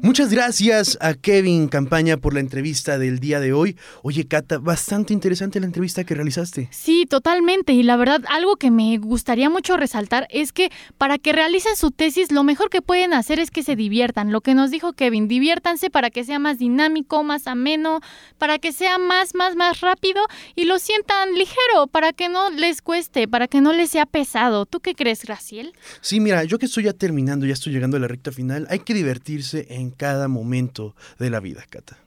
Muchas 0.00 0.30
gracias 0.32 0.96
a 1.00 1.14
Kevin 1.14 1.66
Campaña 1.66 2.18
por 2.18 2.32
la 2.32 2.38
entrevista 2.38 2.98
del 2.98 3.18
día 3.18 3.40
de 3.40 3.52
hoy. 3.52 3.76
Oye, 4.02 4.28
Cata, 4.28 4.58
bastante 4.58 5.12
interesante 5.12 5.58
la 5.58 5.66
entrevista 5.66 6.04
que 6.04 6.14
realizaste. 6.14 6.68
Sí, 6.70 7.04
totalmente. 7.08 7.72
Y 7.72 7.82
la 7.82 7.96
verdad, 7.96 8.22
algo 8.28 8.56
que 8.56 8.70
me 8.70 8.96
gustaría 8.98 9.50
mucho 9.50 9.76
resaltar 9.76 10.28
es 10.30 10.52
que 10.52 10.70
para 10.98 11.18
que 11.18 11.32
realicen 11.32 11.74
su 11.74 11.90
tesis, 11.90 12.30
lo 12.30 12.44
mejor 12.44 12.70
que 12.70 12.80
pueden 12.80 13.12
hacer 13.12 13.40
es 13.40 13.50
que 13.50 13.64
se 13.64 13.74
diviertan. 13.74 14.30
Lo 14.30 14.40
que 14.40 14.54
nos 14.54 14.70
dijo 14.70 14.92
Kevin, 14.92 15.26
diviértanse 15.26 15.90
para 15.90 16.10
que 16.10 16.22
sea 16.22 16.38
más 16.38 16.58
dinámico, 16.58 17.24
más 17.24 17.48
ameno, 17.48 18.00
para 18.38 18.60
que 18.60 18.72
sea 18.72 18.98
más, 18.98 19.34
más, 19.34 19.56
más 19.56 19.80
rápido 19.80 20.22
y 20.54 20.64
lo 20.64 20.78
sientan 20.78 21.34
ligero, 21.34 21.88
para 21.90 22.12
que 22.12 22.28
no 22.28 22.50
les 22.50 22.82
cueste, 22.82 23.26
para 23.26 23.48
que 23.48 23.60
no 23.60 23.72
les 23.72 23.90
sea 23.90 24.06
pesado. 24.06 24.64
¿Tú 24.64 24.78
qué 24.78 24.94
crees, 24.94 25.24
Graciel? 25.24 25.72
Sí, 26.00 26.20
mira, 26.20 26.44
yo 26.44 26.58
que 26.58 26.66
estoy 26.66 26.84
ya 26.84 26.92
terminando, 26.92 27.46
ya 27.46 27.52
estoy 27.52 27.72
llegando 27.72 27.96
a 27.96 28.00
la 28.00 28.08
recta 28.08 28.30
final, 28.30 28.66
hay 28.70 28.78
que 28.78 28.94
divertirse 28.94 29.66
en 29.70 29.87
cada 29.90 30.28
momento 30.28 30.94
de 31.18 31.30
la 31.30 31.40
vida, 31.40 31.64
Cata. 31.68 31.98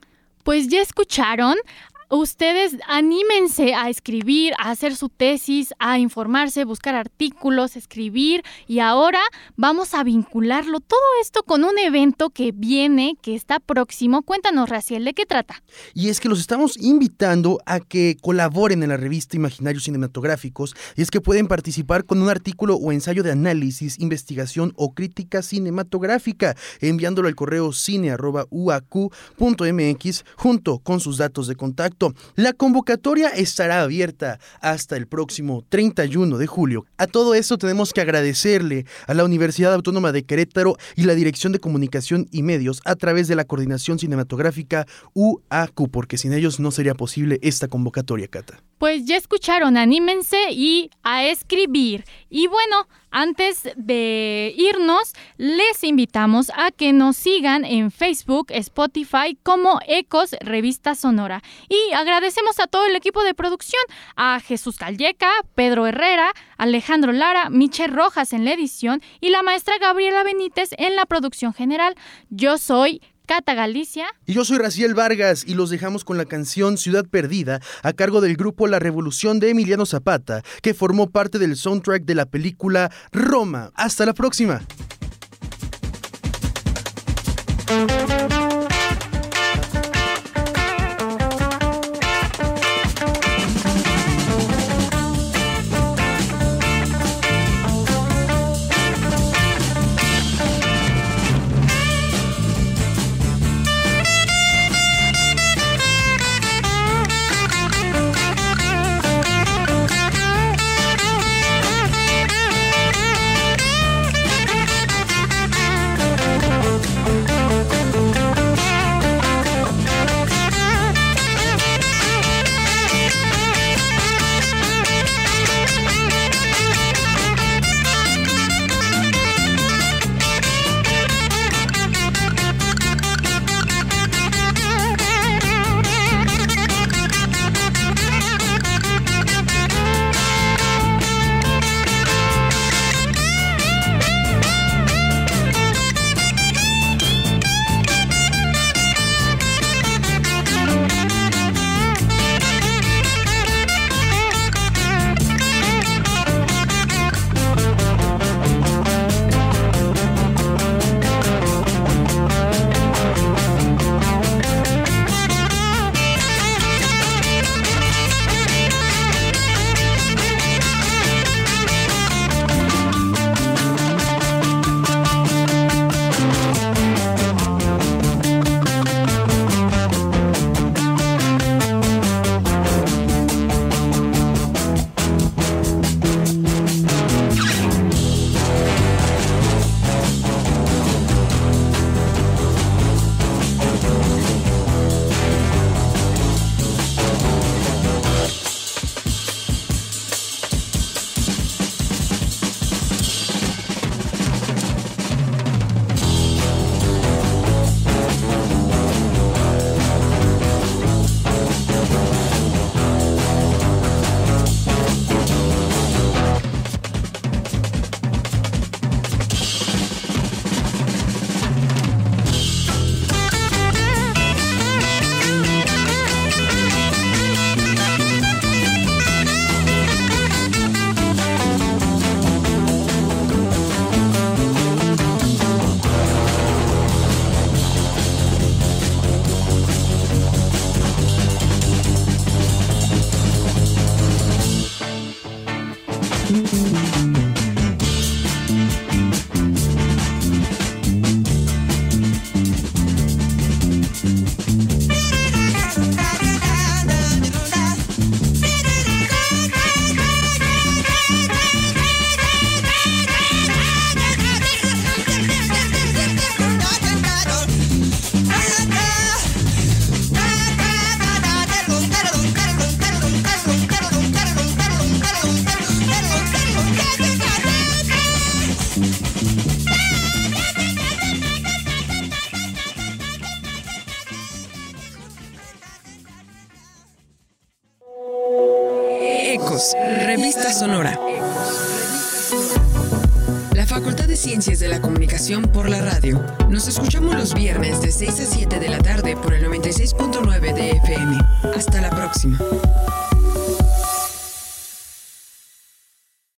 Pues 0.44 0.68
ya 0.68 0.80
escucharon, 0.80 1.56
ustedes 2.18 2.76
anímense 2.86 3.74
a 3.74 3.88
escribir, 3.88 4.52
a 4.58 4.70
hacer 4.70 4.94
su 4.96 5.08
tesis, 5.08 5.72
a 5.78 5.98
informarse, 5.98 6.64
buscar 6.64 6.94
artículos, 6.94 7.74
escribir 7.76 8.42
y 8.66 8.80
ahora 8.80 9.20
vamos 9.56 9.94
a 9.94 10.04
vincularlo 10.04 10.80
todo 10.80 11.00
esto 11.22 11.42
con 11.42 11.64
un 11.64 11.78
evento 11.78 12.28
que 12.30 12.52
viene, 12.52 13.16
que 13.22 13.34
está 13.34 13.60
próximo. 13.60 14.22
Cuéntanos, 14.22 14.68
Raciel, 14.68 15.04
¿de 15.04 15.14
qué 15.14 15.24
trata? 15.24 15.62
Y 15.94 16.10
es 16.10 16.20
que 16.20 16.28
los 16.28 16.38
estamos 16.38 16.76
invitando 16.76 17.60
a 17.64 17.80
que 17.80 18.16
colaboren 18.20 18.82
en 18.82 18.90
la 18.90 18.98
revista 18.98 19.36
Imaginarios 19.36 19.84
Cinematográficos 19.84 20.74
y 20.96 21.02
es 21.02 21.10
que 21.10 21.22
pueden 21.22 21.48
participar 21.48 22.04
con 22.04 22.20
un 22.20 22.28
artículo 22.28 22.76
o 22.76 22.92
ensayo 22.92 23.22
de 23.22 23.32
análisis, 23.32 23.98
investigación 23.98 24.74
o 24.76 24.92
crítica 24.92 25.40
cinematográfica 25.42 26.56
enviándolo 26.80 27.28
al 27.28 27.34
correo 27.34 27.72
cine.uaq.mx 27.72 28.52
junto 30.36 30.78
con 30.78 31.00
sus 31.00 31.16
datos 31.16 31.46
de 31.46 31.56
contacto. 31.56 32.01
La 32.34 32.52
convocatoria 32.52 33.28
estará 33.28 33.82
abierta 33.82 34.38
hasta 34.60 34.96
el 34.96 35.06
próximo 35.06 35.64
31 35.68 36.38
de 36.38 36.46
julio. 36.46 36.86
A 36.98 37.06
todo 37.06 37.34
esto 37.34 37.58
tenemos 37.58 37.92
que 37.92 38.00
agradecerle 38.00 38.86
a 39.06 39.14
la 39.14 39.24
Universidad 39.24 39.74
Autónoma 39.74 40.12
de 40.12 40.24
Querétaro 40.24 40.76
y 40.96 41.04
la 41.04 41.14
Dirección 41.14 41.52
de 41.52 41.58
Comunicación 41.58 42.26
y 42.30 42.42
Medios 42.42 42.80
a 42.84 42.96
través 42.96 43.28
de 43.28 43.36
la 43.36 43.44
Coordinación 43.44 43.98
Cinematográfica 43.98 44.86
UAQ, 45.14 45.90
porque 45.90 46.18
sin 46.18 46.32
ellos 46.32 46.60
no 46.60 46.70
sería 46.70 46.94
posible 46.94 47.38
esta 47.42 47.68
convocatoria, 47.68 48.28
Cata. 48.28 48.62
Pues 48.78 49.04
ya 49.04 49.16
escucharon, 49.16 49.76
anímense 49.76 50.50
y 50.50 50.90
a 51.02 51.24
escribir. 51.24 52.04
Y 52.28 52.46
bueno, 52.46 52.88
antes 53.12 53.68
de 53.76 54.54
irnos, 54.56 55.12
les 55.36 55.84
invitamos 55.84 56.50
a 56.56 56.70
que 56.70 56.92
nos 56.92 57.16
sigan 57.16 57.64
en 57.64 57.90
Facebook, 57.90 58.46
Spotify 58.50 59.38
como 59.42 59.78
Ecos 59.86 60.34
Revista 60.40 60.94
Sonora. 60.94 61.42
Y 61.68 61.92
agradecemos 61.92 62.58
a 62.58 62.66
todo 62.66 62.86
el 62.86 62.96
equipo 62.96 63.22
de 63.22 63.34
producción, 63.34 63.82
a 64.16 64.40
Jesús 64.40 64.76
Calleca, 64.76 65.30
Pedro 65.54 65.86
Herrera, 65.86 66.32
Alejandro 66.56 67.12
Lara, 67.12 67.50
Michelle 67.50 67.92
Rojas 67.92 68.32
en 68.32 68.44
la 68.44 68.52
edición 68.52 69.02
y 69.20 69.28
la 69.30 69.42
maestra 69.42 69.78
Gabriela 69.78 70.24
Benítez 70.24 70.70
en 70.78 70.96
la 70.96 71.06
producción 71.06 71.52
general. 71.52 71.94
Yo 72.30 72.58
soy 72.58 73.02
Cata 73.26 73.54
Galicia. 73.54 74.06
Y 74.26 74.34
yo 74.34 74.44
soy 74.44 74.58
Raciel 74.58 74.94
Vargas 74.94 75.44
y 75.46 75.54
los 75.54 75.70
dejamos 75.70 76.04
con 76.04 76.18
la 76.18 76.24
canción 76.24 76.78
Ciudad 76.78 77.06
Perdida 77.06 77.60
a 77.82 77.92
cargo 77.92 78.20
del 78.20 78.36
grupo 78.36 78.66
La 78.66 78.78
Revolución 78.78 79.40
de 79.40 79.50
Emiliano 79.50 79.86
Zapata, 79.86 80.42
que 80.62 80.74
formó 80.74 81.10
parte 81.10 81.38
del 81.38 81.56
soundtrack 81.56 82.04
de 82.04 82.14
la 82.14 82.26
película 82.26 82.90
Roma. 83.12 83.70
Hasta 83.74 84.06
la 84.06 84.14
próxima. 84.14 84.62